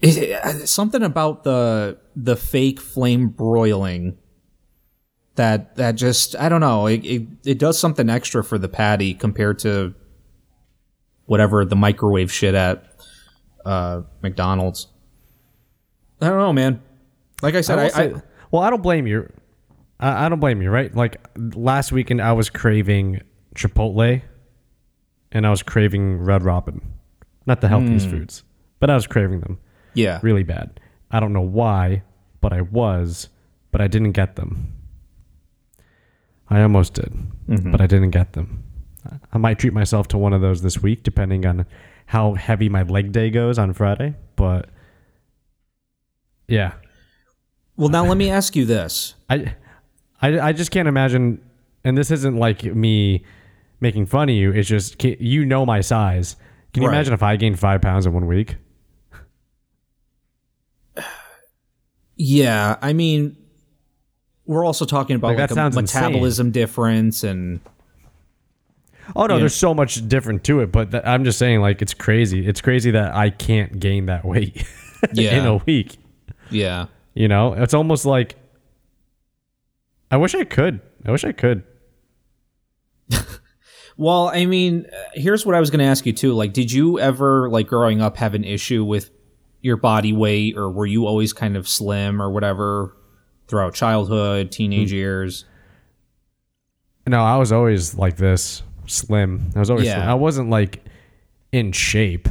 It- 0.00 0.16
it- 0.16 0.68
something 0.68 1.02
about 1.02 1.44
the 1.44 1.98
the 2.16 2.34
fake 2.34 2.80
flame 2.80 3.28
broiling 3.28 4.16
that 5.34 5.76
that 5.76 5.92
just 5.96 6.34
I 6.36 6.48
don't 6.48 6.60
know 6.60 6.86
it, 6.86 7.04
it 7.04 7.22
it 7.44 7.58
does 7.58 7.78
something 7.78 8.08
extra 8.10 8.42
for 8.44 8.56
the 8.58 8.68
patty 8.68 9.12
compared 9.14 9.58
to 9.60 9.94
whatever 11.26 11.64
the 11.66 11.76
microwave 11.76 12.30
shit 12.32 12.54
at 12.54 12.84
uh, 13.66 14.02
McDonald's. 14.22 14.88
I 16.22 16.28
don't 16.28 16.38
know, 16.38 16.52
man. 16.54 16.82
Like 17.42 17.54
I 17.54 17.60
said, 17.60 17.78
I 17.78 17.84
I, 17.84 17.88
say- 17.88 18.12
I, 18.14 18.22
well, 18.50 18.62
I 18.62 18.70
don't 18.70 18.82
blame 18.82 19.06
you. 19.06 19.30
I, 20.00 20.26
I 20.26 20.28
don't 20.28 20.40
blame 20.40 20.62
you, 20.62 20.70
right? 20.70 20.94
Like 20.94 21.16
last 21.54 21.92
weekend, 21.92 22.20
I 22.20 22.32
was 22.32 22.50
craving 22.50 23.20
Chipotle, 23.54 24.22
and 25.32 25.46
I 25.46 25.50
was 25.50 25.62
craving 25.62 26.18
Red 26.18 26.42
Robin, 26.42 26.80
not 27.46 27.60
the 27.60 27.68
healthiest 27.68 28.06
hmm. 28.06 28.12
foods, 28.12 28.42
but 28.80 28.90
I 28.90 28.94
was 28.94 29.06
craving 29.06 29.40
them 29.40 29.58
yeah, 29.94 30.20
really 30.22 30.42
bad. 30.42 30.80
I 31.10 31.20
don't 31.20 31.32
know 31.32 31.40
why, 31.40 32.02
but 32.40 32.52
I 32.52 32.60
was, 32.60 33.28
but 33.70 33.80
I 33.80 33.88
didn't 33.88 34.12
get 34.12 34.36
them. 34.36 34.72
I 36.50 36.62
almost 36.62 36.94
did, 36.94 37.12
mm-hmm. 37.48 37.70
but 37.70 37.80
I 37.80 37.86
didn't 37.86 38.10
get 38.10 38.34
them. 38.34 38.64
I 39.32 39.38
might 39.38 39.58
treat 39.58 39.72
myself 39.72 40.08
to 40.08 40.18
one 40.18 40.32
of 40.32 40.40
those 40.40 40.62
this 40.62 40.82
week, 40.82 41.02
depending 41.02 41.46
on 41.46 41.66
how 42.06 42.34
heavy 42.34 42.68
my 42.68 42.82
leg 42.82 43.12
day 43.12 43.30
goes 43.30 43.58
on 43.58 43.72
Friday. 43.72 44.14
But 44.36 44.68
yeah, 46.48 46.72
Well, 47.76 47.88
now 47.88 48.04
let 48.06 48.16
me 48.16 48.30
ask 48.30 48.54
you 48.56 48.64
this. 48.64 49.14
I, 49.28 49.54
I, 50.22 50.38
I 50.40 50.52
just 50.52 50.70
can't 50.70 50.88
imagine. 50.88 51.40
And 51.82 51.98
this 51.98 52.10
isn't 52.10 52.36
like 52.36 52.64
me 52.64 53.24
making 53.80 54.06
fun 54.06 54.28
of 54.28 54.34
you. 54.34 54.52
It's 54.52 54.68
just 54.68 55.02
you 55.04 55.44
know 55.44 55.66
my 55.66 55.80
size. 55.80 56.36
Can 56.72 56.82
you 56.82 56.88
Right. 56.88 56.94
imagine 56.96 57.12
if 57.14 57.22
I 57.22 57.36
gained 57.36 57.58
five 57.58 57.82
pounds 57.82 58.06
in 58.06 58.12
one 58.12 58.26
week? 58.26 58.56
Yeah, 62.16 62.76
I 62.80 62.92
mean, 62.92 63.36
we're 64.46 64.64
also 64.64 64.84
talking 64.84 65.16
about 65.16 65.36
Like, 65.36 65.50
like, 65.50 65.50
a 65.50 65.70
metabolism 65.70 66.50
difference 66.52 67.24
and 67.24 67.60
Oh 69.16 69.26
no, 69.26 69.38
there's 69.38 69.54
so 69.54 69.74
much 69.74 70.06
different 70.08 70.44
to 70.44 70.60
it. 70.60 70.72
But 70.72 70.90
th- 70.92 71.02
I'm 71.04 71.24
just 71.24 71.38
saying, 71.38 71.60
like, 71.60 71.82
it's 71.82 71.92
crazy. 71.92 72.46
It's 72.46 72.60
crazy 72.62 72.90
that 72.92 73.14
I 73.14 73.30
can't 73.30 73.78
gain 73.78 74.06
that 74.06 74.24
weight 74.24 74.64
Yeah. 75.12 75.36
in 75.38 75.46
a 75.46 75.56
week. 75.56 75.98
yeah. 76.50 76.86
You 77.14 77.28
know, 77.28 77.52
it's 77.54 77.74
almost 77.74 78.04
like 78.04 78.36
I 80.10 80.16
wish 80.16 80.34
I 80.34 80.44
could. 80.44 80.80
I 81.06 81.10
wish 81.10 81.24
I 81.24 81.32
could. 81.32 81.62
Well, 83.96 84.26
I 84.28 84.44
mean, 84.46 84.86
here's 85.12 85.46
what 85.46 85.54
I 85.54 85.60
was 85.60 85.70
going 85.70 85.78
to 85.78 85.84
ask 85.84 86.04
you 86.04 86.12
too. 86.12 86.32
Like, 86.32 86.52
did 86.52 86.72
you 86.72 86.98
ever, 86.98 87.48
like, 87.48 87.68
growing 87.68 88.00
up, 88.02 88.16
have 88.16 88.34
an 88.34 88.42
issue 88.42 88.84
with 88.84 89.12
your 89.60 89.76
body 89.76 90.12
weight, 90.12 90.56
or 90.56 90.68
were 90.68 90.84
you 90.86 91.06
always 91.06 91.32
kind 91.32 91.56
of 91.56 91.68
slim 91.68 92.20
or 92.20 92.28
whatever 92.28 92.96
throughout 93.46 93.72
childhood, 93.74 94.50
teenage 94.50 94.90
Hmm. 94.90 94.96
years? 94.96 95.44
No, 97.06 97.22
I 97.22 97.36
was 97.36 97.52
always 97.52 97.94
like 97.96 98.16
this, 98.16 98.64
slim. 98.86 99.50
I 99.54 99.60
was 99.60 99.70
always. 99.70 99.86
Yeah. 99.86 99.94
Slim. 99.98 100.08
I 100.08 100.14
wasn't 100.14 100.50
like 100.50 100.84
in 101.52 101.70
shape 101.70 102.26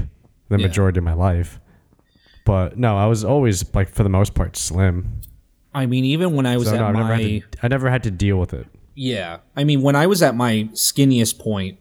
the 0.50 0.58
Yeah. 0.60 0.68
majority 0.68 0.98
of 0.98 1.06
my 1.06 1.14
life, 1.14 1.62
but 2.46 2.78
no, 2.78 2.98
I 2.98 3.06
was 3.08 3.24
always 3.24 3.64
like 3.74 3.90
for 3.90 4.04
the 4.04 4.10
most 4.10 4.34
part 4.34 4.56
slim. 4.58 5.22
I 5.74 5.86
mean, 5.86 6.06
even 6.06 6.36
when 6.36 6.46
I 6.46 6.58
was 6.58 6.68
So 6.68 6.76
at 6.76 6.80
no, 6.80 6.86
I 6.86 6.92
never, 6.92 7.04
my 7.04 7.22
had 7.22 7.52
to, 7.52 7.58
I 7.64 7.68
never 7.68 7.90
had 7.90 8.04
to 8.04 8.12
deal 8.12 8.38
with 8.38 8.54
it. 8.54 8.68
yeah, 8.96 9.40
I 9.56 9.64
mean, 9.64 9.82
when 9.82 9.96
I 9.96 10.08
was 10.08 10.22
at 10.22 10.36
my 10.36 10.70
skinniest 10.74 11.40
point 11.40 11.80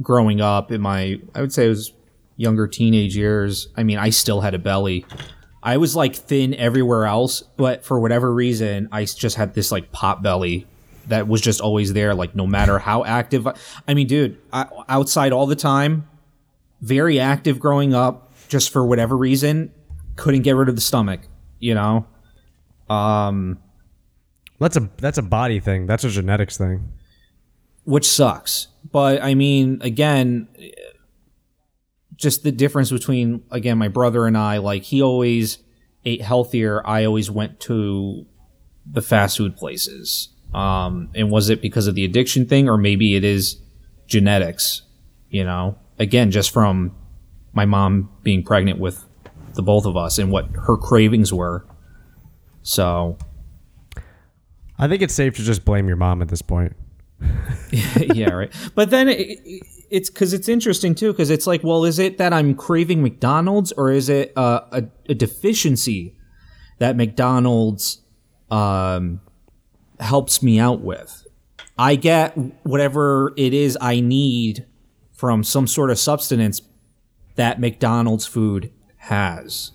growing 0.00 0.40
up 0.40 0.70
in 0.72 0.80
my, 0.80 1.20
I 1.34 1.40
would 1.40 1.52
say 1.52 1.66
it 1.66 1.70
was 1.70 1.92
younger 2.36 2.66
teenage 2.66 3.16
years. 3.16 3.68
I 3.76 3.82
mean, 3.84 3.98
I 3.98 4.10
still 4.10 4.40
had 4.40 4.54
a 4.54 4.58
belly. 4.58 5.06
I 5.62 5.76
was 5.76 5.94
like 5.94 6.14
thin 6.16 6.54
everywhere 6.54 7.06
else, 7.06 7.42
but 7.56 7.84
for 7.84 8.00
whatever 8.00 8.32
reason, 8.32 8.88
I 8.90 9.04
just 9.04 9.36
had 9.36 9.54
this 9.54 9.70
like 9.70 9.92
pot 9.92 10.22
belly 10.22 10.66
that 11.06 11.28
was 11.28 11.40
just 11.40 11.60
always 11.60 11.92
there. 11.92 12.14
Like 12.14 12.34
no 12.34 12.46
matter 12.46 12.78
how 12.78 13.04
active, 13.04 13.46
I, 13.46 13.54
I 13.86 13.94
mean, 13.94 14.08
dude, 14.08 14.38
I, 14.52 14.66
outside 14.88 15.32
all 15.32 15.46
the 15.46 15.56
time, 15.56 16.08
very 16.80 17.20
active 17.20 17.60
growing 17.60 17.94
up. 17.94 18.28
Just 18.48 18.70
for 18.70 18.84
whatever 18.84 19.16
reason, 19.16 19.72
couldn't 20.22 20.42
get 20.42 20.52
rid 20.56 20.68
of 20.68 20.74
the 20.76 20.80
stomach. 20.80 21.20
You 21.58 21.74
know, 21.74 22.06
um, 22.88 23.58
That's 24.58 24.76
a 24.76 24.88
that's 24.98 25.18
a 25.18 25.22
body 25.22 25.60
thing. 25.60 25.86
That's 25.86 26.04
a 26.04 26.10
genetics 26.10 26.56
thing. 26.56 26.92
which 27.84 28.06
sucks. 28.06 28.68
But 28.90 29.22
I 29.22 29.34
mean, 29.34 29.78
again, 29.82 30.48
just 32.16 32.42
the 32.42 32.52
difference 32.52 32.90
between 32.90 33.42
again 33.50 33.78
my 33.78 33.88
brother 33.88 34.26
and 34.26 34.36
I. 34.36 34.58
Like 34.58 34.82
he 34.84 35.02
always 35.02 35.58
ate 36.04 36.22
healthier. 36.22 36.82
I 36.86 37.04
always 37.04 37.30
went 37.30 37.60
to 37.60 38.26
the 38.86 39.02
fast 39.02 39.38
food 39.38 39.56
places. 39.56 40.28
Um, 40.54 41.08
and 41.14 41.30
was 41.30 41.48
it 41.48 41.62
because 41.62 41.86
of 41.86 41.94
the 41.94 42.04
addiction 42.04 42.46
thing, 42.46 42.68
or 42.68 42.76
maybe 42.76 43.14
it 43.16 43.24
is 43.24 43.56
genetics? 44.06 44.82
You 45.30 45.44
know, 45.44 45.78
again, 45.98 46.30
just 46.30 46.50
from 46.50 46.94
my 47.52 47.64
mom 47.64 48.10
being 48.22 48.42
pregnant 48.44 48.78
with 48.78 49.04
the 49.54 49.62
both 49.62 49.84
of 49.86 49.96
us 49.96 50.18
and 50.18 50.30
what 50.30 50.46
her 50.66 50.76
cravings 50.76 51.32
were. 51.32 51.66
So 52.62 53.18
I 54.78 54.88
think 54.88 55.02
it's 55.02 55.14
safe 55.14 55.36
to 55.36 55.42
just 55.42 55.64
blame 55.64 55.86
your 55.88 55.96
mom 55.96 56.22
at 56.22 56.28
this 56.28 56.42
point. 56.42 56.74
yeah, 57.70 58.30
right. 58.30 58.52
But 58.74 58.90
then 58.90 59.08
it, 59.08 59.20
it- 59.44 59.62
it's 59.92 60.08
because 60.08 60.32
it's 60.32 60.48
interesting 60.48 60.94
too, 60.94 61.12
because 61.12 61.28
it's 61.28 61.46
like, 61.46 61.62
well, 61.62 61.84
is 61.84 61.98
it 61.98 62.16
that 62.16 62.32
I'm 62.32 62.54
craving 62.54 63.02
McDonald's, 63.02 63.72
or 63.72 63.90
is 63.90 64.08
it 64.08 64.32
uh, 64.38 64.62
a, 64.72 64.84
a 65.10 65.14
deficiency 65.14 66.16
that 66.78 66.96
McDonald's 66.96 68.00
um, 68.50 69.20
helps 70.00 70.42
me 70.42 70.58
out 70.58 70.80
with? 70.80 71.26
I 71.76 71.96
get 71.96 72.38
whatever 72.64 73.34
it 73.36 73.52
is 73.52 73.76
I 73.82 74.00
need 74.00 74.64
from 75.12 75.44
some 75.44 75.66
sort 75.66 75.90
of 75.90 75.98
substance 75.98 76.62
that 77.34 77.60
McDonald's 77.60 78.24
food 78.24 78.72
has. 79.02 79.72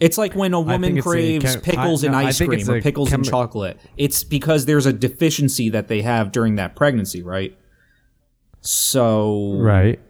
It's 0.00 0.18
like 0.18 0.34
when 0.34 0.52
a 0.52 0.60
woman 0.60 0.98
a 0.98 1.02
craves 1.02 1.44
chem- 1.44 1.60
pickles 1.62 2.02
I- 2.04 2.08
and 2.08 2.12
no, 2.12 2.18
I 2.18 2.24
ice 2.24 2.38
cream 2.38 2.68
or 2.68 2.76
a 2.76 2.82
pickles 2.82 3.12
and 3.12 3.24
chocolate. 3.24 3.78
It's 3.96 4.24
because 4.24 4.66
there's 4.66 4.86
a 4.86 4.92
deficiency 4.92 5.70
that 5.70 5.88
they 5.88 6.02
have 6.02 6.32
during 6.32 6.56
that 6.56 6.74
pregnancy, 6.76 7.22
right? 7.22 7.56
So, 8.60 9.54
Right. 9.58 10.00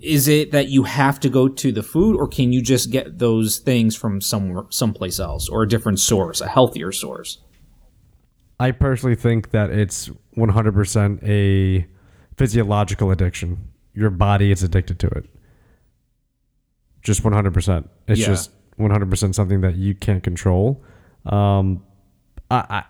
is 0.00 0.26
it 0.26 0.50
that 0.50 0.68
you 0.68 0.82
have 0.82 1.20
to 1.20 1.30
go 1.30 1.48
to 1.48 1.70
the 1.72 1.82
food, 1.82 2.16
or 2.16 2.26
can 2.26 2.52
you 2.52 2.60
just 2.60 2.90
get 2.90 3.18
those 3.20 3.58
things 3.58 3.94
from 3.94 4.20
somewhere, 4.20 4.64
someplace 4.70 5.20
else, 5.20 5.48
or 5.48 5.62
a 5.62 5.68
different 5.68 6.00
source, 6.00 6.40
a 6.40 6.48
healthier 6.48 6.90
source? 6.90 7.38
I 8.58 8.72
personally 8.72 9.14
think 9.16 9.50
that 9.52 9.70
it's 9.70 10.10
100% 10.36 11.22
a 11.22 11.86
physiological 12.36 13.10
addiction. 13.12 13.68
Your 13.94 14.10
body 14.10 14.50
is 14.50 14.62
addicted 14.62 14.98
to 14.98 15.06
it. 15.08 15.26
Just 17.02 17.22
100%. 17.22 17.88
It's 18.08 18.20
Yeah. 18.20 18.26
just 18.26 18.50
100% 18.78 19.34
something 19.34 19.60
that 19.60 19.76
you 19.76 19.94
can't 19.94 20.22
control. 20.22 20.82
Um, 21.26 21.82
I, 22.50 22.64
I, 22.68 22.84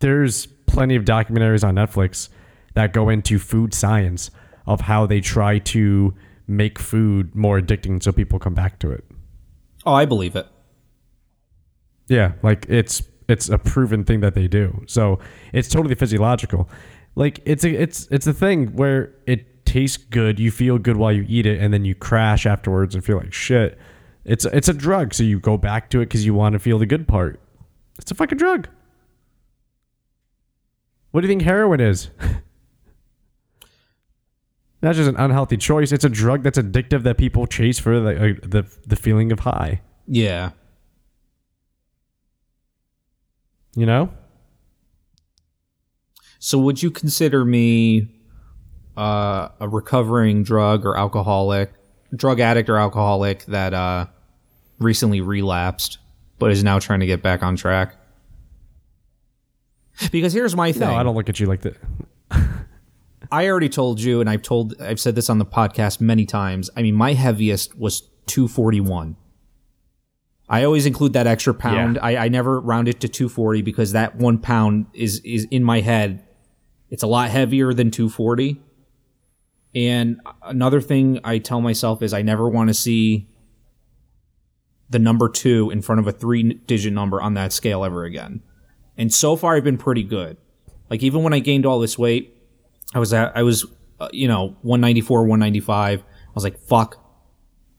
there's 0.00 0.46
plenty 0.66 0.96
of 0.96 1.04
documentaries 1.04 1.66
on 1.66 1.74
Netflix 1.74 2.28
that 2.74 2.92
go 2.92 3.08
into 3.08 3.38
food 3.38 3.74
science 3.74 4.30
of 4.66 4.82
how 4.82 5.06
they 5.06 5.20
try 5.20 5.58
to 5.58 6.14
make 6.46 6.78
food 6.78 7.34
more 7.34 7.60
addicting 7.60 8.02
so 8.02 8.12
people 8.12 8.38
come 8.38 8.54
back 8.54 8.78
to 8.80 8.90
it. 8.90 9.04
Oh, 9.86 9.92
I 9.94 10.04
believe 10.04 10.34
it. 10.36 10.46
Yeah, 12.08 12.32
like 12.42 12.66
it's 12.68 13.02
it's 13.28 13.48
a 13.48 13.56
proven 13.58 14.04
thing 14.04 14.20
that 14.20 14.34
they 14.34 14.46
do. 14.48 14.82
So 14.86 15.18
it's 15.52 15.68
totally 15.68 15.94
physiological. 15.94 16.68
Like 17.14 17.40
it's 17.46 17.64
a 17.64 17.70
it's 17.70 18.06
it's 18.10 18.26
a 18.26 18.32
thing 18.32 18.74
where 18.76 19.12
it 19.26 19.46
tastes 19.74 19.96
good, 19.96 20.38
you 20.38 20.52
feel 20.52 20.78
good 20.78 20.96
while 20.96 21.10
you 21.10 21.26
eat 21.28 21.46
it, 21.46 21.60
and 21.60 21.74
then 21.74 21.84
you 21.84 21.96
crash 21.96 22.46
afterwards 22.46 22.94
and 22.94 23.04
feel 23.04 23.16
like 23.16 23.32
shit. 23.32 23.76
It's 24.24 24.44
it's 24.44 24.68
a 24.68 24.72
drug, 24.72 25.12
so 25.12 25.24
you 25.24 25.40
go 25.40 25.58
back 25.58 25.90
to 25.90 26.00
it 26.00 26.06
because 26.06 26.24
you 26.24 26.32
want 26.32 26.52
to 26.52 26.60
feel 26.60 26.78
the 26.78 26.86
good 26.86 27.08
part. 27.08 27.40
It's 27.98 28.12
a 28.12 28.14
fucking 28.14 28.38
drug. 28.38 28.68
What 31.10 31.22
do 31.22 31.26
you 31.26 31.30
think 31.30 31.42
heroin 31.42 31.80
is? 31.80 32.10
that's 34.80 34.96
just 34.96 35.08
an 35.08 35.16
unhealthy 35.16 35.56
choice. 35.56 35.90
It's 35.90 36.04
a 36.04 36.08
drug 36.08 36.44
that's 36.44 36.58
addictive 36.58 37.02
that 37.02 37.18
people 37.18 37.48
chase 37.48 37.80
for 37.80 37.98
the 37.98 38.10
uh, 38.10 38.34
the 38.42 38.64
the 38.86 38.96
feeling 38.96 39.32
of 39.32 39.40
high. 39.40 39.80
Yeah. 40.06 40.50
You 43.74 43.86
know? 43.86 44.14
So, 46.38 46.58
would 46.58 46.80
you 46.80 46.92
consider 46.92 47.44
me 47.44 48.14
uh, 48.96 49.48
a 49.60 49.68
recovering 49.68 50.42
drug 50.42 50.84
or 50.84 50.96
alcoholic, 50.96 51.72
drug 52.14 52.40
addict 52.40 52.68
or 52.68 52.76
alcoholic 52.76 53.44
that 53.46 53.74
uh, 53.74 54.06
recently 54.78 55.20
relapsed 55.20 55.98
but 56.38 56.50
is 56.50 56.64
now 56.64 56.78
trying 56.78 57.00
to 57.00 57.06
get 57.06 57.22
back 57.22 57.42
on 57.42 57.56
track? 57.56 57.96
Because 60.10 60.32
here's 60.32 60.56
my 60.56 60.72
thing. 60.72 60.80
No, 60.80 60.94
I 60.94 61.02
don't 61.02 61.14
look 61.14 61.28
at 61.28 61.38
you 61.38 61.46
like 61.46 61.62
that. 61.62 61.76
I 63.32 63.48
already 63.48 63.68
told 63.68 64.00
you, 64.00 64.20
and 64.20 64.28
I've 64.28 64.42
told, 64.42 64.80
I've 64.80 65.00
said 65.00 65.14
this 65.14 65.30
on 65.30 65.38
the 65.38 65.46
podcast 65.46 66.00
many 66.00 66.26
times. 66.26 66.70
I 66.76 66.82
mean, 66.82 66.94
my 66.94 67.14
heaviest 67.14 67.78
was 67.78 68.02
241. 68.26 69.16
I 70.48 70.64
always 70.64 70.84
include 70.84 71.14
that 71.14 71.26
extra 71.26 71.54
pound. 71.54 71.96
Yeah. 71.96 72.04
I, 72.04 72.16
I 72.24 72.28
never 72.28 72.60
round 72.60 72.88
it 72.88 73.00
to 73.00 73.08
240 73.08 73.62
because 73.62 73.92
that 73.92 74.16
one 74.16 74.38
pound 74.38 74.86
is 74.92 75.20
is 75.20 75.46
in 75.50 75.64
my 75.64 75.80
head. 75.80 76.22
It's 76.90 77.02
a 77.02 77.06
lot 77.06 77.30
heavier 77.30 77.72
than 77.72 77.90
240. 77.90 78.60
And 79.74 80.20
another 80.42 80.80
thing 80.80 81.20
I 81.24 81.38
tell 81.38 81.60
myself 81.60 82.02
is 82.02 82.12
I 82.12 82.22
never 82.22 82.48
want 82.48 82.68
to 82.68 82.74
see 82.74 83.28
the 84.88 84.98
number 84.98 85.28
two 85.28 85.70
in 85.70 85.82
front 85.82 86.00
of 86.00 86.06
a 86.06 86.12
three 86.12 86.54
digit 86.54 86.92
number 86.92 87.20
on 87.20 87.34
that 87.34 87.52
scale 87.52 87.84
ever 87.84 88.04
again. 88.04 88.42
And 88.96 89.12
so 89.12 89.34
far, 89.34 89.56
I've 89.56 89.64
been 89.64 89.78
pretty 89.78 90.04
good. 90.04 90.36
Like 90.90 91.02
even 91.02 91.22
when 91.22 91.32
I 91.32 91.40
gained 91.40 91.66
all 91.66 91.80
this 91.80 91.98
weight, 91.98 92.36
I 92.94 92.98
was 92.98 93.12
at 93.12 93.36
I 93.36 93.42
was 93.42 93.66
uh, 93.98 94.08
you 94.12 94.28
know 94.28 94.56
194, 94.62 95.22
195. 95.22 96.00
I 96.00 96.04
was 96.34 96.44
like, 96.44 96.58
fuck, 96.58 97.04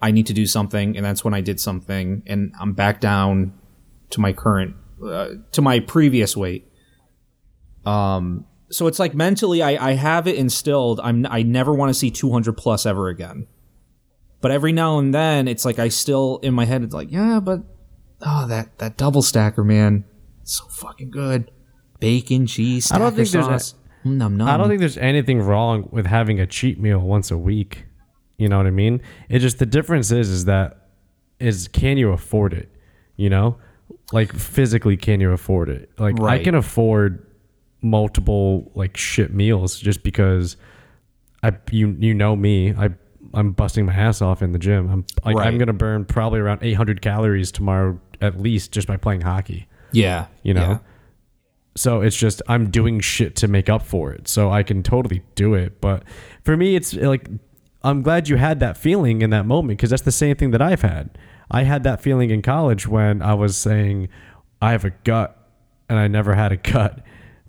I 0.01 0.11
need 0.11 0.27
to 0.27 0.33
do 0.33 0.45
something, 0.45 0.97
and 0.97 1.05
that's 1.05 1.23
when 1.23 1.33
I 1.33 1.41
did 1.41 1.59
something, 1.59 2.23
and 2.25 2.53
I'm 2.59 2.73
back 2.73 2.99
down 2.99 3.53
to 4.09 4.19
my 4.19 4.33
current 4.33 4.75
uh, 5.03 5.29
to 5.53 5.61
my 5.61 5.79
previous 5.79 6.35
weight. 6.35 6.69
Um, 7.85 8.45
so 8.69 8.87
it's 8.87 8.99
like 8.99 9.13
mentally, 9.13 9.61
I, 9.61 9.89
I 9.89 9.93
have 9.93 10.27
it 10.27 10.35
instilled. 10.35 10.99
I'm 11.03 11.25
I 11.29 11.43
never 11.43 11.73
want 11.73 11.89
to 11.89 11.93
see 11.93 12.11
200 12.11 12.53
plus 12.53 12.85
ever 12.85 13.09
again. 13.09 13.47
But 14.41 14.51
every 14.51 14.71
now 14.71 14.99
and 14.99 15.13
then, 15.13 15.47
it's 15.47 15.65
like 15.65 15.79
I 15.79 15.87
still 15.87 16.39
in 16.43 16.53
my 16.53 16.65
head. 16.65 16.83
It's 16.83 16.93
like, 16.93 17.11
yeah, 17.11 17.39
but 17.39 17.63
oh, 18.21 18.47
that 18.47 18.77
that 18.79 18.97
double 18.97 19.21
stacker, 19.21 19.63
man, 19.63 20.05
it's 20.41 20.53
so 20.53 20.65
fucking 20.65 21.11
good. 21.11 21.51
Bacon, 21.99 22.45
cheese. 22.45 22.91
I 22.91 22.97
don't 22.97 23.15
think 23.15 23.29
there's 23.29 23.47
a- 23.47 23.59
sauce. 23.59 23.75
Mm, 24.05 24.17
num, 24.17 24.37
num. 24.37 24.47
I 24.47 24.57
don't 24.57 24.67
think 24.67 24.79
there's 24.79 24.97
anything 24.97 25.41
wrong 25.41 25.89
with 25.91 26.05
having 26.05 26.39
a 26.39 26.45
cheat 26.45 26.79
meal 26.79 26.99
once 26.99 27.31
a 27.31 27.37
week. 27.37 27.85
You 28.37 28.49
know 28.49 28.57
what 28.57 28.67
I 28.67 28.71
mean? 28.71 29.01
It 29.29 29.39
just 29.39 29.59
the 29.59 29.65
difference 29.65 30.11
is 30.11 30.29
is 30.29 30.45
that 30.45 30.89
is 31.39 31.67
can 31.67 31.97
you 31.97 32.11
afford 32.11 32.53
it? 32.53 32.69
You 33.15 33.29
know? 33.29 33.57
Like 34.11 34.33
physically 34.33 34.97
can 34.97 35.21
you 35.21 35.31
afford 35.31 35.69
it? 35.69 35.89
Like 35.97 36.19
I 36.21 36.43
can 36.43 36.53
afford 36.53 37.24
multiple 37.85 38.71
like 38.75 38.97
shit 38.97 39.33
meals 39.33 39.79
just 39.79 40.03
because 40.03 40.57
I 41.43 41.53
you 41.71 41.95
you 41.99 42.13
know 42.13 42.35
me. 42.35 42.73
I 42.73 42.89
I'm 43.33 43.51
busting 43.51 43.85
my 43.85 43.93
ass 43.93 44.21
off 44.21 44.41
in 44.41 44.51
the 44.51 44.59
gym. 44.59 44.89
I'm 44.89 45.05
like 45.23 45.45
I'm 45.45 45.57
going 45.57 45.67
to 45.67 45.73
burn 45.73 46.05
probably 46.05 46.39
around 46.39 46.59
800 46.63 47.01
calories 47.01 47.51
tomorrow 47.51 47.99
at 48.21 48.39
least 48.39 48.71
just 48.71 48.87
by 48.87 48.97
playing 48.97 49.21
hockey. 49.21 49.67
Yeah, 49.91 50.27
you 50.43 50.53
know? 50.53 50.61
Yeah. 50.61 50.79
so 51.75 52.01
it's 52.01 52.17
just 52.17 52.41
i'm 52.47 52.69
doing 52.69 52.99
shit 52.99 53.35
to 53.37 53.47
make 53.47 53.69
up 53.69 53.81
for 53.81 54.11
it. 54.11 54.27
So 54.27 54.49
i 54.51 54.63
can 54.63 54.83
totally 54.83 55.23
do 55.35 55.53
it. 55.53 55.79
But 55.79 56.03
for 56.43 56.57
me 56.57 56.75
it's 56.75 56.93
like 56.93 57.29
i'm 57.83 58.01
glad 58.01 58.27
you 58.27 58.37
had 58.37 58.59
that 58.61 58.77
feeling 58.77 59.21
in 59.21 59.29
that 59.29 59.45
moment 59.45 59.77
because 59.77 59.91
that's 59.91 60.01
the 60.01 60.11
same 60.11 60.35
thing 60.35 60.51
that 60.51 60.61
i've 60.61 60.81
had. 60.81 61.17
I 61.51 61.63
had 61.63 61.83
that 61.83 62.01
feeling 62.01 62.31
in 62.31 62.41
college 62.41 62.87
when 62.87 63.21
i 63.21 63.33
was 63.35 63.55
saying 63.55 64.09
i 64.61 64.71
have 64.71 64.83
a 64.83 64.89
gut 64.89 65.37
and 65.87 65.99
i 65.99 66.07
never 66.07 66.33
had 66.33 66.51
a 66.51 66.57
gut 66.57 67.03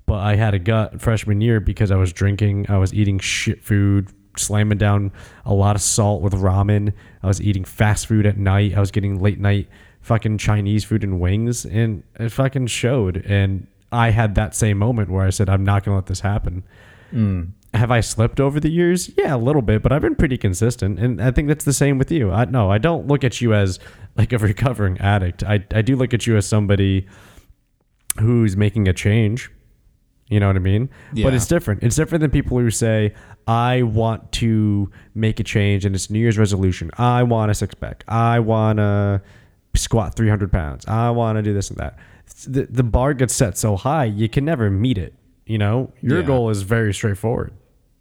but 0.06 0.18
i 0.18 0.34
had 0.34 0.54
a 0.54 0.58
gut 0.58 1.00
freshman 1.00 1.40
year 1.40 1.60
because 1.60 1.90
i 1.90 1.96
was 1.96 2.12
drinking 2.12 2.66
i 2.68 2.78
was 2.78 2.94
eating 2.94 3.18
shit 3.18 3.62
food 3.62 4.08
slamming 4.36 4.78
down 4.78 5.10
a 5.44 5.54
lot 5.54 5.76
of 5.76 5.82
salt 5.82 6.22
with 6.22 6.34
ramen 6.34 6.92
i 7.22 7.26
was 7.26 7.40
eating 7.40 7.64
fast 7.64 8.06
food 8.06 8.24
at 8.26 8.36
night 8.36 8.74
i 8.76 8.80
was 8.80 8.90
getting 8.90 9.20
late 9.20 9.38
night 9.38 9.68
fucking 10.06 10.38
Chinese 10.38 10.84
food 10.84 11.02
and 11.02 11.18
wings, 11.18 11.64
and 11.64 12.04
it 12.14 12.30
fucking 12.30 12.68
showed. 12.68 13.26
And 13.26 13.66
I 13.90 14.10
had 14.10 14.36
that 14.36 14.54
same 14.54 14.78
moment 14.78 15.10
where 15.10 15.26
I 15.26 15.30
said, 15.30 15.48
I'm 15.48 15.64
not 15.64 15.84
gonna 15.84 15.96
let 15.96 16.06
this 16.06 16.20
happen. 16.20 16.62
Mm. 17.12 17.50
Have 17.74 17.90
I 17.90 18.00
slipped 18.00 18.38
over 18.38 18.60
the 18.60 18.70
years? 18.70 19.10
Yeah, 19.18 19.34
a 19.34 19.36
little 19.36 19.62
bit, 19.62 19.82
but 19.82 19.90
I've 19.90 20.02
been 20.02 20.14
pretty 20.14 20.38
consistent, 20.38 21.00
and 21.00 21.20
I 21.20 21.32
think 21.32 21.48
that's 21.48 21.64
the 21.64 21.72
same 21.72 21.98
with 21.98 22.12
you. 22.12 22.30
I 22.30 22.44
no, 22.44 22.70
I 22.70 22.78
don't 22.78 23.08
look 23.08 23.24
at 23.24 23.40
you 23.40 23.52
as 23.52 23.80
like 24.16 24.32
a 24.32 24.38
recovering 24.50 24.96
addict. 24.98 25.42
I 25.42 25.64
I 25.74 25.82
do 25.82 25.96
look 25.96 26.14
at 26.14 26.24
you 26.26 26.36
as 26.36 26.46
somebody 26.46 27.06
who's 28.20 28.56
making 28.56 28.86
a 28.86 28.92
change. 28.92 29.50
You 30.28 30.40
know 30.40 30.48
what 30.48 30.56
I 30.56 30.60
mean? 30.60 30.90
But 31.22 31.34
it's 31.34 31.46
different. 31.46 31.82
It's 31.84 31.94
different 31.96 32.20
than 32.20 32.30
people 32.32 32.58
who 32.58 32.70
say, 32.70 33.14
I 33.46 33.82
want 33.82 34.32
to 34.32 34.90
make 35.14 35.38
a 35.38 35.44
change 35.44 35.84
and 35.84 35.94
it's 35.94 36.10
New 36.10 36.18
Year's 36.18 36.36
resolution. 36.36 36.90
I 36.98 37.22
want 37.22 37.50
a 37.50 37.54
six 37.54 37.74
pack. 37.76 38.02
I 38.08 38.40
want 38.40 38.78
to 38.78 39.22
squat 39.76 40.16
300 40.16 40.50
pounds. 40.50 40.84
I 40.86 41.10
want 41.10 41.36
to 41.36 41.42
do 41.42 41.54
this 41.54 41.70
and 41.70 41.78
that. 41.78 41.96
The, 42.46 42.66
the 42.68 42.82
bar 42.82 43.14
gets 43.14 43.34
set 43.34 43.56
so 43.56 43.76
high, 43.76 44.04
you 44.06 44.28
can 44.28 44.44
never 44.44 44.68
meet 44.68 44.98
it. 44.98 45.14
You 45.46 45.58
know, 45.58 45.92
your 46.02 46.20
Yeah. 46.20 46.26
goal 46.26 46.50
is 46.50 46.62
very 46.62 46.92
straightforward. 46.92 47.52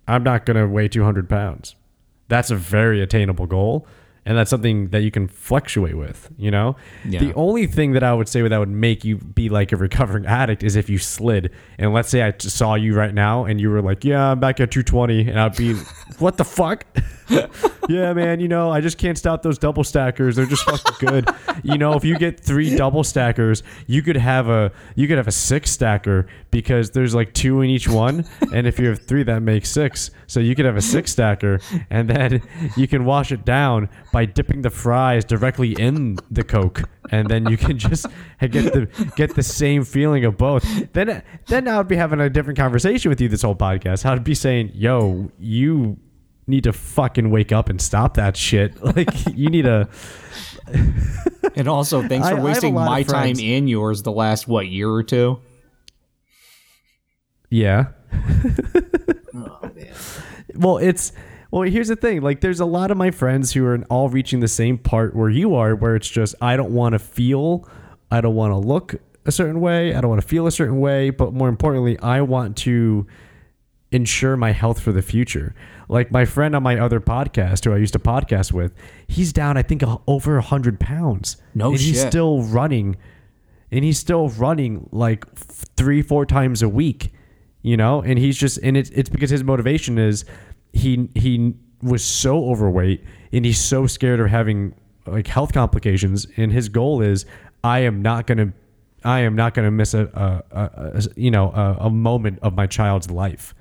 I'm 0.08 0.24
not 0.24 0.46
going 0.48 0.58
to 0.58 0.68
weigh 0.68 0.88
200 0.88 1.30
pounds. 1.30 1.76
That's 2.28 2.50
a 2.50 2.56
very 2.56 3.02
attainable 3.02 3.46
goal. 3.46 3.88
And 4.26 4.38
that's 4.38 4.50
something 4.50 4.90
that 4.90 5.02
you 5.02 5.12
can 5.12 5.28
fluctuate 5.28 5.96
with, 5.96 6.30
you 6.38 6.50
know? 6.50 6.76
Yeah. 7.08 7.20
The 7.20 7.34
only 7.36 7.68
thing 7.68 7.92
that 7.92 8.04
I 8.04 8.14
would 8.14 8.28
say 8.28 8.42
that 8.48 8.58
would 8.58 8.70
make 8.70 9.06
you 9.06 9.18
be 9.18 9.50
like 9.50 9.72
a 9.72 9.78
recovering 9.78 10.26
addict 10.26 10.64
is 10.64 10.76
if 10.76 10.90
you 10.90 10.98
slid. 10.98 11.52
And 11.78 11.94
let's 11.94 12.10
say 12.10 12.26
I 12.26 12.32
t- 12.32 12.50
saw 12.50 12.74
you 12.74 12.96
right 12.96 13.14
now 13.14 13.46
and 13.46 13.62
you 13.62 13.70
were 13.70 13.84
like, 13.84 14.04
yeah, 14.04 14.32
I'm 14.32 14.40
back 14.40 14.60
at 14.60 14.72
220. 14.72 15.30
And 15.30 15.40
I'd 15.40 15.56
be, 15.56 15.74
what 16.18 16.38
the 16.38 16.46
fuck? 16.46 16.86
yeah, 17.90 18.14
man, 18.14 18.40
you 18.40 18.48
know, 18.48 18.70
I 18.70 18.82
just 18.82 18.98
can't 18.98 19.18
stop 19.18 19.42
those 19.42 19.58
double 19.58 19.84
stackers. 19.84 20.36
They're 20.36 20.46
just 20.46 20.64
fucking 20.64 21.08
good. 21.08 21.30
you 21.64 21.78
know, 21.78 21.94
if 21.94 22.06
you 22.06 22.18
get 22.18 22.40
three 22.40 22.76
double 22.76 23.04
stackers, 23.04 23.64
you 23.88 24.02
could 24.02 24.18
have 24.18 24.48
a 24.48 24.72
you 24.96 25.08
could 25.08 25.18
have 25.18 25.28
a 25.28 25.32
six 25.32 25.72
stacker 25.72 26.28
because 26.52 26.92
there's 26.92 27.16
like 27.16 27.34
two 27.34 27.62
in 27.62 27.70
each 27.70 27.88
one. 27.88 28.26
And 28.54 28.68
if 28.68 28.80
you 28.80 28.90
have 28.90 29.00
three, 29.00 29.24
that 29.24 29.42
makes 29.42 29.70
six. 29.70 30.12
So 30.28 30.40
you 30.40 30.56
could 30.56 30.66
have 30.66 30.78
a 30.78 30.82
six 30.82 31.12
stacker 31.12 31.60
and 31.90 32.10
then 32.10 32.42
you 32.78 32.88
can 32.88 33.06
wash 33.06 33.32
it 33.32 33.44
down 33.44 33.90
by 34.16 34.24
dipping 34.24 34.62
the 34.62 34.70
fries 34.70 35.26
directly 35.26 35.74
in 35.74 36.18
the 36.32 36.42
Coke. 36.42 36.84
And 37.12 37.28
then 37.30 37.50
you 37.50 37.58
can 37.58 37.78
just 37.90 38.06
get 38.40 38.72
the 38.72 38.88
get 39.18 39.36
the 39.36 39.44
same 39.44 39.84
feeling 39.84 40.24
of 40.24 40.38
both. 40.38 40.64
Then 40.94 41.22
then 41.48 41.68
I 41.68 41.78
would 41.78 41.90
be 41.90 41.98
having 41.98 42.22
a 42.22 42.30
different 42.30 42.58
conversation 42.58 43.10
with 43.10 43.20
you 43.20 43.28
this 43.28 43.42
whole 43.42 43.58
podcast. 43.58 44.06
I'd 44.06 44.24
be 44.24 44.34
saying, 44.34 44.72
yo, 44.74 45.32
you 45.38 45.98
need 46.48 46.64
to 46.64 46.72
fucking 46.72 47.30
wake 47.30 47.52
up 47.52 47.68
and 47.68 47.82
stop 47.82 48.14
that 48.14 48.38
shit. 48.38 48.82
Like 48.96 49.10
you 49.36 49.50
need 49.50 49.64
to 49.64 49.90
And 51.58 51.68
also, 51.68 52.02
thanks 52.08 52.26
I- 52.26 52.32
I 52.32 52.36
for 52.36 52.42
wasting 52.42 52.78
of 52.78 52.86
my 52.86 53.04
time 53.04 53.36
and 53.38 53.70
yours 53.70 54.04
the 54.04 54.14
last 54.14 54.48
what 54.48 54.68
year 54.70 54.90
or 54.90 55.04
two. 55.04 55.42
Yeah. 57.50 57.88
Oh, 59.36 59.60
well, 60.56 60.78
it's 60.78 61.12
well, 61.56 61.70
here's 61.70 61.88
the 61.88 61.96
thing. 61.96 62.20
Like 62.22 62.42
there's 62.42 62.60
a 62.60 62.66
lot 62.66 62.92
of 62.92 62.98
my 62.98 63.12
friends 63.12 63.54
who 63.54 63.66
are 63.66 63.80
all 63.90 64.10
reaching 64.10 64.42
the 64.42 64.48
same 64.50 64.78
part 64.78 65.16
where 65.16 65.30
you 65.30 65.56
are 65.56 65.74
where 65.74 65.96
it's 65.96 66.10
just 66.10 66.36
I 66.42 66.58
don't 66.58 66.74
want 66.74 66.94
to 66.94 67.00
feel, 67.00 67.66
I 68.12 68.20
don't 68.20 68.36
want 68.36 68.52
to 68.52 68.58
look 68.58 68.96
a 69.26 69.32
certain 69.32 69.62
way, 69.62 69.96
I 69.96 70.02
don't 70.02 70.10
want 70.10 70.22
to 70.22 70.28
feel 70.28 70.48
a 70.48 70.52
certain 70.52 70.82
way, 70.82 71.12
but 71.12 71.32
more 71.32 71.48
importantly, 71.48 71.98
I 72.00 72.20
want 72.20 72.58
to 72.58 73.08
ensure 73.94 74.36
my 74.36 74.52
health 74.52 74.82
for 74.82 74.92
the 74.92 75.02
future. 75.02 75.56
Like 75.88 76.12
my 76.12 76.26
friend 76.26 76.58
on 76.58 76.62
my 76.64 76.78
other 76.78 77.00
podcast 77.00 77.64
who 77.64 77.74
I 77.74 77.78
used 77.78 77.94
to 77.94 78.00
podcast 78.00 78.52
with, 78.52 78.74
he's 79.08 79.32
down 79.32 79.56
I 79.56 79.62
think 79.62 79.82
a- 79.82 80.00
over 80.08 80.34
100 80.34 80.78
pounds. 80.78 81.38
No 81.54 81.70
and 81.72 81.80
he's 81.80 82.06
still 82.06 82.42
running 82.42 82.98
and 83.72 83.86
he's 83.86 83.98
still 83.98 84.28
running 84.28 84.90
like 84.92 85.34
three 85.38 86.02
four 86.02 86.26
times 86.26 86.62
a 86.62 86.68
week 86.68 87.14
you 87.62 87.76
know 87.78 88.02
and 88.02 88.20
he's 88.20 88.38
just 88.38 88.60
and 88.62 88.78
it's, 88.78 88.90
it's 88.92 89.10
because 89.10 89.30
his 89.32 89.44
motivation 89.44 89.98
is 89.98 90.24
he 90.76 91.10
he 91.16 91.54
was 91.82 92.04
so 92.04 92.50
overweight 92.50 93.04
and 93.32 93.46
he's 93.46 93.64
so 93.64 93.88
scared 93.88 94.20
of 94.20 94.28
having 94.28 94.76
like 95.08 95.28
health 95.28 95.54
complications 95.54 96.28
and 96.38 96.52
his 96.52 96.70
goal 96.70 97.02
is 97.02 97.26
i 97.64 97.80
am 97.80 98.02
not 98.02 98.28
going 98.28 98.38
to 98.38 98.54
i 99.04 99.20
am 99.20 99.36
not 99.36 99.54
going 99.54 99.66
to 99.66 99.72
miss 99.72 99.94
a, 99.94 100.44
a, 100.52 100.58
a, 100.58 100.98
a 100.98 101.04
you 101.16 101.32
know 101.32 101.50
a, 101.80 101.90
moment 101.90 102.40
of 102.42 102.54
my 102.56 102.68
child's 102.68 103.10
life. 103.10 103.54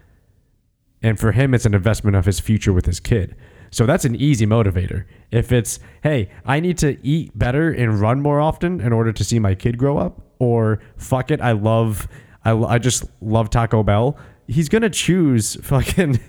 And 1.03 1.21
for 1.21 1.33
him 1.33 1.55
it's 1.55 1.67
an 1.67 1.75
investment 1.75 2.17
of 2.17 2.25
his 2.25 2.41
future 2.41 2.73
with 2.73 2.87
his 2.87 2.99
kid. 2.99 3.37
So 3.71 3.85
that's 3.85 4.05
an 4.07 4.15
easy 4.17 4.47
motivator. 4.47 5.05
If 5.31 5.53
it's 5.53 5.79
hey 6.03 6.31
i 6.45 6.61
need 6.61 6.79
to 6.79 6.99
eat 7.07 7.37
better 7.39 7.71
and 7.71 8.01
run 8.01 8.21
more 8.21 8.41
often 8.41 8.81
in 8.81 8.93
order 8.93 9.13
to 9.13 9.23
see 9.23 9.39
my 9.39 9.55
kid 9.55 9.79
grow 9.79 9.99
up 9.99 10.21
or 10.39 10.81
fuck 10.97 11.31
it 11.31 11.41
i 11.41 11.53
love 11.53 12.09
i, 12.45 12.53
I 12.53 12.79
just 12.79 13.05
love 13.21 13.51
taco 13.51 13.83
bell 13.83 14.19
he's 14.47 14.69
gonna 14.69 14.91
choose 14.91 15.55
fucking 15.63 16.21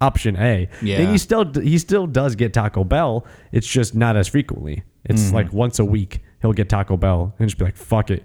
option 0.00 0.36
a 0.36 0.68
Yeah. 0.82 0.98
and 0.98 1.10
he 1.10 1.18
still 1.18 1.50
he 1.54 1.78
still 1.78 2.06
does 2.06 2.34
get 2.34 2.52
taco 2.52 2.84
bell 2.84 3.24
it's 3.52 3.66
just 3.66 3.94
not 3.94 4.16
as 4.16 4.28
frequently 4.28 4.82
it's 5.04 5.30
mm. 5.30 5.32
like 5.32 5.52
once 5.52 5.78
a 5.78 5.84
week 5.84 6.20
he'll 6.42 6.52
get 6.52 6.68
taco 6.68 6.96
bell 6.96 7.34
and 7.38 7.48
just 7.48 7.58
be 7.58 7.64
like 7.64 7.76
fuck 7.76 8.10
it 8.10 8.24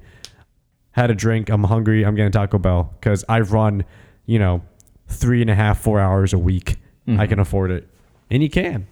had 0.91 1.09
a 1.09 1.15
drink. 1.15 1.49
I'm 1.49 1.63
hungry. 1.63 2.03
I'm 2.03 2.15
getting 2.15 2.32
Taco 2.32 2.57
Bell 2.57 2.93
because 2.99 3.24
I 3.30 3.39
run, 3.41 3.86
you 4.26 4.39
know, 4.39 4.61
three 5.07 5.41
and 5.41 5.49
a 5.49 5.55
half, 5.55 5.80
four 5.80 5.99
hours 5.99 6.34
a 6.34 6.38
week. 6.38 6.78
I 7.07 7.11
mm-hmm. 7.11 7.26
can 7.26 7.39
afford 7.39 7.72
it, 7.72 7.88
and 8.30 8.43
you 8.43 8.49
can. 8.49 8.86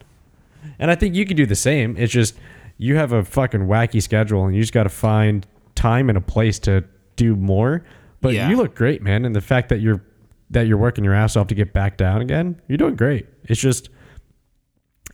And 0.80 0.90
I 0.90 0.96
think 0.96 1.14
you 1.14 1.26
can 1.26 1.38
do 1.38 1.46
the 1.46 1.56
same. 1.56 1.96
It's 1.98 2.12
just 2.12 2.36
you 2.78 2.96
have 2.96 3.12
a 3.12 3.24
fucking 3.24 3.68
wacky 3.68 4.02
schedule, 4.02 4.46
and 4.46 4.56
you 4.56 4.62
just 4.62 4.74
got 4.74 4.84
to 4.84 4.90
find 4.90 5.46
time 5.76 6.10
and 6.10 6.18
a 6.18 6.22
place 6.22 6.58
to 6.60 6.84
do 7.16 7.36
more. 7.36 7.84
But 8.22 8.34
Yeah. 8.34 8.50
you 8.50 8.56
look 8.56 8.74
great, 8.74 9.04
man. 9.04 9.24
And 9.24 9.36
the 9.36 9.42
fact 9.42 9.70
that 9.70 9.82
you're 9.82 10.02
that 10.50 10.68
you're 10.68 10.78
working 10.78 11.04
your 11.04 11.14
ass 11.14 11.36
off 11.36 11.48
to 11.48 11.56
get 11.56 11.74
back 11.74 11.98
down 11.98 12.22
again, 12.22 12.62
you're 12.68 12.78
doing 12.78 12.96
great. 12.96 13.28
It's 13.44 13.60
just 13.60 13.90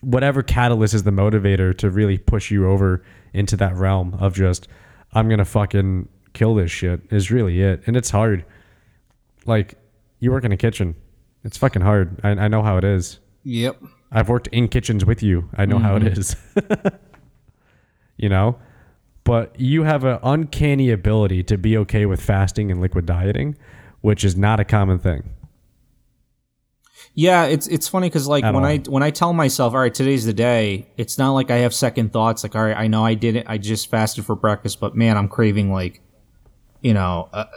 whatever 0.01 0.43
catalyst 0.43 0.93
is 0.93 1.03
the 1.03 1.11
motivator 1.11 1.75
to 1.77 1.89
really 1.89 2.17
push 2.17 2.51
you 2.51 2.69
over 2.69 3.03
into 3.33 3.55
that 3.57 3.75
realm 3.75 4.13
of 4.15 4.35
just 4.35 4.67
I'm 5.13 5.29
gonna 5.29 5.45
fucking 5.45 6.09
kill 6.33 6.55
this 6.55 6.71
shit 6.71 7.01
is 7.09 7.31
really 7.31 7.61
it. 7.61 7.83
And 7.85 7.95
it's 7.95 8.09
hard. 8.09 8.45
Like 9.45 9.75
you 10.19 10.31
work 10.31 10.43
in 10.43 10.51
a 10.51 10.57
kitchen. 10.57 10.95
It's 11.43 11.57
fucking 11.57 11.81
hard. 11.81 12.19
I, 12.23 12.29
I 12.29 12.47
know 12.47 12.61
how 12.61 12.77
it 12.77 12.83
is. 12.83 13.19
Yep. 13.43 13.81
I've 14.11 14.29
worked 14.29 14.47
in 14.47 14.67
kitchens 14.67 15.05
with 15.05 15.23
you. 15.23 15.49
I 15.57 15.65
know 15.65 15.79
how 15.79 15.95
it 15.95 16.03
mm-hmm. 16.03 16.19
is. 16.19 16.35
you 18.17 18.29
know? 18.29 18.57
But 19.23 19.59
you 19.59 19.83
have 19.83 20.03
an 20.03 20.19
uncanny 20.21 20.91
ability 20.91 21.43
to 21.43 21.57
be 21.57 21.77
okay 21.77 22.05
with 22.05 22.21
fasting 22.21 22.71
and 22.71 22.81
liquid 22.81 23.05
dieting, 23.05 23.57
which 24.03 24.25
is 24.25 24.35
not 24.35 24.59
a 24.59 24.65
common 24.65 24.99
thing. 24.99 25.23
Yeah, 27.15 27.45
it's 27.45 27.67
it's 27.67 27.87
funny 27.87 28.09
because 28.09 28.27
like 28.27 28.43
At 28.43 28.53
when 28.53 28.65
all. 28.65 28.69
I 28.69 28.77
when 28.79 29.01
I 29.01 29.11
tell 29.11 29.31
myself, 29.31 29.73
all 29.73 29.79
right, 29.79 29.93
today's 29.93 30.25
the 30.25 30.33
day. 30.33 30.89
It's 30.97 31.17
not 31.17 31.31
like 31.31 31.49
I 31.49 31.57
have 31.59 31.73
second 31.73 32.11
thoughts. 32.11 32.43
Like, 32.43 32.53
all 32.53 32.63
right, 32.63 32.75
I 32.75 32.87
know 32.87 33.05
I 33.05 33.13
did 33.13 33.37
it. 33.37 33.45
I 33.47 33.57
just 33.57 33.89
fasted 33.89 34.25
for 34.25 34.35
breakfast, 34.35 34.81
but 34.81 34.93
man, 34.93 35.15
I'm 35.17 35.29
craving 35.29 35.71
like, 35.71 36.01
you 36.81 36.93
know, 36.93 37.29
a, 37.31 37.47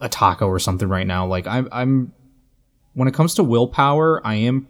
a 0.00 0.08
taco 0.08 0.46
or 0.46 0.58
something 0.58 0.88
right 0.88 1.06
now. 1.06 1.26
Like 1.26 1.46
I'm 1.46 1.68
I'm 1.70 2.12
when 2.94 3.06
it 3.06 3.12
comes 3.12 3.34
to 3.34 3.44
willpower, 3.44 4.26
I 4.26 4.36
am 4.36 4.66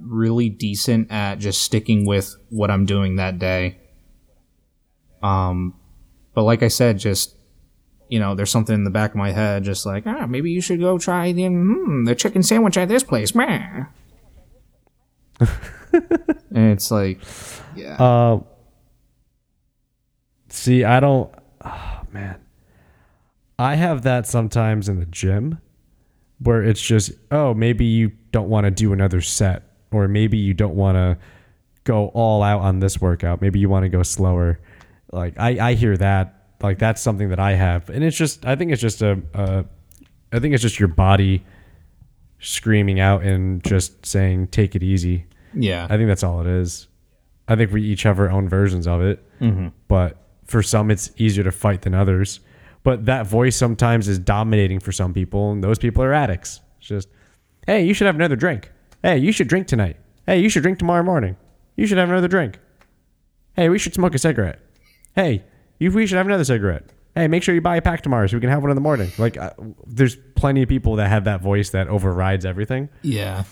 really 0.00 0.48
decent 0.48 1.12
at 1.12 1.38
just 1.38 1.62
sticking 1.62 2.06
with 2.06 2.34
what 2.50 2.72
I'm 2.72 2.86
doing 2.86 3.16
that 3.16 3.38
day. 3.38 3.78
Um 5.22 5.74
but 6.34 6.42
like 6.42 6.64
I 6.64 6.68
said, 6.68 6.98
just 6.98 7.36
you 8.12 8.20
know, 8.20 8.34
there's 8.34 8.50
something 8.50 8.74
in 8.74 8.84
the 8.84 8.90
back 8.90 9.12
of 9.12 9.16
my 9.16 9.32
head, 9.32 9.64
just 9.64 9.86
like, 9.86 10.06
ah, 10.06 10.26
maybe 10.26 10.50
you 10.50 10.60
should 10.60 10.78
go 10.78 10.98
try 10.98 11.32
the 11.32 11.44
mm, 11.44 12.04
the 12.04 12.14
chicken 12.14 12.42
sandwich 12.42 12.76
at 12.76 12.86
this 12.86 13.02
place, 13.02 13.34
man. 13.34 13.86
and 15.40 16.72
it's 16.72 16.90
like, 16.90 17.22
yeah, 17.74 17.96
Uh, 17.96 18.40
see, 20.50 20.84
I 20.84 21.00
don't. 21.00 21.34
Oh, 21.64 22.00
man, 22.12 22.38
I 23.58 23.76
have 23.76 24.02
that 24.02 24.26
sometimes 24.26 24.90
in 24.90 25.00
the 25.00 25.06
gym, 25.06 25.58
where 26.38 26.62
it's 26.62 26.82
just, 26.82 27.12
oh, 27.30 27.54
maybe 27.54 27.86
you 27.86 28.12
don't 28.30 28.50
want 28.50 28.66
to 28.66 28.70
do 28.70 28.92
another 28.92 29.22
set, 29.22 29.62
or 29.90 30.06
maybe 30.06 30.36
you 30.36 30.52
don't 30.52 30.74
want 30.74 30.96
to 30.96 31.16
go 31.84 32.08
all 32.08 32.42
out 32.42 32.60
on 32.60 32.80
this 32.80 33.00
workout. 33.00 33.40
Maybe 33.40 33.58
you 33.58 33.70
want 33.70 33.84
to 33.84 33.88
go 33.88 34.02
slower. 34.02 34.60
Like 35.10 35.38
I, 35.38 35.70
I 35.70 35.74
hear 35.76 35.96
that. 35.96 36.41
Like 36.62 36.78
that's 36.78 37.00
something 37.00 37.30
that 37.30 37.40
I 37.40 37.52
have, 37.52 37.90
and 37.90 38.04
it's 38.04 38.16
just, 38.16 38.46
I 38.46 38.56
think 38.56 38.72
it's 38.72 38.80
just 38.80 39.02
a, 39.02 39.20
a 39.34 39.64
I 40.32 40.38
think 40.38 40.54
it's 40.54 40.62
just 40.62 40.78
your 40.78 40.88
body 40.88 41.44
screaming 42.38 43.00
out 43.00 43.22
and 43.22 43.62
just 43.64 44.06
saying, 44.06 44.48
take 44.48 44.74
it 44.74 44.82
easy. 44.82 45.26
yeah, 45.54 45.86
I 45.90 45.96
think 45.96 46.08
that's 46.08 46.22
all 46.22 46.40
it 46.40 46.46
is. 46.46 46.88
I 47.48 47.56
think 47.56 47.72
we 47.72 47.82
each 47.82 48.04
have 48.04 48.18
our 48.20 48.30
own 48.30 48.48
versions 48.48 48.86
of 48.86 49.02
it, 49.02 49.22
mm-hmm. 49.40 49.68
but 49.88 50.16
for 50.44 50.62
some 50.62 50.90
it's 50.90 51.10
easier 51.16 51.44
to 51.44 51.52
fight 51.52 51.82
than 51.82 51.94
others. 51.94 52.40
But 52.84 53.06
that 53.06 53.26
voice 53.26 53.56
sometimes 53.56 54.08
is 54.08 54.18
dominating 54.18 54.80
for 54.80 54.92
some 54.92 55.12
people, 55.14 55.52
and 55.52 55.62
those 55.62 55.78
people 55.78 56.02
are 56.02 56.12
addicts. 56.12 56.60
It's 56.78 56.88
just, 56.88 57.08
hey, 57.66 57.84
you 57.84 57.94
should 57.94 58.06
have 58.06 58.16
another 58.16 58.36
drink. 58.36 58.70
Hey, 59.02 59.18
you 59.18 59.32
should 59.32 59.48
drink 59.48 59.66
tonight. 59.66 59.96
Hey, 60.26 60.40
you 60.40 60.48
should 60.48 60.62
drink 60.62 60.78
tomorrow 60.78 61.02
morning. 61.02 61.36
You 61.76 61.86
should 61.86 61.98
have 61.98 62.08
another 62.08 62.28
drink. 62.28 62.58
Hey, 63.54 63.68
we 63.68 63.78
should 63.78 63.94
smoke 63.94 64.14
a 64.14 64.18
cigarette. 64.18 64.60
Hey, 65.14 65.44
you, 65.82 65.90
we 65.90 66.06
should 66.06 66.16
have 66.16 66.26
another 66.26 66.44
cigarette. 66.44 66.84
Hey, 67.14 67.28
make 67.28 67.42
sure 67.42 67.54
you 67.54 67.60
buy 67.60 67.76
a 67.76 67.82
pack 67.82 68.00
tomorrow 68.02 68.26
so 68.26 68.36
we 68.36 68.40
can 68.40 68.48
have 68.50 68.62
one 68.62 68.70
in 68.70 68.74
the 68.74 68.80
morning. 68.80 69.10
Like, 69.18 69.36
uh, 69.36 69.50
there's 69.86 70.16
plenty 70.34 70.62
of 70.62 70.68
people 70.68 70.96
that 70.96 71.08
have 71.08 71.24
that 71.24 71.42
voice 71.42 71.70
that 71.70 71.88
overrides 71.88 72.46
everything. 72.46 72.88
yeah, 73.02 73.44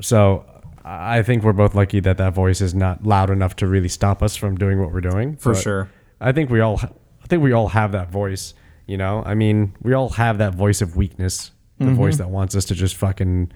So 0.00 0.44
I 0.84 1.22
think 1.22 1.42
we're 1.44 1.52
both 1.52 1.74
lucky 1.74 2.00
that 2.00 2.18
that 2.18 2.34
voice 2.34 2.60
is 2.60 2.74
not 2.74 3.04
loud 3.06 3.30
enough 3.30 3.56
to 3.56 3.66
really 3.66 3.88
stop 3.88 4.22
us 4.22 4.36
from 4.36 4.56
doing 4.56 4.80
what 4.80 4.92
we're 4.92 5.00
doing. 5.00 5.36
for 5.36 5.52
But 5.52 5.62
sure. 5.62 5.90
I 6.20 6.32
think 6.32 6.50
we 6.50 6.60
all, 6.60 6.80
I 6.82 7.26
think 7.28 7.42
we 7.42 7.52
all 7.52 7.68
have 7.68 7.92
that 7.92 8.10
voice. 8.10 8.54
You 8.86 8.98
know, 8.98 9.22
I 9.24 9.34
mean, 9.34 9.74
we 9.80 9.94
all 9.94 10.10
have 10.10 10.38
that 10.38 10.54
voice 10.54 10.82
of 10.82 10.96
weakness, 10.96 11.52
the 11.78 11.90
voice 11.92 12.18
that 12.18 12.28
wants 12.30 12.54
us 12.54 12.64
to 12.66 12.74
just 12.74 12.96
fucking 12.96 13.50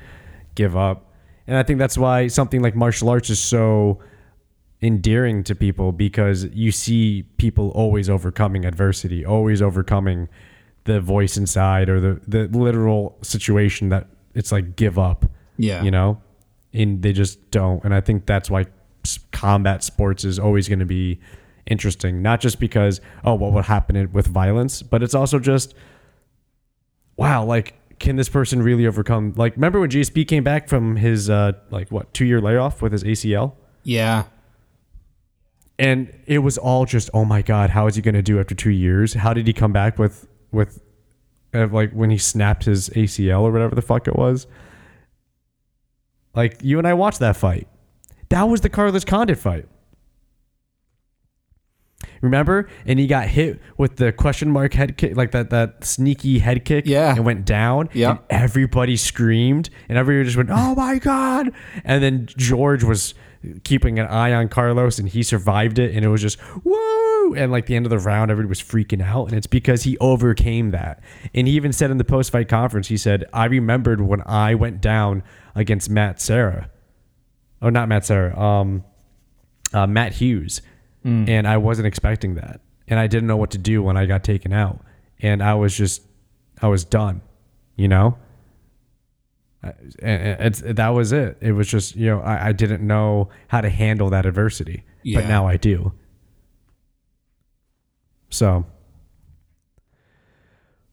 give 0.54 0.76
up. 0.76 1.12
And 1.46 1.56
I 1.56 1.62
think 1.62 1.78
that's 1.78 1.96
why 1.98 2.28
something 2.28 2.62
like 2.62 2.74
martial 2.74 3.08
arts 3.10 3.28
is 3.30 3.38
so 3.40 4.00
endearing 4.80 5.42
to 5.44 5.54
people 5.54 5.90
because 5.92 6.44
you 6.46 6.70
see 6.70 7.24
people 7.36 7.70
always 7.70 8.08
overcoming 8.08 8.64
adversity, 8.64 9.24
always 9.24 9.60
overcoming 9.60 10.28
the 10.84 11.00
voice 11.00 11.36
inside 11.36 11.88
or 11.88 12.00
the 12.00 12.20
the 12.26 12.46
literal 12.48 13.18
situation 13.22 13.88
that 13.90 14.06
it's 14.34 14.52
like 14.52 14.76
give 14.76 14.98
up 14.98 15.26
Yeah, 15.56 15.82
you 15.82 15.90
know? 15.90 16.22
And 16.72 17.02
they 17.02 17.12
just 17.12 17.50
don't. 17.50 17.82
And 17.84 17.92
i 17.94 18.00
think 18.00 18.26
that's 18.26 18.48
why 18.50 18.66
combat 19.32 19.82
sports 19.82 20.24
is 20.24 20.38
always 20.38 20.68
going 20.68 20.78
to 20.78 20.86
be 20.86 21.18
interesting. 21.66 22.22
Not 22.22 22.40
just 22.40 22.58
because 22.60 23.00
oh 23.24 23.34
what 23.34 23.52
would 23.52 23.64
happen 23.66 24.10
with 24.12 24.26
violence 24.26 24.82
but 24.82 25.02
it's 25.02 25.14
also 25.14 25.38
just 25.38 25.74
wow 27.16 27.44
like 27.44 27.74
can 27.98 28.14
this 28.14 28.28
person 28.28 28.62
really 28.62 28.86
overcome? 28.86 29.34
Like 29.36 29.56
remember 29.56 29.80
when 29.80 29.90
gsp 29.90 30.26
came 30.28 30.44
back 30.44 30.68
from 30.68 30.96
his 30.96 31.28
uh 31.28 31.52
like 31.70 31.90
what 31.90 32.14
two 32.14 32.24
year 32.24 32.40
layoff 32.40 32.80
with 32.80 32.92
his 32.92 33.02
acl 33.02 33.54
yeah, 33.84 34.24
and 35.78 36.12
it 36.26 36.38
was 36.40 36.58
all 36.58 36.84
just 36.86 37.08
oh 37.14 37.24
my 37.24 37.40
god 37.42 37.70
how 37.70 37.86
is 37.86 37.94
he 37.96 38.02
going 38.02 38.14
to 38.14 38.22
do 38.22 38.40
after 38.40 38.54
two 38.54 38.70
years? 38.70 39.14
How 39.14 39.32
did 39.32 39.46
he 39.46 39.52
come 39.52 39.72
back 39.72 39.98
with 39.98 40.26
with 40.52 40.82
uh, 41.54 41.66
like 41.68 41.92
when 41.92 42.10
he 42.10 42.18
snapped 42.18 42.64
his 42.64 42.88
acl 42.90 43.40
or 43.42 43.52
whatever 43.52 43.74
the 43.74 43.82
fuck 43.82 44.06
it 44.08 44.16
was? 44.16 44.46
Like 46.34 46.58
you 46.62 46.78
and 46.78 46.86
i 46.86 46.94
watched 46.94 47.20
that 47.20 47.36
fight. 47.36 47.68
That 48.28 48.42
was 48.44 48.60
the 48.60 48.68
carlos 48.68 49.04
condit 49.04 49.38
fight. 49.38 49.66
Remember? 52.20 52.68
And 52.84 52.98
he 52.98 53.06
got 53.06 53.28
hit 53.28 53.60
with 53.76 53.96
the 53.96 54.12
question 54.12 54.50
mark 54.50 54.74
head 54.74 54.96
kick 54.96 55.16
like 55.16 55.30
that 55.32 55.50
that 55.50 55.84
sneaky 55.84 56.40
head 56.40 56.64
kick 56.64 56.84
Yeah. 56.86 57.14
and 57.14 57.24
went 57.24 57.44
down. 57.44 57.88
Yeah. 57.92 58.10
and 58.10 58.18
everybody 58.30 58.96
screamed 58.96 59.70
and 59.88 59.96
everybody 59.98 60.24
just 60.24 60.36
went 60.36 60.50
oh 60.52 60.74
my 60.74 60.98
god. 60.98 61.50
And 61.84 62.02
then 62.02 62.26
george 62.36 62.82
was 62.84 63.14
keeping 63.64 63.98
an 63.98 64.06
eye 64.06 64.32
on 64.32 64.48
carlos 64.48 64.98
and 64.98 65.08
he 65.08 65.22
survived 65.22 65.78
it 65.78 65.94
and 65.94 66.04
it 66.04 66.08
was 66.08 66.20
just 66.20 66.40
whoa! 66.64 67.34
And 67.34 67.52
like 67.52 67.66
the 67.66 67.76
end 67.76 67.86
of 67.86 67.90
the 67.90 67.98
round 67.98 68.30
everybody 68.30 68.48
was 68.48 68.62
freaking 68.62 69.02
out 69.02 69.26
and 69.28 69.36
it's 69.36 69.46
because 69.46 69.82
he 69.82 69.96
overcame 69.98 70.70
that. 70.70 71.02
And 71.34 71.46
he 71.46 71.54
even 71.54 71.72
said 71.72 71.90
in 71.90 71.98
the 71.98 72.04
post-fight 72.04 72.48
conference 72.48 72.88
he 72.88 72.96
said 72.96 73.24
i 73.32 73.44
remembered 73.44 74.00
when 74.00 74.22
i 74.26 74.54
went 74.54 74.80
down 74.80 75.22
against 75.54 75.88
Matt 75.90 76.20
Serra 76.20 76.70
oh 77.62 77.70
not 77.70 77.88
Matt 77.88 78.04
Serra 78.04 78.38
um 78.38 78.84
uh, 79.72 79.86
matt 79.86 80.14
hughes. 80.14 80.62
And 81.28 81.46
i 81.46 81.56
wasn't 81.56 81.86
expecting 81.86 82.34
that. 82.34 82.60
And 82.88 82.98
i 82.98 83.06
didn't 83.06 83.28
know 83.28 83.36
what 83.36 83.50
to 83.52 83.58
do 83.58 83.82
when 83.82 83.96
i 83.96 84.06
got 84.06 84.24
taken 84.24 84.52
out. 84.52 84.80
And 85.20 85.42
i 85.42 85.54
was 85.54 85.76
just 85.76 86.02
i 86.60 86.66
was 86.66 86.84
done 86.84 87.20
you 87.76 87.86
know 87.88 88.18
Uh, 89.62 89.72
it's 90.00 90.60
that 90.64 90.88
was 90.90 91.12
it. 91.12 91.38
It 91.40 91.52
was 91.52 91.66
just 91.66 91.96
you 91.96 92.06
know 92.06 92.20
i, 92.20 92.48
I 92.48 92.52
didn't 92.52 92.86
know 92.86 93.28
how 93.48 93.60
to 93.60 93.68
handle 93.68 94.10
that 94.10 94.24
adversity 94.24 94.84
but 95.14 95.26
now 95.26 95.46
i 95.46 95.56
do. 95.56 95.92
So 98.30 98.66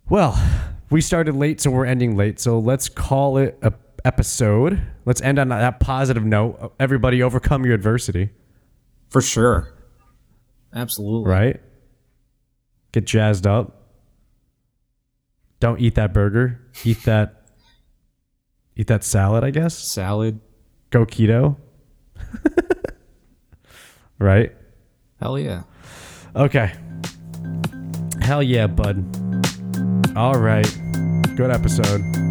well 0.10 0.40
we 0.90 1.02
started 1.02 1.36
late 1.36 1.62
so 1.62 1.70
we're 1.72 1.86
ending 1.86 2.16
late. 2.18 2.40
So 2.40 2.58
let's 2.60 2.90
call 2.90 3.38
it 3.38 3.58
a 3.62 3.74
episode. 4.06 4.82
Let's 5.06 5.22
end 5.22 5.40
on 5.40 5.50
that 5.50 5.80
positive 5.80 6.24
note. 6.24 6.74
Everybody 6.80 7.22
overcome 7.24 7.66
your 7.66 7.74
adversity. 7.74 8.30
For 9.10 9.22
sure. 9.22 9.74
Absolutely. 10.74 11.30
right? 11.32 11.62
Get 12.92 13.06
jazzed 13.06 13.48
up. 13.48 13.82
Don't 15.60 15.80
eat 15.80 15.96
that 15.96 16.14
burger. 16.14 16.62
Eat 16.84 17.04
that 17.06 17.35
eat 18.76 18.88
that 18.88 19.04
salad 19.04 19.44
i 19.44 19.50
guess 19.50 19.78
Salad. 19.78 20.40
go 20.90 21.06
keto. 21.06 21.58
right? 24.20 24.52
Hell 25.20 25.40
yeah. 25.40 25.64
Okay. 26.36 26.72
Hell 28.22 28.44
yeah, 28.44 28.68
bud. 28.68 29.04
All 30.16 30.36
right. 30.36 30.70
Good 31.36 31.52
episode. 31.52 32.25